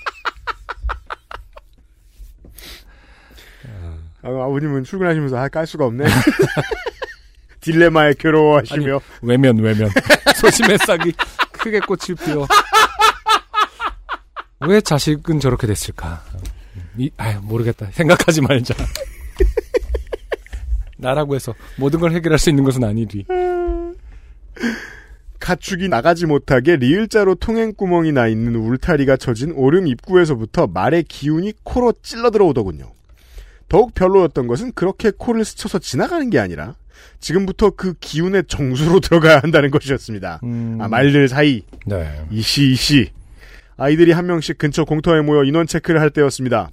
아, 4.23 4.27
아버님은 4.29 4.83
출근하시면서 4.83 5.37
아, 5.37 5.47
깔 5.49 5.65
수가 5.65 5.85
없네. 5.85 6.05
딜레마에 7.61 8.15
괴로워하시며 8.17 8.99
외면 9.21 9.59
외면 9.59 9.89
소심의 10.35 10.79
싹이 10.79 11.13
크게 11.51 11.79
꽃을 11.81 12.15
피워 12.23 12.47
왜 14.67 14.81
자식은 14.81 15.39
저렇게 15.39 15.67
됐을까? 15.67 16.23
이, 16.97 17.09
아유 17.17 17.39
모르겠다. 17.41 17.87
생각하지 17.91 18.41
말자. 18.41 18.73
나라고 20.97 21.35
해서 21.35 21.53
모든 21.77 21.99
걸 21.99 22.11
해결할 22.11 22.37
수 22.37 22.49
있는 22.49 22.63
것은 22.63 22.83
아니리. 22.83 23.25
가축이 25.39 25.87
나가지 25.89 26.27
못하게 26.27 26.75
리을자로 26.75 27.35
통행구멍이 27.35 28.11
나 28.11 28.27
있는 28.27 28.55
울타리가 28.55 29.17
쳐진 29.17 29.51
오름 29.53 29.87
입구에서부터 29.87 30.67
말의 30.67 31.03
기운이 31.03 31.53
코로 31.63 31.93
찔러 32.03 32.29
들어오더군요. 32.29 32.91
더욱 33.71 33.93
별로였던 33.93 34.47
것은 34.47 34.73
그렇게 34.73 35.13
코를 35.17 35.45
스쳐서 35.45 35.79
지나가는 35.79 36.29
게 36.29 36.39
아니라 36.39 36.75
지금부터 37.21 37.69
그 37.69 37.93
기운의 38.01 38.43
정수로 38.49 38.99
들어가야 38.99 39.39
한다는 39.39 39.71
것이었습니다. 39.71 40.41
음, 40.43 40.77
아, 40.81 40.89
말들 40.89 41.29
사이 41.29 41.63
네. 41.85 42.21
이씨 42.29 42.73
이씨 42.73 43.11
아이들이 43.77 44.11
한 44.11 44.25
명씩 44.25 44.57
근처 44.57 44.83
공터에 44.83 45.21
모여 45.21 45.45
인원 45.45 45.67
체크를 45.67 46.01
할 46.01 46.09
때였습니다. 46.09 46.69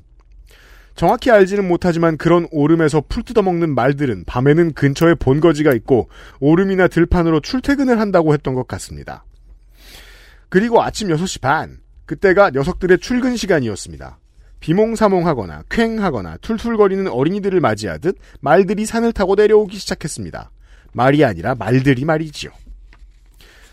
정확히 0.96 1.30
알지는 1.30 1.68
못하지만 1.68 2.16
그런 2.16 2.48
오름에서 2.50 3.04
풀 3.08 3.22
뜯어먹는 3.22 3.76
말들은 3.76 4.24
밤에는 4.26 4.72
근처에 4.72 5.14
본거지가 5.14 5.74
있고 5.74 6.08
오름이나 6.40 6.88
들판으로 6.88 7.38
출퇴근을 7.38 8.00
한다고 8.00 8.34
했던 8.34 8.54
것 8.54 8.66
같습니다. 8.66 9.24
그리고 10.48 10.82
아침 10.82 11.06
6시 11.06 11.42
반 11.42 11.78
그때가 12.06 12.50
녀석들의 12.50 12.98
출근 12.98 13.36
시간이었습니다. 13.36 14.18
비몽사몽하거나 14.60 15.64
퀭하거나 15.70 16.38
툴툴거리는 16.38 17.06
어린이들을 17.08 17.60
맞이하듯 17.60 18.16
말들이 18.40 18.86
산을 18.86 19.12
타고 19.12 19.34
내려오기 19.34 19.76
시작했습니다. 19.78 20.50
말이 20.92 21.24
아니라 21.24 21.54
말들이 21.54 22.04
말이지요. 22.04 22.50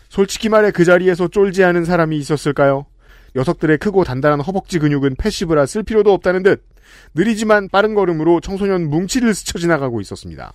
솔직히 0.08 0.48
말해 0.48 0.70
그 0.70 0.84
자리에서 0.84 1.28
쫄지 1.28 1.64
않은 1.64 1.84
사람이 1.84 2.16
있었을까요? 2.18 2.86
녀석들의 3.34 3.78
크고 3.78 4.04
단단한 4.04 4.40
허벅지 4.40 4.78
근육은 4.78 5.16
passive라 5.16 5.66
쓸 5.66 5.82
필요도 5.82 6.12
없다는 6.12 6.42
듯 6.42 6.64
느리지만 7.14 7.68
빠른 7.68 7.94
걸음으로 7.94 8.40
청소년 8.40 8.88
뭉치를 8.88 9.34
스쳐 9.34 9.58
지나가고 9.58 10.00
있었습니다. 10.00 10.52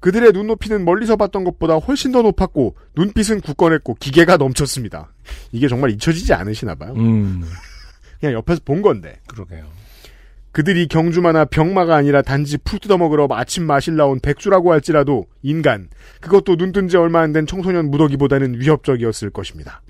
그들의 0.00 0.32
눈높이는 0.32 0.84
멀리서 0.84 1.16
봤던 1.16 1.44
것보다 1.44 1.74
훨씬 1.74 2.12
더 2.12 2.22
높았고 2.22 2.76
눈빛은 2.94 3.40
굳건했고 3.40 3.94
기계가 3.94 4.36
넘쳤습니다. 4.36 5.12
이게 5.50 5.68
정말 5.68 5.90
잊혀지지 5.90 6.32
않으시나 6.32 6.76
봐요. 6.76 6.94
음, 6.96 7.42
그냥 8.20 8.34
옆에서 8.34 8.60
본 8.64 8.82
건데. 8.82 9.18
그러게요. 9.26 9.64
그들이 10.52 10.88
경주마나 10.88 11.44
병마가 11.44 11.94
아니라 11.94 12.22
단지 12.22 12.58
풀 12.58 12.78
뜯어먹으러 12.80 13.28
아침 13.30 13.64
마실 13.64 13.96
나온 13.96 14.18
백수라고 14.18 14.72
할지라도 14.72 15.26
인간, 15.42 15.88
그것도 16.20 16.56
눈뜬 16.56 16.88
지 16.88 16.96
얼마 16.96 17.20
안 17.20 17.32
된 17.32 17.46
청소년 17.46 17.90
무더기보다는 17.90 18.58
위협적이었을 18.58 19.30
것입니다. 19.30 19.82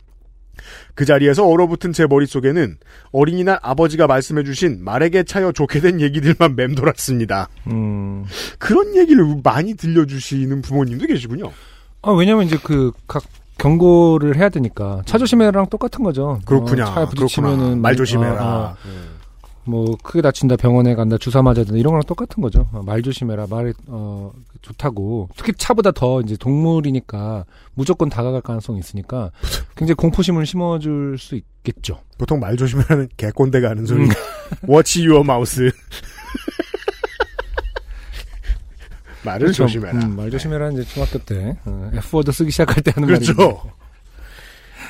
그 0.94 1.04
자리에서 1.04 1.46
얼어붙은 1.46 1.92
제 1.92 2.06
머릿속에는 2.06 2.76
어린이날 3.12 3.58
아버지가 3.62 4.08
말씀해주신 4.08 4.82
말에게 4.84 5.22
차여 5.22 5.52
좋게 5.52 5.80
된 5.80 6.00
얘기들만 6.00 6.56
맴돌았습니다. 6.56 7.48
음, 7.68 8.24
그런 8.58 8.96
얘기를 8.96 9.24
많이 9.42 9.74
들려주시는 9.74 10.60
부모님도 10.62 11.06
계시군요. 11.06 11.52
아, 12.02 12.10
왜냐면 12.10 12.44
이제 12.44 12.58
그, 12.62 12.92
각, 13.06 13.22
경고를 13.58 14.36
해야 14.36 14.48
되니까. 14.48 15.02
차 15.04 15.18
조심해라랑 15.18 15.66
똑같은 15.68 16.02
거죠. 16.04 16.38
그렇구나. 16.46 16.90
어, 16.90 16.94
차에 16.94 17.06
부딪히면은. 17.06 17.56
그렇구나. 17.58 17.80
말 17.82 17.96
조심해라. 17.96 18.44
어, 18.44 18.70
어, 18.70 18.76
뭐, 19.64 19.96
크게 20.02 20.22
다친다, 20.22 20.56
병원에 20.56 20.94
간다, 20.94 21.18
주사 21.18 21.42
맞아야 21.42 21.56
된다, 21.56 21.74
이런 21.76 21.90
거랑 21.92 22.04
똑같은 22.06 22.42
거죠. 22.42 22.66
어, 22.72 22.80
말 22.86 23.02
조심해라, 23.02 23.46
말이, 23.50 23.74
어, 23.88 24.32
좋다고. 24.62 25.28
특히 25.36 25.52
차보다 25.58 25.90
더 25.90 26.22
이제 26.22 26.36
동물이니까 26.38 27.44
무조건 27.74 28.08
다가갈 28.08 28.40
가능성이 28.40 28.78
있으니까 28.78 29.30
굉장히 29.76 29.94
공포심을 29.96 30.46
심어줄 30.46 31.16
수 31.18 31.36
있겠죠. 31.36 32.00
보통 32.16 32.40
말 32.40 32.56
조심해라는 32.56 33.08
개꼰대가 33.18 33.70
하는 33.70 33.84
소리. 33.84 34.08
Watch 34.68 35.06
your 35.06 35.20
mouse. 35.20 35.70
말을 39.24 39.46
그렇죠. 39.46 39.64
조심해라. 39.64 39.98
음, 39.98 40.16
말 40.16 40.30
조심해라, 40.30 40.70
이제 40.70 40.84
중학교 40.84 41.18
때. 41.18 41.56
어, 41.64 41.90
F워드 41.94 42.30
쓰기 42.32 42.50
시작할 42.50 42.82
때 42.82 42.92
하는 42.94 43.06
그렇죠. 43.08 43.34
말인데. 43.34 43.60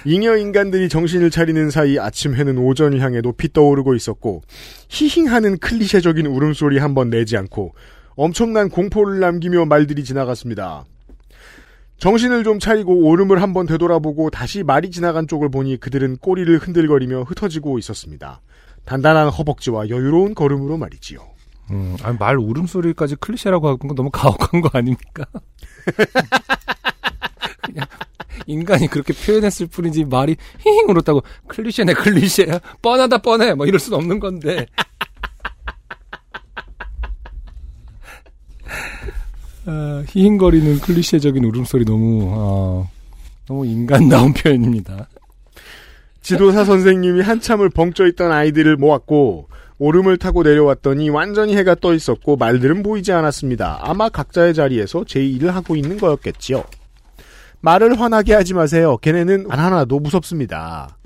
잉여 0.04 0.36
인간들이 0.36 0.88
정신을 0.88 1.30
차리는 1.30 1.70
사이 1.70 1.98
아침 1.98 2.34
해는 2.36 2.56
오전을 2.58 3.00
향해 3.00 3.20
높이 3.20 3.52
떠오르고 3.52 3.94
있었고 3.96 4.42
히힝하는 4.88 5.58
클리셰적인 5.58 6.24
울음소리 6.26 6.78
한 6.78 6.94
번 6.94 7.10
내지 7.10 7.36
않고 7.36 7.74
엄청난 8.14 8.68
공포를 8.68 9.18
남기며 9.18 9.64
말들이 9.66 10.04
지나갔습니다. 10.04 10.84
정신을 11.98 12.44
좀 12.44 12.60
차리고 12.60 13.08
오름을 13.08 13.42
한번 13.42 13.66
되돌아보고 13.66 14.30
다시 14.30 14.62
말이 14.62 14.90
지나간 14.92 15.26
쪽을 15.26 15.50
보니 15.50 15.78
그들은 15.78 16.18
꼬리를 16.18 16.56
흔들거리며 16.58 17.22
흩어지고 17.24 17.76
있었습니다. 17.80 18.40
단단한 18.84 19.30
허벅지와 19.30 19.88
여유로운 19.88 20.34
걸음으로 20.36 20.76
말이지요. 20.78 21.18
음, 21.70 21.96
아니, 22.02 22.16
말 22.18 22.36
울음소리까지 22.36 23.16
클리셰라고 23.16 23.66
하는 23.66 23.78
건 23.78 23.94
너무 23.94 24.10
가혹한 24.10 24.60
거 24.60 24.70
아닙니까? 24.72 25.24
그냥 27.62 27.86
인간이 28.46 28.86
그렇게 28.88 29.12
표현했을 29.12 29.66
뿐이지 29.66 30.04
말이 30.04 30.36
힝 30.60 30.88
울었다고 30.88 31.22
클리셰네 31.48 31.94
클리셰야 31.94 32.60
뻔하다 32.80 33.18
뻔해 33.18 33.54
뭐 33.54 33.66
이럴 33.66 33.78
순 33.78 33.94
없는 33.94 34.18
건데 34.20 34.66
아, 39.66 40.02
히힝거리는 40.08 40.80
클리셰적인 40.80 41.44
울음소리 41.44 41.84
너무 41.84 42.30
아, 42.32 42.88
너무 43.46 43.66
인간다운 43.66 44.32
표현입니다. 44.32 45.08
지도사 46.22 46.64
선생님이 46.64 47.20
한참을 47.20 47.68
벙쪄 47.68 48.06
있던 48.06 48.32
아이들을 48.32 48.76
모았고 48.76 49.48
오름을 49.78 50.18
타고 50.18 50.42
내려왔더니 50.42 51.08
완전히 51.10 51.56
해가 51.56 51.76
떠 51.76 51.94
있었고 51.94 52.36
말들은 52.36 52.82
보이지 52.82 53.12
않았습니다. 53.12 53.78
아마 53.80 54.08
각자의 54.08 54.54
자리에서 54.54 55.04
제 55.06 55.24
일을 55.24 55.54
하고 55.54 55.76
있는 55.76 55.98
거였겠지요. 55.98 56.64
말을 57.60 58.00
화나게 58.00 58.34
하지 58.34 58.54
마세요. 58.54 58.96
걔네는 58.98 59.46
안 59.48 59.58
화나도 59.58 60.00
무섭습니다. 60.00 60.96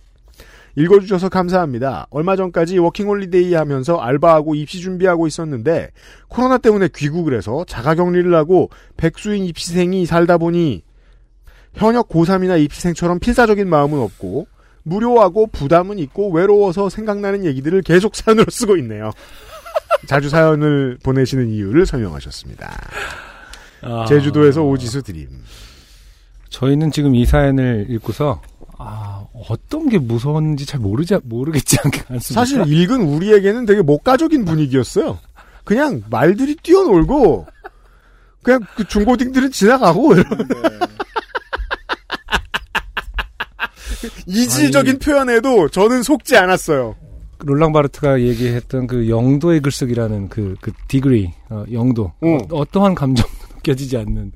읽어주셔서 0.74 1.28
감사합니다. 1.28 2.06
얼마 2.10 2.34
전까지 2.34 2.78
워킹홀리데이 2.78 3.52
하면서 3.52 3.98
알바하고 3.98 4.54
입시 4.54 4.80
준비하고 4.80 5.26
있었는데 5.26 5.90
코로나 6.28 6.56
때문에 6.56 6.88
귀국을 6.94 7.36
해서 7.36 7.64
자가격리를 7.66 8.34
하고 8.34 8.70
백수인 8.96 9.44
입시생이 9.44 10.06
살다 10.06 10.38
보니 10.38 10.82
현역 11.74 12.08
고3이나 12.08 12.62
입시생처럼 12.62 13.18
필사적인 13.18 13.68
마음은 13.68 13.98
없고 13.98 14.46
무료하고 14.84 15.46
부담은 15.48 15.98
있고 16.00 16.30
외로워서 16.30 16.88
생각나는 16.88 17.44
얘기들을 17.44 17.82
계속 17.82 18.14
사연으로 18.14 18.46
쓰고 18.50 18.76
있네요. 18.78 19.10
자주 20.06 20.28
사연을 20.28 20.98
보내시는 21.02 21.50
이유를 21.50 21.86
설명하셨습니다. 21.86 22.76
아, 23.82 24.06
제주도에서 24.06 24.62
오지수 24.62 25.02
드림. 25.02 25.28
저희는 26.48 26.90
지금 26.90 27.14
이 27.14 27.24
사연을 27.24 27.86
읽고서 27.90 28.42
아, 28.78 29.24
어떤 29.48 29.88
게 29.88 29.98
무서웠는지 29.98 30.66
잘 30.66 30.80
모르지 30.80 31.16
모르겠지 31.22 31.78
않습니까? 31.82 32.18
사실 32.18 32.66
읽은 32.66 33.02
우리에게는 33.02 33.64
되게 33.66 33.80
목가적인 33.82 34.44
분위기였어요. 34.44 35.18
그냥 35.64 36.02
말들이 36.10 36.56
뛰어놀고 36.56 37.46
그냥 38.42 38.60
그 38.76 38.86
중고딩들은 38.86 39.52
지나가고 39.52 40.14
이런. 40.14 40.26
이질적인 44.26 44.98
표현에도 44.98 45.68
저는 45.68 46.02
속지 46.02 46.36
않았어요. 46.36 46.96
롤랑 47.44 47.72
바르트가 47.72 48.20
얘기했던 48.20 48.86
그 48.86 49.08
영도의 49.08 49.60
글쓰기라는 49.60 50.28
그, 50.28 50.56
그 50.60 50.72
디그리, 50.88 51.32
어, 51.50 51.64
영도. 51.72 52.12
응. 52.22 52.40
어, 52.50 52.64
떠한 52.64 52.94
감정도 52.94 53.32
느껴지지 53.56 53.96
않는. 53.98 54.32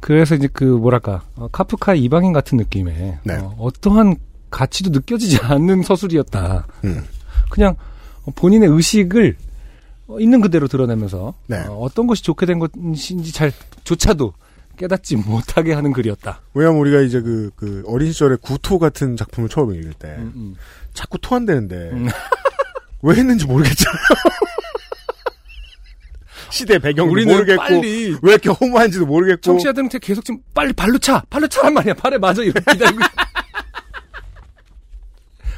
그래서 0.00 0.34
이제 0.34 0.48
그, 0.52 0.64
뭐랄까, 0.64 1.22
어, 1.36 1.48
카프카의 1.50 2.02
이방인 2.02 2.32
같은 2.32 2.58
느낌의, 2.58 3.18
네. 3.24 3.38
어, 3.40 3.68
떠한 3.80 4.16
가치도 4.50 4.90
느껴지지 4.90 5.38
않는 5.42 5.82
서술이었다. 5.82 6.66
음. 6.84 7.04
그냥 7.50 7.74
본인의 8.34 8.68
의식을 8.68 9.36
어, 10.08 10.20
있는 10.20 10.40
그대로 10.40 10.68
드러내면서, 10.68 11.34
네. 11.46 11.64
어, 11.68 11.88
떤 11.94 12.06
것이 12.06 12.22
좋게 12.22 12.46
된 12.46 12.58
것인지 12.58 13.32
잘, 13.32 13.52
조차도 13.84 14.32
깨닫지 14.78 15.16
못하게 15.16 15.74
하는 15.74 15.92
글이었다. 15.92 16.40
왜냐면 16.54 16.80
우리가 16.80 17.00
이제 17.00 17.20
그, 17.20 17.50
그 17.56 17.82
어린 17.86 18.12
시절에 18.12 18.36
구토 18.40 18.78
같은 18.78 19.16
작품을 19.16 19.48
처음 19.48 19.74
읽을 19.74 19.92
때 19.94 20.08
음, 20.18 20.32
음. 20.34 20.54
자꾸 20.94 21.18
토한다는데 21.18 21.90
음. 21.92 22.08
왜 23.02 23.16
했는지 23.16 23.46
모르겠잖아요. 23.46 23.98
시대 26.50 26.78
배경도 26.78 27.12
우리는 27.12 27.32
모르겠고 27.32 27.62
빨리 27.62 28.16
왜 28.22 28.32
이렇게 28.32 28.48
허무한지도 28.48 29.06
모르겠고 29.06 29.42
청취자들한테 29.42 29.98
계속 29.98 30.24
지금 30.24 30.40
빨리 30.54 30.72
발로 30.72 30.98
차! 30.98 31.22
발로 31.28 31.46
차란 31.46 31.74
말이야. 31.74 31.94
발에 31.94 32.18
맞아. 32.18 32.42
이렇게 32.42 32.60
기다리고. 32.72 32.98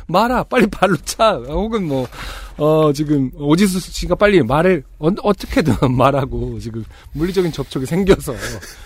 말아. 0.09 0.43
빨리 0.45 0.67
발로 0.67 0.97
차. 1.05 1.35
혹은 1.35 1.87
뭐, 1.87 2.09
어, 2.61 2.93
지금, 2.93 3.31
오지수 3.35 3.81
씨가 3.81 4.15
빨리 4.15 4.43
말을, 4.43 4.85
어, 4.99 5.09
어떻게든 5.23 5.75
말하고, 5.97 6.61
지금, 6.61 6.85
물리적인 7.15 7.53
접촉이 7.53 7.87
생겨서, 7.87 8.35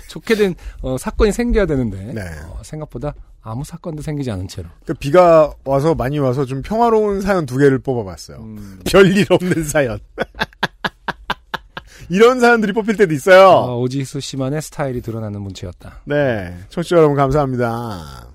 좋게 0.08 0.36
된, 0.36 0.54
어, 0.80 0.96
사건이 0.96 1.32
생겨야 1.32 1.66
되는데, 1.66 2.12
네. 2.14 2.22
어, 2.46 2.60
생각보다 2.62 3.14
아무 3.42 3.64
사건도 3.64 4.00
생기지 4.00 4.30
않은 4.30 4.46
채로. 4.48 4.68
그 4.86 4.94
비가 4.94 5.52
와서 5.64 5.94
많이 5.94 6.18
와서 6.18 6.44
좀 6.44 6.62
평화로운 6.62 7.20
사연 7.20 7.46
두 7.46 7.58
개를 7.58 7.80
뽑아봤어요. 7.80 8.38
음. 8.38 8.80
별일 8.86 9.26
없는 9.28 9.64
사연. 9.64 9.98
이런 12.08 12.38
사연들이 12.38 12.72
뽑힐 12.72 12.96
때도 12.96 13.12
있어요. 13.12 13.48
어, 13.48 13.80
오지수 13.80 14.20
씨만의 14.20 14.62
스타일이 14.62 15.00
드러나는 15.02 15.42
문체였다. 15.42 16.02
네. 16.04 16.56
청취자 16.68 16.96
여러분 16.96 17.16
감사합니다. 17.16 18.28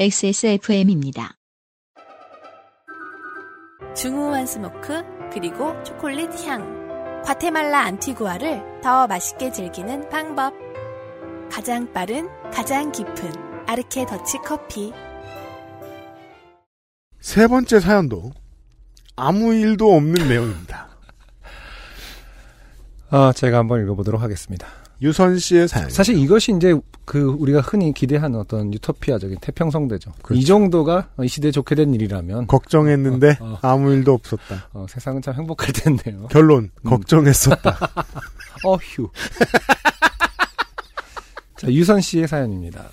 XSFM입니다. 0.00 1.37
중후한 3.94 4.46
smoke 4.46 5.02
그리고 5.32 5.80
초콜릿 5.82 6.30
향. 6.46 7.22
과테말라 7.24 7.80
안티구아를 7.80 8.80
더 8.82 9.06
맛있게 9.06 9.50
즐기는 9.52 10.08
방법. 10.08 10.54
가장 11.50 11.92
빠른, 11.92 12.28
가장 12.52 12.92
깊은 12.92 13.66
아르케 13.66 14.06
더치 14.06 14.38
커피. 14.38 14.92
세 17.20 17.46
번째 17.46 17.80
사연도 17.80 18.32
아무 19.16 19.52
일도 19.52 19.94
없는 19.94 20.28
내용입니다. 20.28 20.88
아, 23.10 23.32
제가 23.34 23.58
한번 23.58 23.82
읽어보도록 23.82 24.22
하겠습니다. 24.22 24.68
유선 25.00 25.38
씨의 25.38 25.68
사연. 25.68 25.90
사실 25.90 26.16
이것이 26.18 26.52
이제 26.56 26.74
그 27.04 27.22
우리가 27.22 27.60
흔히 27.60 27.92
기대하는 27.92 28.38
어떤 28.38 28.72
유토피아적인 28.74 29.38
태평성대죠. 29.40 30.12
이 30.32 30.44
정도가 30.44 31.08
이 31.22 31.28
시대에 31.28 31.50
좋게 31.50 31.74
된 31.74 31.94
일이라면 31.94 32.48
걱정했는데 32.48 33.38
어, 33.40 33.44
어. 33.44 33.58
아무 33.62 33.92
일도 33.92 34.12
없었다. 34.12 34.68
어, 34.72 34.86
세상은 34.88 35.22
참 35.22 35.34
행복할 35.34 35.72
텐데요. 35.72 36.26
결론 36.30 36.70
음. 36.82 36.90
걱정했었다. 36.90 37.78
어휴. 38.64 39.08
자, 41.56 41.68
유선 41.68 42.00
씨의 42.00 42.28
사연입니다. 42.28 42.84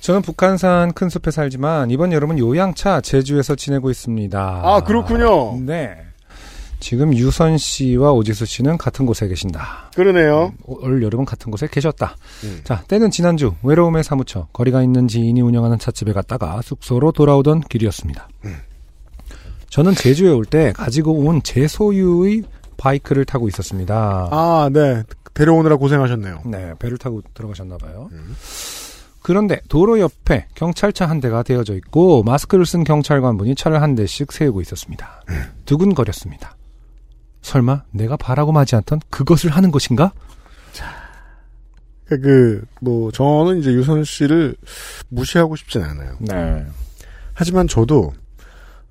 저는 0.00 0.22
북한산 0.22 0.92
큰 0.92 1.08
숲에 1.10 1.30
살지만 1.30 1.90
이번 1.90 2.12
여름은 2.12 2.38
요양차 2.38 3.02
제주에서 3.02 3.54
지내고 3.54 3.90
있습니다. 3.90 4.62
아, 4.64 4.80
그렇군요. 4.82 5.60
네. 5.60 6.09
지금 6.80 7.14
유선 7.14 7.58
씨와 7.58 8.12
오지수 8.12 8.46
씨는 8.46 8.78
같은 8.78 9.06
곳에 9.06 9.28
계신다. 9.28 9.90
그러네요. 9.94 10.52
올 10.64 11.02
여름은 11.02 11.24
같은 11.26 11.50
곳에 11.50 11.68
계셨다. 11.70 12.16
음. 12.44 12.60
자, 12.64 12.82
때는 12.88 13.10
지난주 13.10 13.54
외로움에 13.62 14.02
사무쳐 14.02 14.48
거리가 14.52 14.82
있는 14.82 15.06
지인이 15.06 15.40
운영하는 15.40 15.78
찻집에 15.78 16.12
갔다가 16.12 16.60
숙소로 16.62 17.12
돌아오던 17.12 17.60
길이었습니다. 17.62 18.28
음. 18.46 18.56
저는 19.68 19.94
제주에 19.94 20.30
올 20.30 20.44
때 20.46 20.72
가지고 20.72 21.12
온 21.12 21.42
제 21.42 21.68
소유의 21.68 22.42
바이크를 22.76 23.24
타고 23.26 23.46
있었습니다. 23.48 24.28
아, 24.32 24.68
네. 24.72 25.02
데려오느라 25.34 25.76
고생하셨네요. 25.76 26.40
네, 26.46 26.72
배를 26.78 26.98
타고 26.98 27.22
들어가셨나 27.34 27.76
봐요. 27.78 28.08
음. 28.12 28.34
그런데 29.22 29.60
도로 29.68 30.00
옆에 30.00 30.46
경찰차 30.54 31.06
한 31.06 31.20
대가 31.20 31.42
대어져 31.42 31.74
있고 31.74 32.22
마스크를 32.22 32.64
쓴 32.66 32.84
경찰관분이 32.84 33.54
차를 33.54 33.80
한 33.82 33.94
대씩 33.94 34.32
세우고 34.32 34.60
있었습니다. 34.62 35.22
두근거렸습니다. 35.66 36.56
설마 37.42 37.82
내가 37.90 38.16
바라고 38.16 38.52
마지 38.52 38.76
않던 38.76 39.00
그것을 39.10 39.50
하는 39.50 39.70
것인가? 39.70 40.12
그, 42.16 42.64
뭐, 42.80 43.12
저는 43.12 43.60
이제 43.60 43.72
유선 43.72 44.02
씨를 44.02 44.56
무시하고 45.08 45.54
싶진 45.54 45.82
않아요. 45.82 46.16
네. 46.18 46.66
하지만 47.34 47.68
저도, 47.68 48.12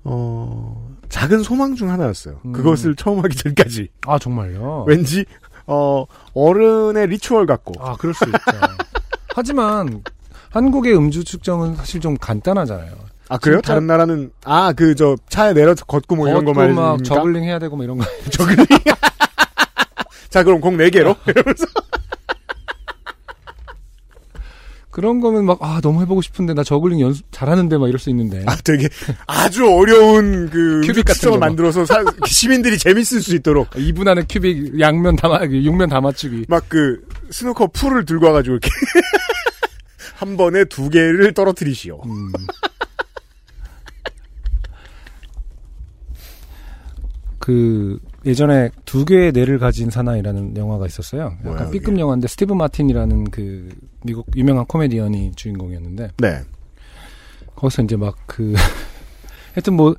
어, 0.04 0.96
작은 1.10 1.42
소망 1.42 1.74
중 1.74 1.90
하나였어요. 1.90 2.40
음. 2.46 2.52
그것을 2.52 2.94
처음 2.96 3.22
하기 3.22 3.36
전까지. 3.36 3.88
아 4.06 4.18
정말요? 4.18 4.84
왠지, 4.88 5.26
어, 5.66 6.06
어른의 6.32 7.08
리추얼 7.08 7.44
같고. 7.44 7.74
아 7.84 7.94
그럴 7.96 8.14
수 8.14 8.24
있죠. 8.24 8.38
하지만 9.34 10.02
한국의 10.50 10.96
음주 10.96 11.24
측정은 11.24 11.76
사실 11.76 12.00
좀 12.00 12.16
간단하잖아요. 12.16 12.92
아, 13.30 13.38
그래요? 13.38 13.60
다른 13.62 13.86
나라는, 13.86 14.32
아, 14.44 14.72
그, 14.72 14.94
저, 14.96 15.16
차에 15.28 15.52
내려서 15.54 15.84
걷고 15.84 16.16
뭐 16.16 16.28
이런 16.28 16.44
거 16.44 16.52
걷고 16.52 16.72
막? 16.74 17.02
저글링 17.04 17.44
해야 17.44 17.58
되고 17.60 17.76
뭐 17.76 17.84
이런 17.84 17.96
거. 17.98 18.04
저글링? 18.32 18.66
자, 20.30 20.42
그럼 20.42 20.60
공 20.60 20.76
4개로? 20.76 21.16
이러면서. 21.26 21.64
그런 24.90 25.20
거면 25.20 25.44
막 25.46 25.58
아 25.62 25.80
너무 25.80 26.02
해보고 26.02 26.20
싶은데 26.20 26.52
나 26.52 26.64
저글링 26.64 27.00
연습 27.00 27.24
잘하는데 27.30 27.78
막 27.78 27.88
이럴 27.88 28.00
수 28.00 28.10
있는데. 28.10 28.42
아, 28.46 28.56
되게 28.56 28.88
아주 29.28 29.64
어려운 29.70 30.50
그 30.50 30.80
큐빅 30.84 31.04
같은 31.04 31.30
막. 31.30 31.38
만들어서 31.38 31.86
사- 31.86 32.02
시민들이 32.26 32.76
재밌을 32.76 33.22
수 33.22 33.36
있도록 33.36 33.70
2분 33.70 34.08
안에 34.08 34.24
큐빅 34.28 34.80
양면 34.80 35.14
담아 35.16 35.44
육면 35.46 35.90
다 35.90 36.00
맞추기. 36.00 36.46
막 36.48 36.64
그 36.68 37.00
스누커 37.30 37.68
풀을 37.68 38.04
들고 38.04 38.26
와가지고 38.26 38.54
이렇게 38.56 38.68
한 40.16 40.36
번에 40.36 40.64
두 40.64 40.88
개를 40.90 41.32
떨어뜨리시오. 41.34 42.00
음. 42.04 42.32
그 47.40 47.98
예전에 48.26 48.70
두 48.84 49.04
개의 49.04 49.32
뇌를 49.32 49.58
가진 49.58 49.90
사나이라는 49.90 50.56
영화가 50.56 50.86
있었어요. 50.86 51.32
뭐야, 51.42 51.54
약간 51.54 51.66
그게? 51.66 51.78
B급 51.78 51.98
영화인데 51.98 52.28
스티브 52.28 52.52
마틴이라는 52.52 53.30
그 53.30 53.68
미국 54.04 54.26
유명한 54.36 54.66
코미디언이 54.66 55.32
주인공이었는데 55.34 56.10
네. 56.18 56.40
거기서 57.56 57.82
이제 57.82 57.96
막 57.96 58.16
그 58.26 58.54
하여튼 59.54 59.74
뭐, 59.74 59.94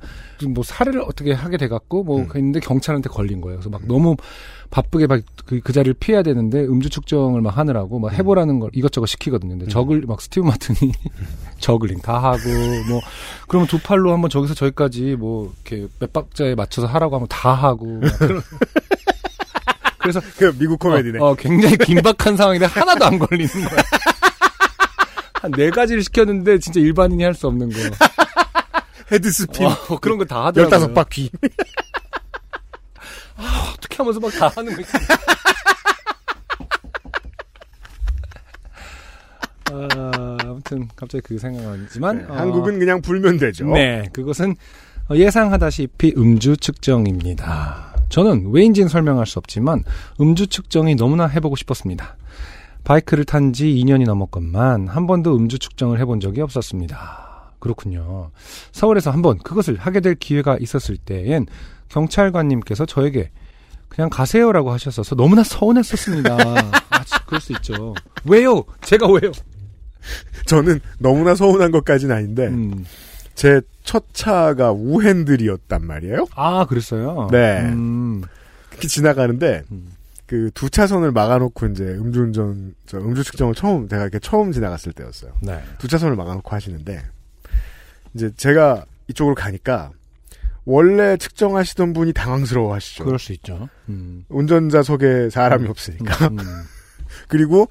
뭐 0.48 0.64
살해를 0.64 1.02
어떻게 1.02 1.32
하게 1.32 1.56
돼갖고 1.56 2.04
뭐 2.04 2.20
음. 2.20 2.28
했는데 2.34 2.60
경찰한테 2.60 3.08
걸린 3.10 3.40
거예요. 3.40 3.58
그래서 3.58 3.68
막 3.70 3.82
너무 3.86 4.16
바쁘게 4.70 5.06
막그 5.06 5.60
그 5.62 5.72
자리를 5.72 5.94
피해야 6.00 6.22
되는데 6.22 6.60
음주 6.64 6.88
측정을 6.88 7.42
막 7.42 7.58
하느라고 7.58 7.98
막 7.98 8.12
해보라는 8.14 8.58
걸 8.60 8.70
이것저것 8.72 9.06
시키거든요. 9.06 9.58
근데 9.58 9.66
저글 9.66 10.02
막 10.06 10.20
스티브 10.22 10.46
마틴이 10.46 10.92
저글링 11.60 12.00
다 12.00 12.18
하고 12.18 12.38
뭐 12.88 13.00
그러면 13.48 13.68
두 13.68 13.78
팔로 13.78 14.12
한번 14.12 14.30
저기서 14.30 14.54
저기까지 14.54 15.16
뭐 15.18 15.52
이렇게 15.66 15.86
몇 15.98 16.12
박자에 16.12 16.54
맞춰서 16.54 16.86
하라고 16.86 17.16
하면 17.16 17.28
다 17.28 17.52
하고 17.52 18.00
그래서 19.98 20.20
그 20.38 20.56
미국 20.58 20.78
코미디네. 20.80 21.18
어, 21.20 21.26
어, 21.26 21.34
굉장히 21.34 21.76
긴박한 21.76 22.36
상황인데 22.36 22.66
하나도 22.66 23.04
안 23.04 23.18
걸리는 23.18 23.50
거야. 23.52 23.80
한 25.42 25.50
네 25.52 25.70
가지를 25.70 26.02
시켰는데 26.04 26.58
진짜 26.60 26.78
일반인이 26.80 27.22
할 27.24 27.34
수 27.34 27.48
없는 27.48 27.68
거. 27.68 27.76
head 29.12 29.30
spin 29.30 29.66
어, 29.66 29.98
그런 30.00 30.18
거 30.18 30.24
다 30.24 30.46
하더라고요. 30.46 30.94
15바퀴. 30.94 31.30
어떻게 33.74 33.96
하면서 33.96 34.20
막 34.20 34.30
다 34.32 34.48
하는 34.48 34.74
거 34.74 34.80
있어. 34.80 34.98
아, 39.72 40.36
아무튼 40.44 40.88
갑자기 40.94 41.22
그 41.24 41.38
생각나지만 41.38 42.26
어, 42.30 42.34
한국은 42.34 42.78
그냥 42.78 43.00
불면 43.00 43.38
되죠. 43.38 43.66
네, 43.72 44.08
그것은 44.12 44.54
어, 45.10 45.16
예상하다시피 45.16 46.14
음주 46.16 46.56
측정입니다. 46.58 47.92
저는 48.08 48.50
왜인지는 48.52 48.88
설명할 48.88 49.26
수 49.26 49.38
없지만 49.38 49.82
음주 50.20 50.48
측정이 50.48 50.94
너무나 50.96 51.26
해보고 51.26 51.56
싶었습니다. 51.56 52.16
바이크를 52.84 53.24
탄 53.24 53.52
지 53.52 53.66
2년이 53.66 54.04
넘었건만 54.04 54.88
한 54.88 55.06
번도 55.06 55.34
음주 55.36 55.58
측정을 55.58 55.98
해본 56.00 56.20
적이 56.20 56.42
없었습니다. 56.42 57.31
그렇군요. 57.62 58.32
서울에서 58.72 59.12
한번 59.12 59.38
그것을 59.38 59.76
하게 59.76 60.00
될 60.00 60.16
기회가 60.16 60.56
있었을 60.60 60.96
때엔 60.96 61.46
경찰관님께서 61.90 62.86
저에게 62.86 63.30
그냥 63.88 64.10
가세요라고 64.10 64.72
하셨어서 64.72 65.14
너무나 65.14 65.44
서운했었습니다. 65.44 66.34
아, 66.90 67.04
그럴 67.24 67.40
수 67.40 67.52
있죠. 67.52 67.94
왜요? 68.24 68.64
제가 68.80 69.06
왜요? 69.06 69.30
저는 70.46 70.80
너무나 70.98 71.36
서운한 71.36 71.70
것까지는 71.70 72.16
아닌데 72.16 72.48
음. 72.48 72.84
제첫 73.36 74.06
차가 74.12 74.72
우핸들이었단 74.72 75.86
말이에요. 75.86 76.26
아, 76.34 76.64
그랬어요? 76.64 77.28
네. 77.30 77.60
음. 77.60 78.22
이렇게 78.72 78.88
지나가는데 78.88 79.62
음. 79.70 79.92
그두 80.26 80.68
차선을 80.68 81.12
막아놓고 81.12 81.66
이제 81.66 81.84
음주운전 81.84 82.74
저 82.86 82.98
음주 82.98 83.22
측정을 83.22 83.54
처음 83.54 83.86
내가 83.86 84.02
이렇게 84.02 84.18
처음 84.18 84.50
지나갔을 84.50 84.92
때였어요. 84.94 85.34
네. 85.42 85.62
두 85.78 85.86
차선을 85.86 86.16
막아놓고 86.16 86.50
하시는데 86.50 87.02
이제 88.14 88.30
제가 88.36 88.84
이쪽으로 89.08 89.34
가니까 89.34 89.90
원래 90.64 91.16
측정하시던 91.16 91.92
분이 91.92 92.12
당황스러워 92.12 92.74
하시죠. 92.74 93.04
그럴 93.04 93.18
수 93.18 93.32
있죠. 93.32 93.68
음. 93.88 94.24
운전자석에 94.28 95.30
사람이 95.30 95.68
없으니까. 95.68 96.28
음. 96.28 96.38
그리고 97.28 97.68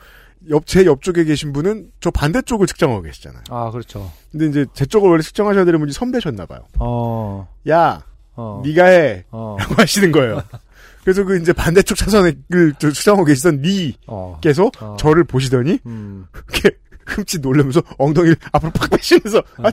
옆, 0.50 0.66
제 0.66 0.86
옆쪽에 0.86 1.24
계신 1.24 1.54
분은 1.54 1.92
저 2.00 2.12
반대쪽을 2.12 2.68
측정하고 2.68 3.02
계시잖아요. 3.04 3.44
아, 3.50 3.70
그렇죠. 3.72 4.12
근데 4.32 4.48
이제 4.48 4.66
제 4.74 4.86
쪽을 4.86 5.10
원래 5.10 5.22
측정하셔야 5.22 5.66
되는 5.66 5.80
분이 5.80 5.94
선배셨나봐요. 5.94 6.68
어, 6.80 7.48
야, 7.70 8.04
어. 8.36 8.62
네가 8.66 8.86
해. 8.86 9.26
어, 9.32 9.56
라고 9.60 9.76
하시는 9.76 10.12
거예요. 10.12 10.42
그래서 11.04 11.24
그 11.24 11.40
이제 11.40 11.54
반대쪽 11.54 11.98
차선을 11.98 12.36
저 12.80 12.92
측정하고 12.92 13.26
계시던 13.26 13.62
니께서 13.62 14.66
어. 14.66 14.72
어. 14.82 14.98
저를 14.98 15.24
보시더니 15.24 15.80
음. 15.86 16.26
이렇게 16.54 16.78
흠칫 17.12 17.42
놀라면서 17.42 17.82
엉덩이를 17.98 18.36
앞으로 18.52 18.72
팍 18.72 18.90
빼시면서 18.90 19.40
어. 19.40 19.44
아, 19.68 19.72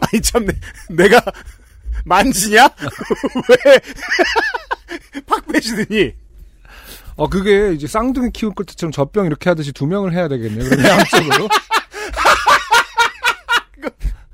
아니 0.00 0.20
참 0.22 0.46
내, 0.90 1.08
가 1.08 1.22
만지냐? 2.04 2.68
왜? 3.66 3.80
팍 5.26 5.46
빼시더니 5.46 6.14
어, 7.16 7.28
그게 7.28 7.72
이제 7.72 7.86
쌍둥이 7.86 8.30
키울 8.32 8.54
것처럼 8.54 8.90
젖병 8.90 9.26
이렇게 9.26 9.48
하듯이 9.48 9.72
두 9.72 9.86
명을 9.86 10.12
해야 10.12 10.26
되겠네요. 10.26 10.68
그럼 10.68 10.84
양쪽으로. 10.84 11.48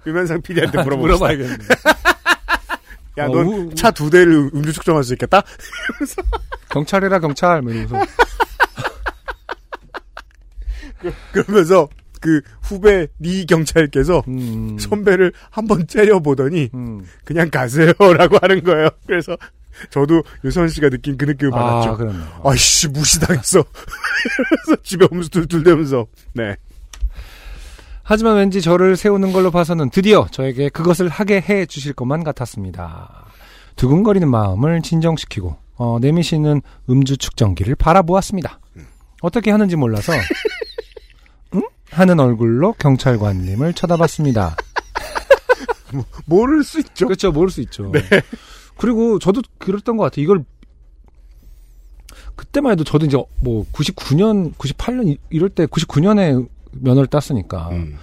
유면상 0.06 0.40
PD한테. 0.40 0.82
물어봐야겠네. 0.82 1.56
야, 3.18 3.26
어, 3.26 3.28
넌 3.28 3.46
우- 3.46 3.74
차두 3.74 4.08
대를 4.08 4.50
음주 4.54 4.72
측정할 4.72 5.04
수 5.04 5.12
있겠다? 5.12 5.42
경찰이라 6.70 7.18
경찰, 7.18 7.60
뭐 7.60 7.70
이러면서. 7.70 8.06
그 11.32 11.38
러면서 11.46 11.86
그 12.20 12.42
후배 12.62 13.08
니 13.18 13.46
경찰께서 13.46 14.22
음. 14.28 14.78
선배를 14.78 15.32
한번 15.50 15.86
째려보더니 15.86 16.70
음. 16.74 17.04
그냥 17.24 17.50
가세요라고 17.50 18.38
하는 18.40 18.62
거예요. 18.62 18.90
그래서 19.06 19.36
저도 19.90 20.22
유선 20.44 20.68
씨가 20.68 20.90
느낀 20.90 21.16
그 21.16 21.24
느낌을 21.24 21.54
아, 21.54 21.58
받았죠. 21.58 21.96
그렇네요. 21.96 22.40
아이씨 22.44 22.88
무시당했어. 22.88 23.58
이러면서 23.58 24.82
집에 24.82 25.06
오면서 25.10 25.28
툴툴대면서 25.30 26.06
네. 26.34 26.56
하지만 28.02 28.36
왠지 28.36 28.60
저를 28.60 28.96
세우는 28.96 29.32
걸로 29.32 29.50
봐서는 29.50 29.90
드디어 29.90 30.26
저에게 30.30 30.68
그것을 30.68 31.08
하게 31.08 31.40
해 31.40 31.64
주실 31.64 31.92
것만 31.92 32.24
같았습니다. 32.24 33.24
두근거리는 33.76 34.28
마음을 34.28 34.82
진정시키고 34.82 35.56
어, 35.76 35.98
내미시는 36.00 36.60
음주 36.90 37.16
측정기를 37.16 37.76
바라보았습니다. 37.76 38.58
어떻게 39.22 39.50
하는지 39.50 39.76
몰라서 39.76 40.12
응? 40.12 40.18
하는 41.90 42.20
얼굴로 42.20 42.74
경찰관님을 42.74 43.74
쳐다봤습니다. 43.74 44.56
모를 46.26 46.62
수 46.62 46.78
있죠. 46.80 47.06
그렇죠, 47.06 47.32
모를 47.32 47.50
수 47.50 47.60
있죠. 47.62 47.92
그리고 48.78 49.18
저도 49.18 49.42
그랬던 49.58 49.96
것 49.96 50.04
같아요. 50.04 50.22
이걸 50.24 50.44
그때만 52.36 52.72
해도 52.72 52.84
저도 52.84 53.06
이제 53.06 53.16
뭐 53.40 53.66
99년, 53.72 54.54
98년 54.54 55.08
이- 55.08 55.18
이럴 55.30 55.48
때 55.50 55.66
99년에 55.66 56.48
면허를 56.72 57.06
땄으니까 57.08 57.68
음. 57.70 57.96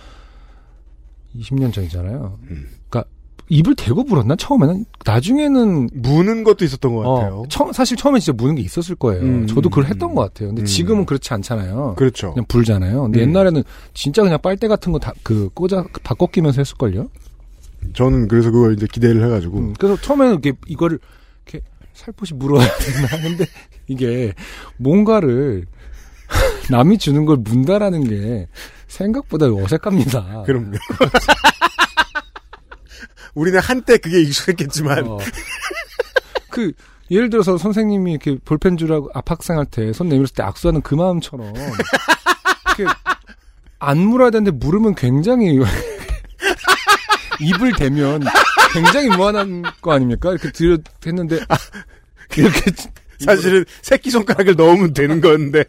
20년 1.35 1.73
전이잖아요. 1.73 2.39
음. 2.49 2.67
입을 3.49 3.75
대고 3.75 4.03
불었나 4.03 4.35
처음에는 4.35 4.85
나중에는 5.05 5.89
무는 5.93 6.43
것도 6.43 6.65
있었던 6.65 6.93
것 6.95 7.01
같아요. 7.01 7.35
어, 7.39 7.43
처, 7.49 7.71
사실 7.71 7.95
처음에 7.95 8.19
진짜 8.19 8.35
무는 8.35 8.55
게 8.55 8.61
있었을 8.61 8.95
거예요. 8.95 9.21
음, 9.23 9.47
저도 9.47 9.69
그걸 9.69 9.85
음, 9.85 9.89
했던 9.89 10.13
것 10.15 10.21
같아요. 10.21 10.49
근데 10.49 10.63
음. 10.63 10.65
지금은 10.65 11.05
그렇지 11.05 11.33
않잖아요. 11.33 11.95
그렇죠. 11.97 12.33
그냥 12.33 12.45
불잖아요. 12.47 13.03
근데 13.03 13.21
음. 13.23 13.29
옛날에는 13.29 13.63
진짜 13.93 14.21
그냥 14.21 14.39
빨대 14.41 14.67
같은 14.67 14.91
거 14.91 14.99
다 14.99 15.13
그 15.23 15.49
꽂아 15.53 15.85
바꿔 16.03 16.27
끼면서 16.27 16.59
했을 16.61 16.75
걸요. 16.77 17.09
저는 17.93 18.27
그래서 18.27 18.51
그걸 18.51 18.73
이제 18.73 18.85
기대를 18.91 19.23
해가지고 19.23 19.57
음, 19.59 19.73
그래서 19.79 19.99
처음에는 20.01 20.33
이렇게 20.33 20.53
이거를 20.67 20.99
이렇게 21.45 21.65
살포시 21.93 22.33
물어야 22.33 22.67
되나 22.79 23.07
하는데 23.07 23.45
이게 23.87 24.33
뭔가를 24.77 25.65
남이 26.69 26.97
주는 26.97 27.23
걸 27.25 27.37
문다라는 27.37 28.03
게 28.09 28.47
생각보다 28.87 29.45
어색합니다. 29.47 30.43
그럼요. 30.45 30.71
우리는 33.37 33.59
한때 33.59 33.97
그게 33.97 34.19
익숙했겠지만 34.21 35.07
어. 35.07 35.19
그 36.49 36.71
예를 37.11 37.29
들어서 37.29 37.55
선생님이 37.55 38.13
이렇게 38.13 38.35
볼펜 38.43 38.77
주라고 38.77 39.11
앞학생 39.13 39.59
한테 39.59 39.93
손 39.93 40.09
내밀었을 40.09 40.33
때 40.33 40.41
악수하는 40.41 40.81
그 40.81 40.95
마음처럼 40.95 41.53
이렇게 41.55 42.85
안 43.77 43.99
물어야 43.99 44.31
되는데 44.31 44.49
물으면 44.49 44.95
굉장히 44.95 45.59
입을 47.39 47.73
대면 47.73 48.23
굉장히 48.73 49.09
무한한 49.09 49.61
거 49.81 49.93
아닙니까? 49.93 50.31
이렇게 50.31 50.51
들여 50.51 50.79
했는데 51.05 51.39
이렇게 52.35 52.71
사실은 53.19 53.65
새끼 53.83 54.09
손가락을 54.09 54.55
넣으면 54.55 54.95
되는 54.95 55.21
거였는데 55.21 55.63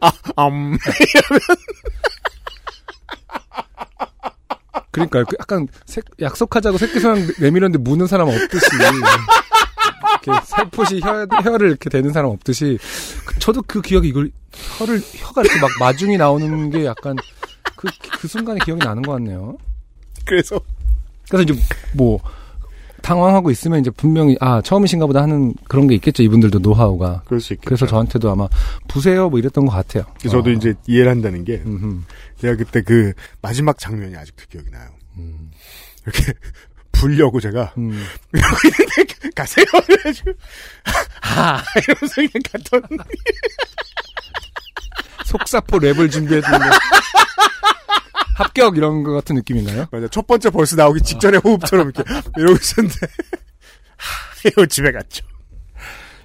아, 0.36 0.46
음. 0.46 0.78
그러니까 4.92 5.24
그 5.24 5.36
약간 5.40 5.66
새- 5.86 6.02
약속하자고 6.20 6.78
새끼손 6.78 7.34
내밀었는데 7.40 7.78
무는 7.82 8.06
사람 8.06 8.28
없듯이. 8.28 8.66
이렇게 10.24 10.46
살포시 10.46 11.00
혀, 11.00 11.26
혀를 11.42 11.68
이렇게 11.70 11.90
대는 11.90 12.12
사람 12.12 12.30
없듯이. 12.30 12.78
그- 13.26 13.38
저도 13.40 13.62
그 13.66 13.80
기억이 13.82 14.08
이걸 14.08 14.30
혀를 14.78 15.00
혀가 15.00 15.42
이렇게 15.42 15.58
막 15.60 15.70
마중이 15.80 16.16
나오는 16.18 16.70
게 16.70 16.84
약간 16.84 17.16
그, 17.74 17.88
그 18.20 18.28
순간에 18.28 18.60
기억이 18.64 18.84
나는 18.84 19.02
것 19.02 19.12
같네요. 19.12 19.56
그래서? 20.24 20.60
그래서 21.28 21.42
이제 21.50 21.60
뭐 21.94 22.20
당황하고 23.02 23.50
있으면 23.50 23.80
이제 23.80 23.90
분명히 23.90 24.36
아 24.40 24.62
처음이신가 24.62 25.06
보다 25.06 25.22
하는 25.22 25.54
그런 25.68 25.86
게 25.86 25.94
있겠죠 25.96 26.22
이분들도 26.22 26.60
노하우가 26.60 27.22
그럴 27.26 27.40
수 27.40 27.52
있겠죠. 27.52 27.68
그래서 27.68 27.86
저한테도 27.86 28.30
아마 28.30 28.48
부세요 28.88 29.28
뭐 29.28 29.38
이랬던 29.38 29.66
것 29.66 29.72
같아요. 29.72 30.04
저도 30.18 30.50
어. 30.50 30.52
이제 30.52 30.74
이해를 30.86 31.10
한다는 31.10 31.44
게 31.44 31.62
음흠. 31.66 32.00
제가 32.38 32.56
그때 32.56 32.80
그 32.82 33.12
마지막 33.40 33.78
장면이 33.78 34.16
아직도 34.16 34.44
기억이 34.50 34.70
나요. 34.70 34.88
음. 35.18 35.50
이렇게 36.04 36.32
불려고 36.92 37.40
제가 37.40 37.74
음. 37.78 38.04
가세요 39.34 39.64
그래가지고 39.86 40.32
하 41.20 41.62
이러면서 41.76 42.14
그냥 42.16 42.30
갔더니 42.52 42.98
속사포 45.24 45.78
랩을 45.78 46.10
준비했는데 46.10 46.66
합격 48.34 48.76
이런 48.76 49.02
거 49.02 49.12
같은 49.12 49.36
느낌인가요? 49.36 49.86
맞아 49.90 50.08
첫 50.08 50.26
번째 50.26 50.50
verse 50.50 50.74
나오기 50.74 51.02
직전에 51.02 51.38
호흡처럼 51.38 51.90
이렇게 51.90 52.10
이러고 52.36 52.54
있었는데 52.54 53.06
하 53.96 54.48
이러고 54.48 54.66
집에 54.66 54.90
갔죠. 54.92 55.24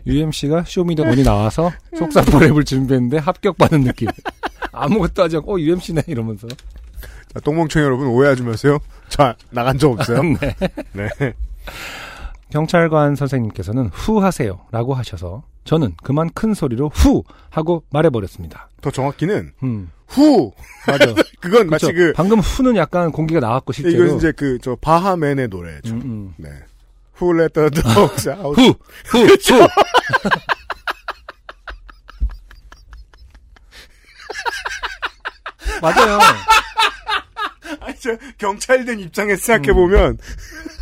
UMC가 0.05 0.63
쇼미더머니 0.65 1.23
나와서 1.23 1.71
속사포 1.97 2.39
랩을 2.39 2.65
준비했는데 2.65 3.17
합격받은 3.17 3.83
느낌. 3.83 4.07
아무것도 4.71 5.23
하지 5.23 5.37
않고 5.37 5.55
어 5.55 5.59
UMC네 5.59 6.03
이러면서. 6.07 6.47
자, 6.47 7.39
똥멍청 7.41 7.83
여러분 7.83 8.07
오해하지 8.07 8.43
마세요. 8.43 8.79
저 9.09 9.35
나간 9.49 9.77
적 9.77 9.91
없어요. 9.91 10.23
네. 10.39 10.55
네. 10.93 11.33
경찰관 12.51 13.15
선생님께서는 13.15 13.89
후 13.93 14.23
하세요 14.23 14.59
라고 14.71 14.93
하셔서 14.93 15.43
저는 15.65 15.95
그만 16.01 16.29
큰 16.33 16.53
소리로 16.53 16.89
후 16.93 17.23
하고 17.49 17.83
말해버렸습니다. 17.91 18.69
더 18.81 18.89
정확히는 18.91 19.51
음 19.63 19.89
후 20.07 20.53
맞아. 20.87 21.13
그건 21.41 21.67
마치 21.69 21.87
그렇죠. 21.87 21.97
그 21.97 22.13
방금 22.15 22.39
후는 22.39 22.77
약간 22.77 23.11
공기가 23.11 23.41
나왔고 23.41 23.73
실제로. 23.73 24.05
이건 24.05 24.17
이제 24.17 24.31
그 24.31 24.57
저 24.61 24.77
바하맨의 24.79 25.49
노래죠. 25.49 25.93
음, 25.93 26.01
음. 26.05 26.33
네. 26.37 26.49
Who 27.21 27.37
let 27.37 27.53
the 27.53 27.69
dogs 27.69 28.29
out? 28.29 28.61
후, 28.61 28.73
후. 29.07 29.25
후. 29.27 29.67
맞아요. 35.81 36.19
경찰된 38.37 38.99
입장에서 38.99 39.45
생각해 39.45 39.73
보면 39.73 40.17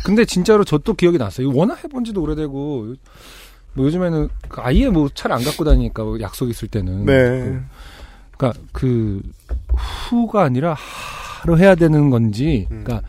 근데 0.04 0.24
진짜로 0.24 0.64
저 0.64 0.78
또 0.78 0.94
기억이 0.94 1.18
났어요. 1.18 1.50
워낙 1.52 1.82
해본 1.82 2.04
지도 2.04 2.22
오래되고, 2.22 2.94
뭐 3.74 3.86
요즘에는 3.86 4.28
그 4.48 4.60
아예 4.60 4.88
뭐 4.88 5.08
차를 5.12 5.34
안 5.34 5.42
갖고 5.42 5.64
다니니까 5.64 6.04
뭐 6.04 6.20
약속 6.20 6.48
있을 6.48 6.68
때는. 6.68 7.04
네. 7.04 7.12
그, 7.12 7.64
그러니까 8.36 8.60
그 8.72 9.20
후가 9.76 10.44
아니라 10.44 10.76
하로 10.78 11.58
해야 11.58 11.74
되는 11.74 12.08
건지, 12.10 12.68
음. 12.70 12.84
그러니까 12.84 13.08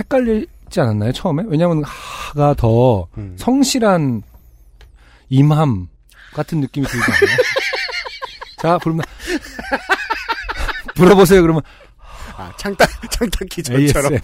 헷갈리지 0.00 0.80
않았나요 0.80 1.12
처음에? 1.12 1.44
왜냐하면 1.46 1.84
하가 1.84 2.54
더 2.54 3.06
음. 3.16 3.36
성실한 3.38 4.22
임함 5.28 5.88
같은 6.32 6.60
느낌이 6.60 6.86
들지 6.86 7.04
않아요? 7.04 7.36
자, 8.60 8.78
부르면 8.78 9.04
불어보세요. 10.96 11.42
그러면 11.42 11.62
아, 12.36 12.52
창딱 12.56 12.88
창딱 13.10 13.48
ASMR. 13.58 14.20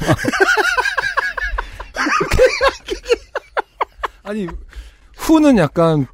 아니 4.23 4.47
후는 5.17 5.59
약간 5.59 6.07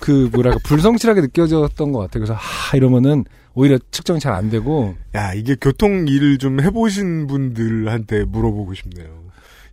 그 0.00 0.28
뭐랄까 0.32 0.58
불성실하게 0.64 1.20
느껴졌던 1.22 1.92
것 1.92 1.98
같아요. 2.00 2.24
그래서 2.24 2.34
하 2.34 2.76
이러면은 2.76 3.24
오히려 3.54 3.78
측정이 3.90 4.18
잘 4.20 4.32
안 4.32 4.50
되고 4.50 4.96
야, 5.14 5.32
이게 5.34 5.54
교통 5.60 6.06
일을 6.08 6.38
좀 6.38 6.60
해보신 6.60 7.26
분들한테 7.26 8.24
물어보고 8.24 8.74
싶네요. 8.74 9.22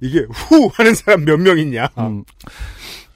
이게 0.01 0.25
후 0.30 0.69
하는 0.73 0.93
사람 0.95 1.25
몇 1.25 1.38
명 1.39 1.57
있냐? 1.59 1.89
음, 1.97 2.23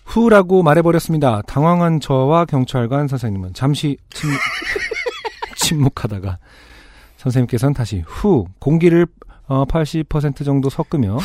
후라고 0.05 0.63
말해버렸습니다. 0.63 1.41
당황한 1.47 1.99
저와 1.99 2.45
경찰관 2.45 3.07
선생님은 3.07 3.53
잠시 3.53 3.97
침, 4.09 4.29
침묵하다가 5.57 6.39
선생님께서는 7.23 7.73
다시 7.73 8.03
후 8.05 8.45
공기를 8.59 9.07
어, 9.47 9.65
80% 9.65 10.45
정도 10.45 10.69
섞으며 10.69 11.17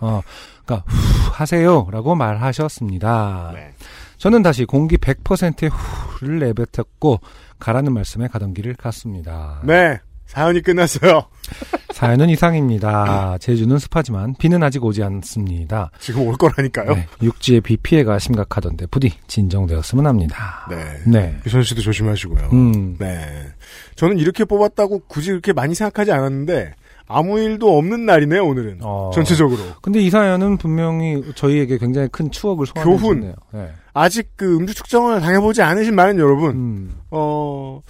어, 0.00 0.20
그러니까 0.64 0.90
후 0.90 1.30
하세요라고 1.32 2.14
말하셨습니다. 2.14 3.52
네. 3.54 3.72
저는 4.18 4.42
다시 4.42 4.64
공기 4.64 4.96
100%의 4.96 5.70
후를 5.70 6.38
내뱉었고 6.38 7.20
가라는 7.58 7.92
말씀에 7.92 8.28
가던 8.28 8.54
길을 8.54 8.74
갔습니다. 8.74 9.60
네. 9.64 9.98
사연이 10.26 10.60
끝났어요. 10.60 11.22
사연은 11.94 12.28
이상입니다. 12.28 13.38
제주는 13.38 13.78
습하지만 13.78 14.34
비는 14.38 14.62
아직 14.62 14.84
오지 14.84 15.02
않습니다. 15.02 15.90
지금 15.98 16.26
올 16.26 16.36
거라니까요. 16.36 16.94
네, 16.94 17.06
육지의 17.22 17.62
비 17.62 17.76
피해가 17.76 18.18
심각하던데 18.18 18.86
부디 18.86 19.12
진정되었으면 19.28 20.06
합니다. 20.06 20.66
네. 20.68 20.98
네. 21.06 21.36
유선 21.46 21.62
씨도 21.62 21.80
조심하시고요. 21.80 22.50
음, 22.52 22.96
네. 22.98 23.46
저는 23.94 24.18
이렇게 24.18 24.44
뽑았다고 24.44 25.04
굳이 25.06 25.30
그렇게 25.30 25.52
많이 25.52 25.74
생각하지 25.74 26.12
않았는데 26.12 26.74
아무 27.08 27.38
일도 27.38 27.78
없는 27.78 28.04
날이네요, 28.04 28.44
오늘은. 28.44 28.78
어. 28.82 29.10
전체적으로. 29.14 29.60
근데 29.80 30.00
이 30.00 30.10
사연은 30.10 30.56
분명히 30.56 31.22
저희에게 31.36 31.78
굉장히 31.78 32.08
큰 32.08 32.30
추억을 32.30 32.66
소환해 32.66 32.90
교훈. 32.90 33.34
네. 33.52 33.68
아직 33.94 34.32
그 34.36 34.56
음주 34.56 34.74
측정을 34.74 35.20
당해보지 35.20 35.62
않으신 35.62 35.94
많은 35.94 36.18
여러분, 36.18 36.50
음, 36.50 36.94
어, 37.10 37.80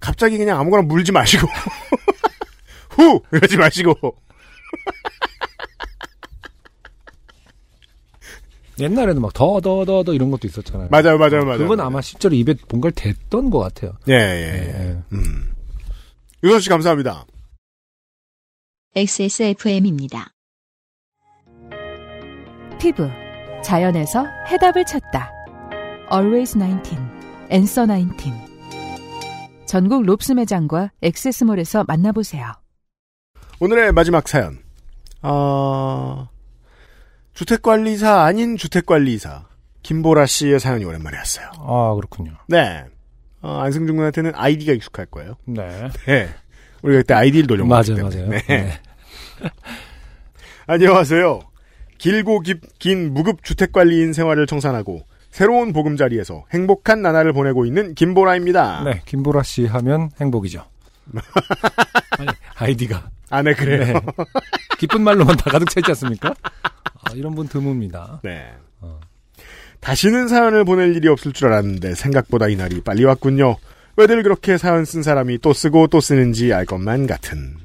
갑자기 0.00 0.36
그냥 0.38 0.58
아무거나 0.60 0.82
물지 0.82 1.12
마시고, 1.12 1.46
후! 2.90 3.22
이러지 3.32 3.56
마시고, 3.56 3.94
옛날에는 8.78 9.22
막 9.22 9.32
더 9.32 9.60
더 9.60 9.84
더 9.86 10.02
더 10.04 10.12
이런 10.12 10.30
것도 10.30 10.46
있었잖아요. 10.46 10.88
맞아요, 10.90 11.16
맞아요, 11.18 11.44
맞아요. 11.46 11.58
그건 11.58 11.80
아마 11.80 12.00
실제로 12.02 12.34
입에 12.34 12.54
뭔가를 12.68 12.92
댔던 12.94 13.48
것 13.50 13.58
같아요. 13.60 13.92
예, 14.08 14.12
예, 14.12 14.16
예. 14.16 14.90
예. 14.90 15.02
음. 15.12 15.52
유선 16.44 16.60
씨 16.60 16.68
감사합니다. 16.68 17.24
XSFM입니다. 18.94 20.30
피부 22.78 23.08
자연에서 23.64 24.26
해답을 24.48 24.84
찾다. 24.84 25.32
Always 26.12 26.52
19, 26.58 26.96
Answer 27.50 27.86
19. 27.88 28.45
전국 29.66 30.04
롭스 30.04 30.32
매장과 30.32 30.92
액세스몰에서 31.02 31.84
만나보세요. 31.84 32.52
오늘의 33.58 33.92
마지막 33.92 34.28
사연. 34.28 34.58
아, 35.22 36.28
주택관리사 37.34 38.22
아닌 38.22 38.56
주택관리사. 38.56 39.44
김보라 39.82 40.26
씨의 40.26 40.60
사연이 40.60 40.84
오랜만에 40.84 41.16
왔어요. 41.16 41.50
아, 41.58 41.94
그렇군요. 41.94 42.32
네. 42.48 42.84
어, 43.42 43.60
안승준 43.60 43.96
군한테는 43.96 44.32
아이디가 44.34 44.72
익숙할 44.72 45.06
거예요. 45.06 45.36
네. 45.44 45.88
네. 46.06 46.28
우리가 46.82 47.00
그때 47.02 47.14
아이디를 47.14 47.46
돌려먹었기 47.46 47.92
맞아요, 47.92 48.10
때문에. 48.10 48.26
맞아요. 48.26 48.40
네. 48.46 48.64
네. 48.64 48.80
안녕하세요. 50.66 51.40
길고 51.98 52.40
깁, 52.40 52.60
긴 52.78 53.14
무급 53.14 53.42
주택관리인 53.44 54.12
생활을 54.12 54.46
청산하고 54.46 55.02
새로운 55.36 55.74
보금자리에서 55.74 56.46
행복한 56.54 57.02
나날을 57.02 57.34
보내고 57.34 57.66
있는 57.66 57.94
김보라입니다. 57.94 58.84
네, 58.84 59.02
김보라 59.04 59.42
씨 59.42 59.66
하면 59.66 60.08
행복이죠. 60.18 60.64
아니, 62.18 62.28
아이디가. 62.54 63.10
아, 63.28 63.42
네, 63.42 63.52
그래요. 63.52 63.84
네. 63.84 64.00
기쁜 64.78 65.02
말로만 65.02 65.36
다 65.36 65.50
가득 65.50 65.68
차 65.68 65.80
있지 65.80 65.90
않습니까? 65.90 66.34
아, 66.54 67.10
이런 67.14 67.34
분 67.34 67.48
드뭅니다. 67.48 68.20
네. 68.22 68.50
어. 68.80 68.98
다시는 69.80 70.28
사연을 70.28 70.64
보낼 70.64 70.96
일이 70.96 71.06
없을 71.06 71.34
줄 71.34 71.48
알았는데 71.48 71.96
생각보다 71.96 72.48
이 72.48 72.56
날이 72.56 72.80
빨리 72.80 73.04
왔군요. 73.04 73.58
왜들 73.98 74.22
그렇게 74.22 74.56
사연 74.56 74.86
쓴 74.86 75.02
사람이 75.02 75.40
또 75.42 75.52
쓰고 75.52 75.88
또 75.88 76.00
쓰는지 76.00 76.54
알 76.54 76.64
것만 76.64 77.06
같은. 77.06 77.58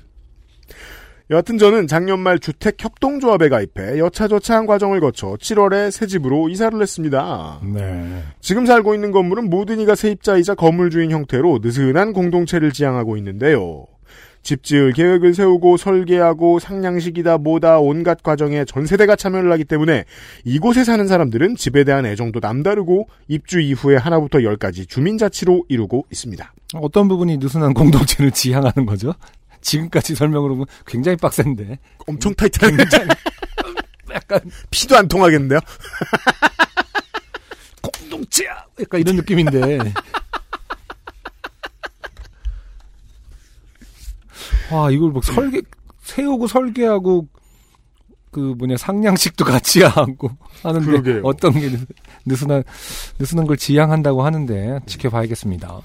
여하튼 1.32 1.58
저는 1.58 1.88
작년 1.88 2.20
말 2.20 2.40
주택협동조합에 2.40 3.48
가입해 3.48 4.00
여차저차한 4.00 4.66
과정을 4.66 5.00
거쳐 5.00 5.38
7월에 5.40 5.90
새 5.90 6.06
집으로 6.06 6.50
이사를 6.50 6.80
했습니다. 6.80 7.62
네. 7.74 8.22
지금 8.42 8.66
살고 8.66 8.94
있는 8.94 9.12
건물은 9.12 9.50
모든 9.50 9.80
이가 9.80 9.96
세입자이자 9.96 10.56
건물주인 10.56 11.10
형태로 11.10 11.60
느슨한 11.62 12.12
공동체를 12.12 12.74
지향하고 12.74 13.16
있는데요. 13.16 13.86
집 14.44 14.64
지을 14.64 14.92
계획을 14.92 15.34
세우고 15.34 15.78
설계하고 15.78 16.60
상냥식이다 16.60 17.38
뭐다 17.38 17.80
온갖 17.80 18.24
과정에 18.24 18.66
전 18.66 18.86
세대가 18.86 19.16
참여를 19.16 19.52
하기 19.54 19.64
때문에 19.64 20.04
이곳에 20.44 20.84
사는 20.84 21.08
사람들은 21.08 21.56
집에 21.56 21.86
대한 21.86 22.06
애정도 22.06 22.40
남다르고 22.42 23.08
입주 23.30 23.62
이후에 23.62 23.96
하나부터 23.96 24.44
열까지 24.44 24.88
주민자치로 24.88 25.66
이루고 25.70 26.08
있습니다. 26.12 26.54
어떤 26.74 27.08
부분이 27.08 27.38
느슨한 27.38 27.74
공동체를 27.74 28.32
지향하는 28.32 28.86
거죠? 28.86 29.14
지금까지 29.62 30.16
설명으로 30.16 30.56
보면 30.56 30.66
굉장히 30.86 31.18
빡센데. 31.18 31.80
엄청 32.08 32.34
타이트한 32.34 32.78
약간 34.14 34.42
피도 34.70 34.98
안 34.98 35.08
통하겠는데요? 35.08 35.60
공동체야! 37.82 38.66
약간 38.80 39.00
이런 39.00 39.16
느낌인데. 39.16 39.80
와, 44.72 44.90
이걸 44.92 45.12
뭐 45.12 45.22
설계, 45.22 45.62
세우고 46.02 46.48
설계하고, 46.48 47.28
그 48.32 48.40
뭐냐, 48.58 48.78
상냥식도 48.78 49.44
같이 49.44 49.82
하고 49.84 50.32
하는데, 50.64 50.86
그러게요. 50.86 51.22
어떤 51.24 51.54
게 51.54 51.70
느슨한, 52.26 52.64
느슨한 53.20 53.48
걸 53.48 53.58
지향한다고 53.58 54.24
하는데, 54.24 54.80
지켜봐야겠습니다. 54.86 55.80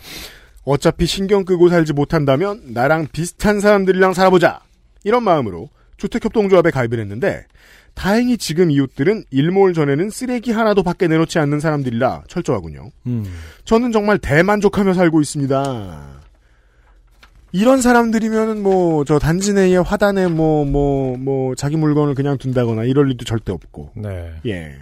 어차피 0.67 1.07
신경 1.07 1.45
끄고 1.45 1.69
살지 1.69 1.93
못한다면 1.93 2.61
나랑 2.67 3.07
비슷한 3.13 3.61
사람들이랑 3.61 4.13
살아보자. 4.13 4.61
이런 5.05 5.23
마음으로 5.23 5.71
주택협동조합에 5.97 6.73
가입을 6.73 6.99
했는데 6.99 7.47
다행히 7.95 8.37
지금 8.37 8.71
이웃들은 8.71 9.25
일몰 9.31 9.73
전에는 9.73 10.11
쓰레기 10.11 10.51
하나도 10.51 10.83
밖에 10.83 11.07
내놓지 11.07 11.39
않는 11.39 11.61
사람들이라 11.61 12.25
철저하군요. 12.27 12.91
음. 13.07 13.25
저는 13.65 13.93
정말 13.93 14.19
대만족하며 14.19 14.93
살고 14.93 15.21
있습니다. 15.21 16.17
이런 17.53 17.81
사람들이면은 17.81 18.63
뭐저 18.63 19.21
단지 19.21 19.55
내에 19.55 19.77
화단에 19.77 20.27
뭐뭐 20.27 21.17
뭐 21.17 21.55
자기 21.55 21.77
물건을 21.77 22.15
그냥 22.15 22.39
둔다거나 22.39 22.85
이럴 22.85 23.09
일도 23.13 23.25
절대 23.25 23.53
없고 23.53 23.93
네. 23.95 24.33
예. 24.47 24.75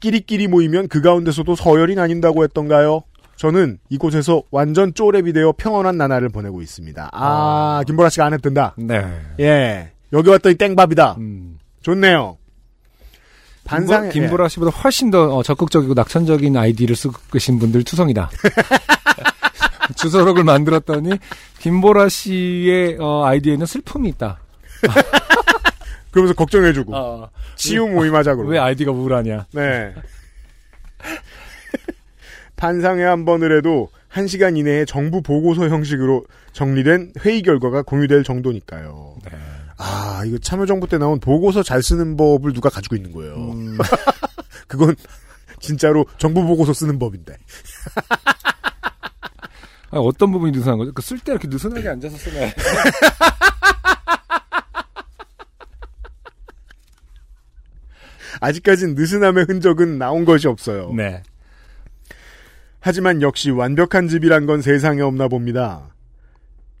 끼리끼리 0.00 0.48
모이면 0.48 0.88
그 0.88 1.00
가운데서도 1.00 1.54
서열이 1.54 1.94
나뉜다고 1.94 2.42
했던가요? 2.42 3.04
저는 3.38 3.78
이곳에서 3.88 4.42
완전 4.50 4.92
쪼랩이 4.92 5.32
되어 5.32 5.54
평온한 5.56 5.96
나날을 5.96 6.28
보내고 6.28 6.60
있습니다. 6.60 7.10
아, 7.12 7.82
김보라 7.86 8.10
씨가 8.10 8.26
안 8.26 8.34
했던다. 8.34 8.74
네. 8.76 9.04
예. 9.38 9.92
여기 10.12 10.28
왔더니 10.28 10.56
땡밥이다. 10.56 11.16
음. 11.18 11.58
좋네요. 11.82 12.36
김보, 13.68 14.08
김보라 14.08 14.48
씨보다 14.48 14.72
훨씬 14.72 15.10
더 15.10 15.36
어, 15.36 15.42
적극적이고 15.44 15.94
낙천적인 15.94 16.56
아이디를 16.56 16.96
쓰고 16.96 17.14
계신 17.30 17.60
분들 17.60 17.84
투성이다. 17.84 18.28
주소록을 19.96 20.42
만들었더니 20.42 21.18
김보라 21.60 22.08
씨의 22.08 22.96
어, 22.98 23.24
아이디에는 23.24 23.66
슬픔이 23.66 24.08
있다. 24.08 24.40
예. 24.84 24.88
그러면서 26.10 26.34
걱정해주고 26.34 26.96
어, 26.96 27.30
치유 27.54 27.86
모임하자고. 27.86 28.46
왜 28.46 28.58
아이디가 28.58 28.90
우울하냐? 28.90 29.46
네. 29.52 29.94
판상회 32.62 33.04
한 33.04 33.24
번을 33.24 33.56
해도 33.56 33.88
1시간 34.12 34.58
이내에 34.58 34.84
정부 34.84 35.22
보고서 35.22 35.68
형식으로 35.68 36.24
정리된 36.52 37.12
회의 37.24 37.40
결과가 37.42 37.82
공유될 37.82 38.24
정도니까요. 38.24 39.16
네. 39.30 39.38
아, 39.78 40.22
이거 40.26 40.38
참여정부 40.38 40.88
때 40.88 40.98
나온 40.98 41.20
보고서 41.20 41.62
잘 41.62 41.82
쓰는 41.84 42.16
법을 42.16 42.52
누가 42.52 42.68
가지고 42.68 42.96
있는 42.96 43.12
거예요. 43.12 43.34
음, 43.52 43.78
그건 44.66 44.96
진짜로 45.60 46.04
정부 46.18 46.44
보고서 46.44 46.72
쓰는 46.72 46.98
법인데. 46.98 47.36
아니, 49.90 50.04
어떤 50.04 50.32
부분이 50.32 50.50
느슨한 50.52 50.78
거죠? 50.78 50.92
그 50.92 51.00
쓸 51.00 51.18
때 51.20 51.32
이렇게 51.32 51.46
느슨하게 51.48 51.88
앉아서 51.88 52.16
쓰나요? 52.18 52.50
아직까진 58.40 58.94
느슨함의 58.94 59.44
흔적은 59.48 59.98
나온 59.98 60.24
것이 60.24 60.48
없어요. 60.48 60.92
네. 60.94 61.22
하지만 62.80 63.22
역시 63.22 63.50
완벽한 63.50 64.08
집이란 64.08 64.46
건 64.46 64.62
세상에 64.62 65.02
없나 65.02 65.28
봅니다. 65.28 65.94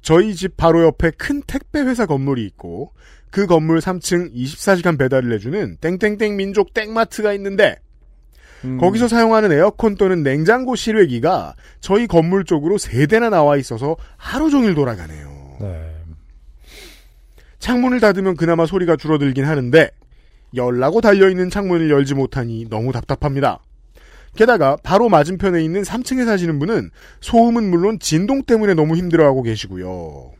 저희 0.00 0.34
집 0.34 0.56
바로 0.56 0.84
옆에 0.84 1.10
큰 1.10 1.42
택배 1.46 1.80
회사 1.80 2.06
건물이 2.06 2.44
있고 2.46 2.92
그 3.30 3.46
건물 3.46 3.80
3층 3.80 4.32
24시간 4.34 4.98
배달을 4.98 5.32
해주는 5.32 5.78
땡땡땡 5.80 6.36
민족 6.36 6.72
땡마트가 6.72 7.32
있는데 7.34 7.76
음, 8.64 8.78
거기서 8.78 9.08
사용하는 9.08 9.52
에어컨 9.52 9.96
또는 9.96 10.22
냉장고 10.22 10.74
실외기가 10.76 11.54
저희 11.80 12.06
건물 12.06 12.44
쪽으로 12.44 12.78
세 12.78 13.06
대나 13.06 13.28
나와 13.28 13.56
있어서 13.56 13.96
하루 14.16 14.50
종일 14.50 14.74
돌아가네요. 14.74 15.56
네. 15.60 15.94
창문을 17.58 18.00
닫으면 18.00 18.36
그나마 18.36 18.66
소리가 18.66 18.96
줄어들긴 18.96 19.44
하는데 19.44 19.90
열라고 20.54 21.00
달려있는 21.00 21.50
창문을 21.50 21.90
열지 21.90 22.14
못하니 22.14 22.66
너무 22.70 22.92
답답합니다. 22.92 23.60
게다가 24.36 24.76
바로 24.82 25.08
맞은편에 25.08 25.62
있는 25.62 25.82
3층에 25.82 26.24
사시는 26.24 26.58
분은 26.58 26.90
소음은 27.20 27.70
물론 27.70 27.98
진동 27.98 28.42
때문에 28.42 28.74
너무 28.74 28.96
힘들어하고 28.96 29.42
계시고요. 29.42 30.32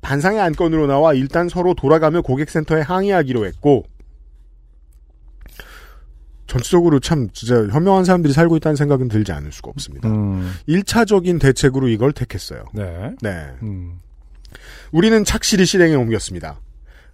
반상의 0.00 0.40
안건으로 0.40 0.86
나와 0.86 1.14
일단 1.14 1.48
서로 1.48 1.74
돌아가며 1.74 2.22
고객센터에 2.22 2.80
항의하기로 2.80 3.46
했고 3.46 3.84
전체적으로 6.46 7.00
참 7.00 7.30
진짜 7.32 7.66
현명한 7.68 8.04
사람들이 8.04 8.34
살고 8.34 8.56
있다는 8.58 8.76
생각은 8.76 9.08
들지 9.08 9.32
않을 9.32 9.52
수가 9.52 9.70
없습니다. 9.70 10.08
음, 10.10 10.52
1차적인 10.68 11.40
대책으로 11.40 11.88
이걸 11.88 12.12
택했어요. 12.12 12.64
네. 12.74 13.12
네. 13.22 13.46
음, 13.62 14.00
우리는 14.90 15.24
착실히 15.24 15.64
실행에 15.64 15.94
옮겼습니다. 15.94 16.60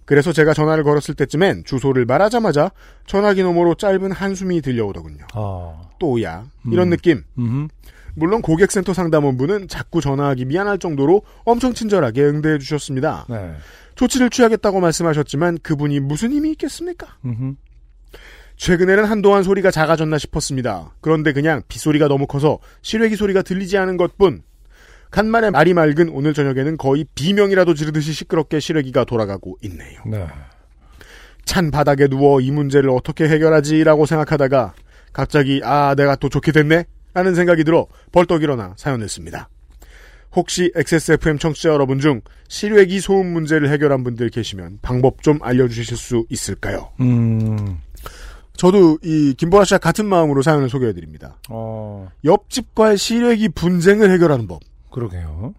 그래서 0.09 0.33
제가 0.33 0.55
전화를 0.55 0.83
걸었을 0.83 1.13
때쯤엔 1.13 1.65
주소를 1.65 2.05
말하자마자 2.05 2.71
전화기 3.05 3.43
너머로 3.43 3.75
짧은 3.75 4.11
한숨이 4.11 4.59
들려오더군요. 4.61 5.27
아, 5.35 5.81
또야 5.99 6.47
이런 6.71 6.87
음. 6.87 6.89
느낌. 6.89 7.23
음, 7.37 7.67
물론 8.15 8.41
고객센터 8.41 8.95
상담원분은 8.95 9.67
자꾸 9.67 10.01
전화하기 10.01 10.45
미안할 10.45 10.79
정도로 10.79 11.21
엄청 11.45 11.75
친절하게 11.75 12.23
응대해 12.23 12.57
주셨습니다. 12.57 13.27
네. 13.29 13.53
조치를 13.93 14.31
취하겠다고 14.31 14.79
말씀하셨지만 14.79 15.59
그분이 15.61 15.99
무슨 15.99 16.31
힘이 16.31 16.53
있겠습니까? 16.53 17.05
음, 17.25 17.55
최근에는 18.55 19.05
한동안 19.05 19.43
소리가 19.43 19.69
작아졌나 19.69 20.17
싶었습니다. 20.17 20.95
그런데 21.01 21.33
그냥 21.33 21.61
빗소리가 21.67 22.07
너무 22.07 22.25
커서 22.25 22.57
실외기 22.81 23.15
소리가 23.15 23.43
들리지 23.43 23.77
않은 23.77 23.97
것뿐. 23.97 24.41
간만에 25.11 25.49
말이 25.49 25.73
맑은 25.73 26.09
오늘 26.09 26.33
저녁에는 26.33 26.77
거의 26.77 27.05
비명이라도 27.15 27.73
지르듯이 27.73 28.13
시끄럽게 28.13 28.59
실외기가 28.59 29.05
돌아가고 29.05 29.57
있네요. 29.63 30.01
네. 30.05 30.27
찬 31.45 31.71
바닥에 31.71 32.07
누워 32.07 32.41
이 32.41 32.51
문제를 32.51 32.91
어떻게 32.91 33.27
해결하지라고 33.27 34.05
생각하다가 34.05 34.73
갑자기 35.13 35.61
아 35.63 35.95
내가 35.95 36.15
또 36.15 36.29
좋게 36.29 36.51
됐네 36.51 36.85
라는 37.13 37.33
생각이 37.33 37.63
들어 37.63 37.87
벌떡 38.11 38.43
일어나 38.43 38.75
사연을 38.77 39.09
씁니다. 39.09 39.49
혹시 40.35 40.71
XSFM 40.75 41.39
청취자 41.39 41.69
여러분 41.69 41.99
중 41.99 42.21
실외기 42.47 42.99
소음 42.99 43.33
문제를 43.33 43.69
해결한 43.69 44.03
분들 44.03 44.29
계시면 44.29 44.79
방법 44.83 45.23
좀 45.23 45.39
알려주실 45.41 45.97
수 45.97 46.25
있을까요? 46.29 46.91
음, 46.99 47.79
저도 48.55 48.99
이 49.01 49.33
김보라 49.35 49.65
씨와 49.65 49.79
같은 49.79 50.05
마음으로 50.05 50.43
사연을 50.43 50.69
소개해드립니다. 50.69 51.39
어, 51.49 52.09
옆집과의 52.25 52.97
실외기 52.97 53.49
분쟁을 53.49 54.11
해결하는 54.11 54.47
법. 54.47 54.61
그러게요. 54.91 55.53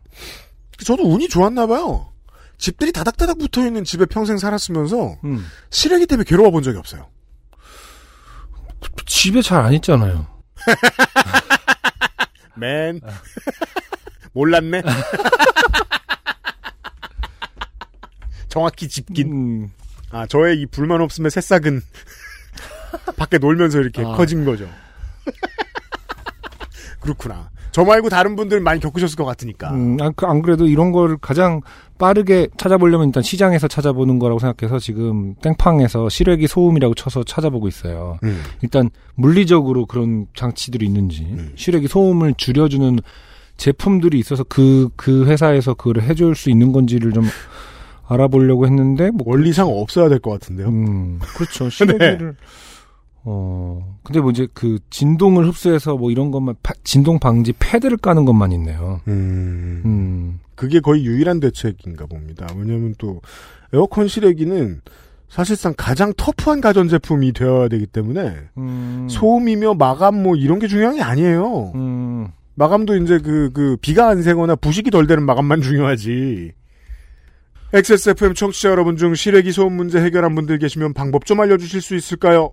저도 0.84 1.02
운이 1.12 1.28
좋았나 1.28 1.66
봐요. 1.66 2.10
집들이 2.58 2.92
다닥다닥 2.92 3.38
붙어 3.38 3.64
있는 3.66 3.84
집에 3.84 4.04
평생 4.06 4.38
살았으면서 4.38 5.16
음, 5.24 5.46
실외기 5.70 6.06
때문에 6.06 6.24
괴로워 6.26 6.50
본 6.50 6.62
적이 6.62 6.78
없어요. 6.78 7.08
집에 9.06 9.42
잘 9.42 9.60
안 9.64 9.72
있잖아요. 9.74 10.26
맨. 12.56 13.00
몰랐네. 14.32 14.82
정확히 18.48 18.88
집긴. 18.88 19.32
음, 19.32 19.70
아, 20.10 20.26
저의 20.26 20.60
이 20.60 20.66
불만 20.66 21.00
없으면 21.00 21.30
새싹은 21.30 21.80
밖에 23.16 23.38
놀면서 23.38 23.80
이렇게 23.80 24.02
아. 24.02 24.16
커진 24.16 24.44
거죠. 24.44 24.68
그렇구나. 27.00 27.50
저 27.72 27.84
말고 27.84 28.08
다른 28.08 28.36
분들 28.36 28.60
많이 28.60 28.80
겪으셨을 28.80 29.16
것 29.16 29.24
같으니까. 29.24 29.70
음, 29.72 29.96
안, 30.00 30.12
그- 30.14 30.26
안 30.26 30.42
그래도 30.42 30.66
이런 30.66 30.92
걸 30.92 31.16
가장 31.18 31.60
빠르게 31.98 32.48
찾아보려면 32.56 33.08
일단 33.08 33.22
시장에서 33.22 33.68
찾아보는 33.68 34.18
거라고 34.18 34.38
생각해서 34.38 34.78
지금 34.78 35.34
땡팡에서 35.42 36.08
시래기 36.08 36.46
소음이라고 36.46 36.94
쳐서 36.94 37.22
찾아보고 37.24 37.68
있어요. 37.68 38.18
음. 38.24 38.40
일단 38.62 38.90
물리적으로 39.14 39.86
그런 39.86 40.26
장치들이 40.34 40.84
있는지 40.86 41.22
음. 41.30 41.52
시래기 41.56 41.88
소음을 41.88 42.34
줄여주는 42.36 42.98
제품들이 43.56 44.18
있어서 44.18 44.42
그 44.44 44.88
그 44.96 45.26
회사에서 45.26 45.74
그걸 45.74 46.02
해줄 46.02 46.34
수 46.34 46.48
있는 46.50 46.72
건지를 46.72 47.12
좀 47.12 47.24
알아보려고 48.08 48.66
했는데 48.66 49.10
뭐 49.10 49.22
원리상 49.28 49.68
없어야 49.68 50.08
될 50.08 50.18
것 50.18 50.30
같은데요. 50.30 50.68
음, 50.68 51.20
그렇죠. 51.36 51.68
시래기를 51.70 52.34
어 53.24 53.98
근데 54.02 54.20
뭐 54.20 54.30
이제 54.30 54.48
그 54.54 54.78
진동을 54.90 55.46
흡수해서 55.46 55.96
뭐 55.96 56.10
이런 56.10 56.30
것만 56.30 56.54
파- 56.62 56.72
진동 56.84 57.18
방지 57.18 57.52
패드를 57.58 57.96
까는 57.98 58.24
것만 58.24 58.52
있네요. 58.52 59.00
음. 59.08 59.82
음. 59.84 60.40
그게 60.54 60.80
거의 60.80 61.04
유일한 61.04 61.40
대책인가 61.40 62.06
봅니다. 62.06 62.46
왜냐하면 62.56 62.94
또 62.98 63.20
에어컨 63.72 64.08
실외기는 64.08 64.80
사실상 65.28 65.74
가장 65.76 66.12
터프한 66.16 66.60
가전제품이 66.60 67.32
되어야 67.32 67.68
되기 67.68 67.86
때문에 67.86 68.34
음. 68.58 69.06
소음이며 69.08 69.74
마감 69.74 70.22
뭐 70.22 70.34
이런 70.34 70.58
게 70.58 70.66
중요한 70.66 70.96
게 70.96 71.02
아니에요. 71.02 71.72
음. 71.74 72.28
마감도 72.56 72.96
이제 72.96 73.18
그, 73.18 73.50
그, 73.54 73.76
비가 73.80 74.08
안 74.08 74.22
새거나 74.22 74.56
부식이 74.56 74.90
덜 74.90 75.06
되는 75.06 75.22
마감만 75.24 75.62
중요하지. 75.62 76.52
XSFM 77.72 78.34
청취자 78.34 78.70
여러분 78.70 78.96
중 78.96 79.14
실외기 79.14 79.52
소음 79.52 79.74
문제 79.74 80.00
해결한 80.02 80.34
분들 80.34 80.58
계시면 80.58 80.92
방법 80.92 81.24
좀 81.24 81.40
알려주실 81.40 81.80
수 81.80 81.94
있을까요? 81.94 82.50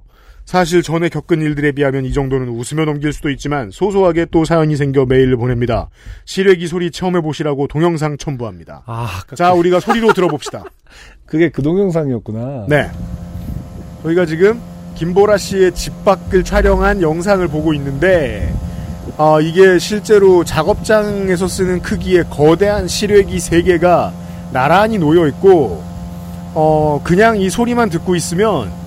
사실 0.48 0.82
전에 0.82 1.10
겪은 1.10 1.42
일들에 1.42 1.74
비하면 1.74 2.06
이 2.06 2.14
정도는 2.14 2.48
웃으며 2.48 2.86
넘길 2.86 3.12
수도 3.12 3.30
있지만 3.30 3.70
소소하게 3.70 4.28
또 4.32 4.46
사연이 4.46 4.78
생겨 4.78 5.06
메일을 5.06 5.36
보냅니다. 5.36 5.90
실외기 6.24 6.68
소리 6.68 6.90
체험해 6.90 7.20
보시라고 7.20 7.68
동영상 7.68 8.18
첨부합니다. 8.18 8.84
아, 8.86 9.24
자, 9.36 9.52
우리가 9.52 9.82
소리로 9.82 10.14
들어봅시다. 10.14 10.64
그게 11.28 11.50
그 11.50 11.62
동영상이었구나. 11.62 12.68
네. 12.70 12.90
저희가 14.04 14.26
지금 14.26 14.62
김보라 14.96 15.36
씨의 15.36 15.76
집 15.76 16.06
밖을 16.06 16.46
촬영한 16.46 17.02
영상을 17.02 17.46
보고 17.50 17.74
있는데, 17.74 18.50
아, 19.18 19.40
이게 19.42 19.78
실제로 19.78 20.46
작업장에서 20.46 21.50
쓰는 21.50 21.82
크기의 21.82 22.24
거대한 22.30 22.88
실외기 22.88 23.36
3개가 23.36 24.14
나란히 24.54 24.98
놓여 24.98 25.28
있고, 25.28 25.84
어, 26.54 27.02
그냥 27.04 27.36
이 27.36 27.50
소리만 27.50 27.90
듣고 27.90 28.16
있으면, 28.16 28.87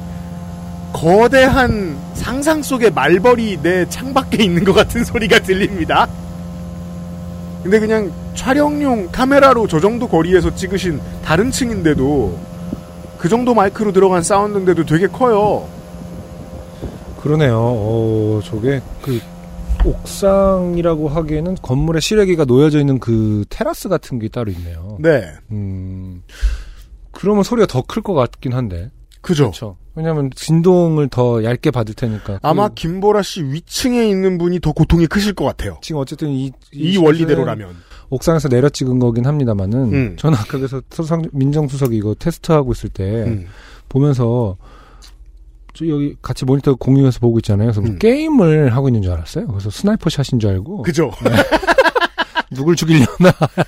거대한 0.93 1.97
상상 2.15 2.63
속의 2.63 2.93
말벌이 2.93 3.59
내 3.63 3.89
창밖에 3.89 4.43
있는 4.43 4.65
것 4.65 4.73
같은 4.73 5.05
소리가 5.05 5.41
들립니다. 5.41 6.09
근데 7.63 7.79
그냥 7.79 8.11
촬영용 8.35 9.09
카메라로 9.13 9.67
저 9.67 9.81
정도 9.81 10.09
거리에서 10.09 10.55
찍으신 10.55 11.01
다른 11.25 11.51
층인데도 11.51 12.39
그 13.19 13.29
정도 13.29 13.53
마이크로 13.55 13.93
들어간 13.93 14.23
사운드인데도 14.23 14.85
되게 14.87 15.07
커요. 15.07 15.69
그러네요. 17.21 17.59
어, 17.59 18.41
저게 18.43 18.81
그 19.03 19.21
옥상이라고 19.85 21.09
하기에는 21.09 21.57
건물에 21.61 22.01
실외기가 22.01 22.45
놓여져 22.47 22.81
있는 22.81 22.99
그 22.99 23.45
테라스 23.51 23.89
같은 23.89 24.19
게 24.19 24.29
따로 24.29 24.51
있네요. 24.53 24.97
네. 25.01 25.25
음. 25.51 26.23
그러면 27.13 27.43
소리가 27.43 27.67
더 27.67 27.83
클 27.83 28.03
것 28.03 28.15
같긴 28.15 28.55
한데. 28.55 28.91
그죠. 29.21 29.45
그렇죠. 29.45 29.77
왜냐하면 30.01 30.31
진동을 30.35 31.09
더 31.09 31.45
얇게 31.45 31.71
받을 31.71 31.95
테니까. 31.95 32.41
아마 32.43 32.69
그리고 32.69 32.75
김보라 32.75 33.23
씨 33.23 33.43
위층에 33.43 34.09
있는 34.09 34.39
분이 34.39 34.61
더 34.61 34.73
고통이 34.73 35.07
크실 35.07 35.35
것 35.35 35.45
같아요. 35.45 35.79
지금 35.83 36.01
어쨌든 36.01 36.31
이, 36.31 36.51
이 36.73 36.95
샷은 36.95 37.05
원리대로라면. 37.07 37.77
옥상에서 38.09 38.49
내려 38.49 38.69
찍은 38.69 38.99
거긴 38.99 39.27
합니다만은 39.27 39.93
음. 39.93 40.17
저는 40.19 40.37
아까 40.39 40.59
그래서 40.59 40.81
서상 40.91 41.23
민정수석이 41.33 41.97
이거 41.97 42.15
테스트하고 42.19 42.73
있을 42.73 42.89
때 42.91 43.05
음. 43.25 43.47
보면서 43.89 44.57
저 45.75 45.87
여기 45.87 46.17
같이 46.21 46.45
모니터 46.45 46.75
공유해서 46.75 47.21
보고 47.21 47.39
있잖아요. 47.39 47.71
그래서 47.73 47.81
음. 47.89 47.99
게임을 47.99 48.75
하고 48.75 48.89
있는 48.89 49.03
줄 49.03 49.13
알았어요. 49.13 49.47
그래서 49.47 49.71
sniper 49.71 50.11
shot인 50.11 50.41
줄 50.41 50.51
알고 50.51 50.83
그죠. 50.83 51.13
누굴 52.53 52.75
죽이려나. 52.75 53.07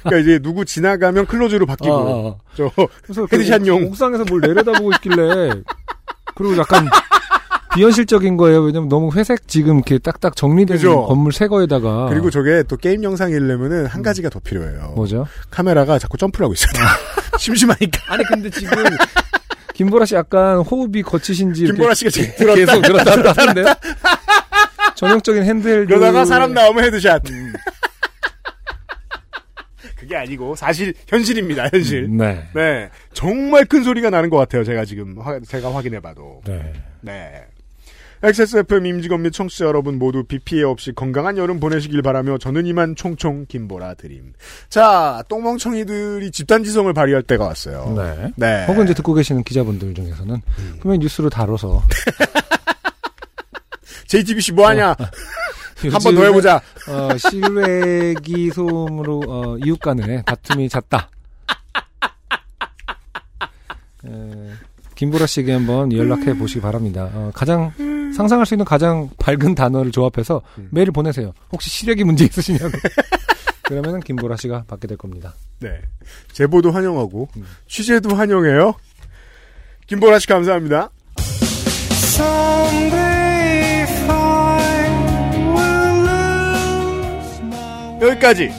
그러니까 0.03 0.19
이제 0.19 0.39
누구 0.41 0.65
지나가면 0.65 1.27
close로 1.27 1.67
바뀌고. 1.67 1.95
아, 1.95 2.01
아. 2.31 2.35
저 2.57 2.69
그래서 3.05 3.27
그 3.27 3.37
headshot용. 3.37 3.85
옥- 3.85 3.89
옥상에서 3.91 4.25
뭘 4.29 4.41
내려다보고 4.41 4.91
있길래 4.95 5.51
그리고 6.35 6.57
약간 6.59 6.89
비현실적인 7.75 8.37
거예요. 8.37 8.61
왜냐면 8.61 8.89
너무 8.89 9.11
회색 9.15 9.49
지금 9.49 9.77
이렇게 9.77 9.99
딱딱 9.99 10.37
정리된 10.37 10.77
그죠. 10.77 11.07
건물 11.07 11.33
새 11.33 11.47
거에다가 11.49 12.07
그리고 12.11 12.31
저게 12.31 12.63
또 12.69 12.77
게임 12.77 13.03
영상이려면은 13.03 13.87
한 13.87 14.03
가지가 14.03 14.29
더 14.29 14.41
필요해요. 14.41 14.89
음. 14.91 14.95
뭐죠? 14.95 15.27
카메라가 15.51 15.99
자꾸 15.99 16.19
점프를 16.19 16.45
하고 16.45 16.53
있어요. 16.55 16.71
심심하니까. 17.39 18.13
아니 18.13 18.25
근데 18.25 18.51
지금 18.51 18.73
김보라 19.75 20.05
씨 20.05 20.15
약간 20.15 20.59
호흡이 20.59 21.03
거치신지 21.03 21.65
김보라 21.65 21.95
씨가 21.95 22.11
지금 22.11 22.31
들었다. 22.37 22.55
계속 22.57 22.83
들었다 22.83 23.33
하는데 23.43 23.75
전형적인 24.95 25.43
handheld 25.43 25.87
그러다가 25.89 26.25
사람 26.27 26.53
나오면 26.53 26.85
headshot. 26.85 27.23
음. 27.31 27.53
그게 30.03 30.17
아니고 30.17 30.57
사실 30.57 30.93
현실입니다. 31.07 31.69
현실. 31.73 32.09
네. 32.11 32.43
네. 32.55 32.91
정말 33.15 33.65
큰 33.65 33.85
소리가 33.85 34.11
나는 34.11 34.29
것 34.31 34.37
같아요. 34.37 34.65
제가 34.65 34.85
지금 34.85 35.17
화- 35.19 35.39
제가 35.41 35.73
확인해봐도. 35.73 36.43
네. 36.45 36.73
네. 37.03 37.45
XSFM 38.25 38.85
임직원 38.87 39.23
및 39.23 39.33
청취자 39.33 39.65
여러분 39.65 39.99
모두 39.99 40.25
비 40.25 40.39
피해 40.41 40.63
없이 40.65 40.93
건강한 40.93 41.39
여름 41.39 41.59
보내시길 41.61 42.03
바라며 42.03 42.39
저는 42.39 42.67
이만 42.67 42.97
총총 42.97 43.47
김보라 43.49 43.95
드림. 43.95 44.33
자, 44.69 45.23
똥멍청이들이 45.29 46.31
집단지성을 46.33 46.93
발휘할 46.93 47.23
때가 47.23 47.47
왔어요. 47.47 47.95
네. 47.97 48.33
네. 48.37 48.67
혹은 48.67 48.85
이제 48.85 48.95
듣고 48.95 49.15
계시는 49.15 49.45
기자분들 49.45 49.95
중에서는 49.95 50.37
분명히 50.81 50.99
뉴스로 50.99 51.31
다뤄서 51.31 51.83
JTBC 54.07 54.53
뭐하냐? 54.53 54.95
한 55.91 56.01
번 56.03 56.15
더 56.15 56.25
해보자. 56.25 56.61
어, 56.89 57.17
실외 57.19 58.15
기 58.23 58.51
소음으로 58.51 59.23
어, 59.27 59.57
이웃 59.65 59.79
간에 59.81 60.23
다툼이 60.23 60.69
잦다. 60.69 61.09
에, 64.05 64.09
김보라 64.95 65.27
씨에게 65.27 65.53
한번 65.53 65.93
연락해 65.93 66.37
보시기 66.37 66.61
바랍니다. 66.61 67.09
어, 67.13 67.31
가장 67.35 67.73
상상할 68.17 68.45
수 68.47 68.55
있는 68.55 68.65
가장 68.65 69.09
밝은 69.19 69.55
단어를 69.55 69.91
조합해서 69.91 70.43
음. 70.59 70.69
메일을 70.71 70.93
보내세요. 70.93 71.33
혹시 71.51 71.71
시력이 71.71 72.05
문제 72.05 72.25
있으시냐고. 72.25 72.71
그러면은 73.63 74.01
김보라 74.01 74.37
씨가 74.37 74.65
받게 74.67 74.87
될 74.87 74.99
겁니다. 74.99 75.35
네. 75.61 75.81
제보도 76.33 76.73
환영하고 76.73 77.29
음. 77.37 77.47
취재도 77.69 78.15
환영해요. 78.15 78.75
김보라 79.87 80.19
씨 80.19 80.27
감사합니다. 80.27 80.91
여기까지 88.03 88.53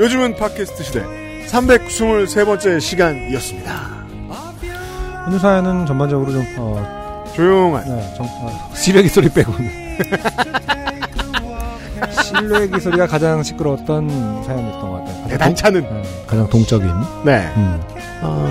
요즘은 0.00 0.36
팟캐스트 0.36 0.82
시대 0.82 1.02
323번째 1.48 2.80
시간이었습니다. 2.80 3.98
오늘 5.26 5.38
사연은 5.38 5.86
전반적으로 5.86 6.32
좀 6.32 6.44
어, 6.56 7.24
조용한 7.34 7.84
네, 7.84 8.14
좀, 8.16 8.26
어, 8.28 8.70
시래기 8.74 9.08
소리 9.08 9.28
빼고는 9.28 9.70
실외기 12.22 12.80
소리가 12.80 13.06
가장 13.06 13.42
시끄러웠던 13.42 14.08
사연이었던 14.44 14.80
것 14.80 14.90
같아요. 14.98 15.14
가장 15.22 15.28
대단차는 15.28 15.82
동- 15.82 16.02
네, 16.02 16.08
가장 16.26 16.48
동적인. 16.50 16.88
네. 17.24 17.48
음. 17.56 17.80
어, 18.22 18.48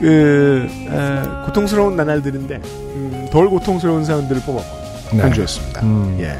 그 0.00 0.68
에, 0.90 1.46
고통스러운 1.46 1.96
나날들인데 1.96 2.56
음, 2.56 3.28
덜 3.30 3.48
고통스러운 3.48 4.04
사연들을 4.04 4.42
뽑아본 4.42 4.64
네. 5.12 5.22
한 5.22 5.32
주였습니다. 5.32 5.82
음. 5.82 6.18
예. 6.20 6.36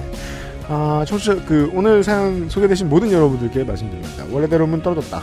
아, 0.74 1.04
청취자, 1.06 1.34
그, 1.44 1.70
오늘 1.74 2.02
사연 2.02 2.48
소개되신 2.48 2.88
모든 2.88 3.12
여러분들께 3.12 3.62
말씀드립니다. 3.62 4.24
원래대로면 4.30 4.82
떨어졌다. 4.82 5.20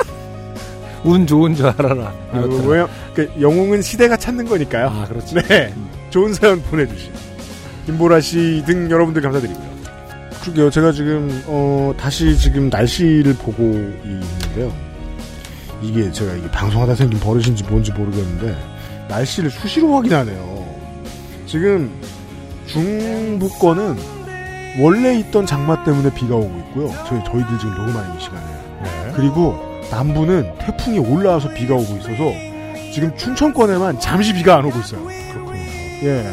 운 1.04 1.26
좋은 1.26 1.54
줄 1.54 1.66
알아라. 1.66 2.14
아. 2.32 2.38
왜요? 2.66 2.88
그, 3.14 3.30
영웅은 3.38 3.82
시대가 3.82 4.16
찾는 4.16 4.46
거니까요. 4.46 4.86
아, 4.88 5.04
그렇지. 5.06 5.34
네. 5.34 5.74
좋은 6.08 6.32
사연 6.32 6.62
보내주신. 6.62 7.12
김보라 7.84 8.20
씨 8.20 8.62
등 8.64 8.90
여러분들 8.90 9.20
감사드리고요. 9.20 9.70
그러게요. 10.40 10.70
제가 10.70 10.92
지금, 10.92 11.42
어, 11.46 11.92
다시 11.98 12.34
지금 12.38 12.70
날씨를 12.70 13.34
보고 13.34 13.62
있는데요. 13.62 14.72
이게 15.82 16.10
제가 16.10 16.32
이게 16.36 16.50
방송하다 16.50 16.94
생긴 16.94 17.20
버릇인지 17.20 17.64
뭔지 17.64 17.92
모르겠는데, 17.92 18.56
날씨를 19.10 19.50
수시로 19.50 19.94
확인하네요. 19.94 20.64
지금, 21.44 21.92
중부권은 22.66 24.11
원래 24.78 25.14
있던 25.18 25.46
장마 25.46 25.84
때문에 25.84 26.12
비가 26.14 26.34
오고 26.36 26.58
있고요. 26.68 26.88
저희 27.06 27.22
저희들 27.24 27.58
지금 27.58 27.74
녹음하는 27.76 28.16
이 28.16 28.20
시간에. 28.22 28.42
네. 28.82 29.12
그리고 29.14 29.54
남부는 29.90 30.54
태풍이 30.58 30.98
올라와서 30.98 31.48
비가 31.50 31.74
오고 31.74 31.96
있어서 31.98 32.32
지금 32.92 33.14
춘천권에만 33.16 34.00
잠시 34.00 34.32
비가 34.32 34.56
안 34.56 34.64
오고 34.64 34.78
있어요. 34.78 35.04
그렇군요. 35.04 35.60
예. 36.04 36.24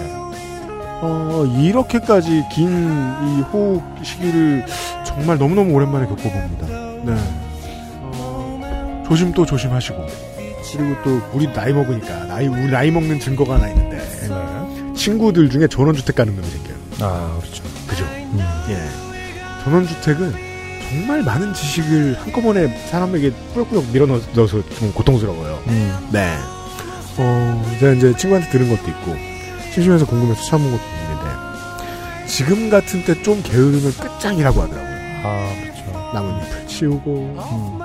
어, 1.01 1.45
이렇게까지 1.57 2.43
긴 2.51 2.69
이 2.69 3.41
호우 3.41 3.81
시기를 4.03 4.65
정말 5.05 5.37
너무너무 5.37 5.73
오랜만에 5.73 6.05
겪어봅니다. 6.07 6.67
네. 7.03 7.13
어, 8.01 9.03
조심 9.07 9.31
또 9.33 9.45
조심하시고. 9.45 10.05
그리고 10.77 10.95
또, 11.03 11.21
우리 11.33 11.51
나이 11.51 11.73
먹으니까, 11.73 12.25
나이, 12.25 12.45
우리 12.47 12.69
나이 12.69 12.91
먹는 12.91 13.19
증거가 13.19 13.55
하나 13.55 13.69
있는데, 13.69 13.97
네. 13.97 14.93
친구들 14.93 15.49
중에 15.49 15.67
전원주택 15.67 16.15
가는 16.15 16.35
놈이 16.35 16.47
생겨요. 16.47 16.75
아, 17.01 17.37
그렇죠. 17.41 17.63
음. 18.33 18.39
예. 18.69 19.63
전원주택은 19.63 20.33
정말 20.89 21.21
많은 21.23 21.53
지식을 21.53 22.17
한꺼번에 22.19 22.67
사람에게 22.89 23.31
꾸역꾸역 23.53 23.85
밀어넣어서 23.91 24.63
좀 24.79 24.91
고통스러워요. 24.93 25.61
음. 25.67 26.09
네. 26.11 26.35
어, 27.17 27.75
제가 27.79 27.93
이제 27.93 28.15
친구한테 28.15 28.49
들은 28.49 28.69
것도 28.69 28.89
있고, 28.89 29.15
심심해서 29.73 30.05
궁금해서 30.05 30.41
찾아본 30.43 30.71
것도 30.71 30.81
있는데, 30.83 32.27
지금 32.27 32.69
같은 32.69 33.03
때 33.03 33.21
좀 33.21 33.41
게으르면 33.43 33.91
끝장이라고 33.93 34.61
하더라고요. 34.61 34.95
아, 35.23 35.53
그렇죠. 35.61 36.11
나뭇잎을 36.13 36.67
치우고, 36.67 37.35
음. 37.37 37.79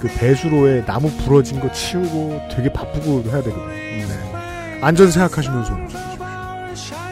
그 0.00 0.08
배수로에 0.08 0.84
나무 0.86 1.10
부러진 1.24 1.60
거 1.60 1.70
치우고 1.72 2.40
되게 2.50 2.72
바쁘고 2.72 3.22
해야 3.30 3.42
되거든요. 3.42 3.68
네. 3.68 4.78
안전 4.82 5.10
생각하시면서 5.10 5.72
움직이십시오. 5.74 6.09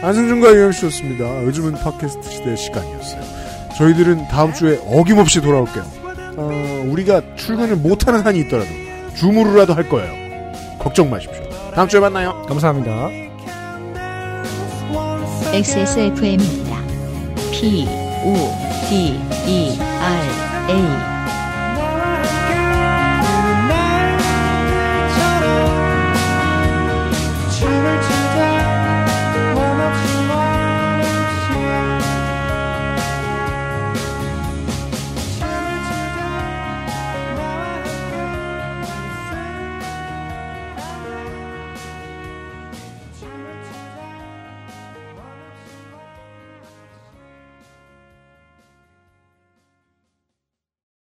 안승준과 0.01 0.53
유영씨였습니다. 0.53 1.43
요즘은 1.43 1.73
팟캐스트 1.73 2.29
시대의 2.29 2.57
시간이었어요. 2.57 3.21
저희들은 3.77 4.27
다음 4.29 4.53
주에 4.53 4.79
어김없이 4.87 5.41
돌아올게요. 5.41 5.83
어, 6.37 6.85
우리가 6.87 7.21
출근을 7.35 7.75
못하는 7.75 8.21
한이 8.21 8.39
있더라도 8.41 8.69
줌으로라도 9.15 9.73
할 9.73 9.89
거예요. 9.89 10.13
걱정 10.79 11.09
마십시오. 11.09 11.43
다음 11.75 11.87
주에 11.87 11.99
만나요. 11.99 12.41
감사합니다. 12.47 13.09
XSFM입니다. 15.53 16.77
P, 17.51 17.85
O, 18.23 18.33
D, 18.89 19.19
E, 19.47 19.79
R, 19.81 20.71
A. 20.71 21.18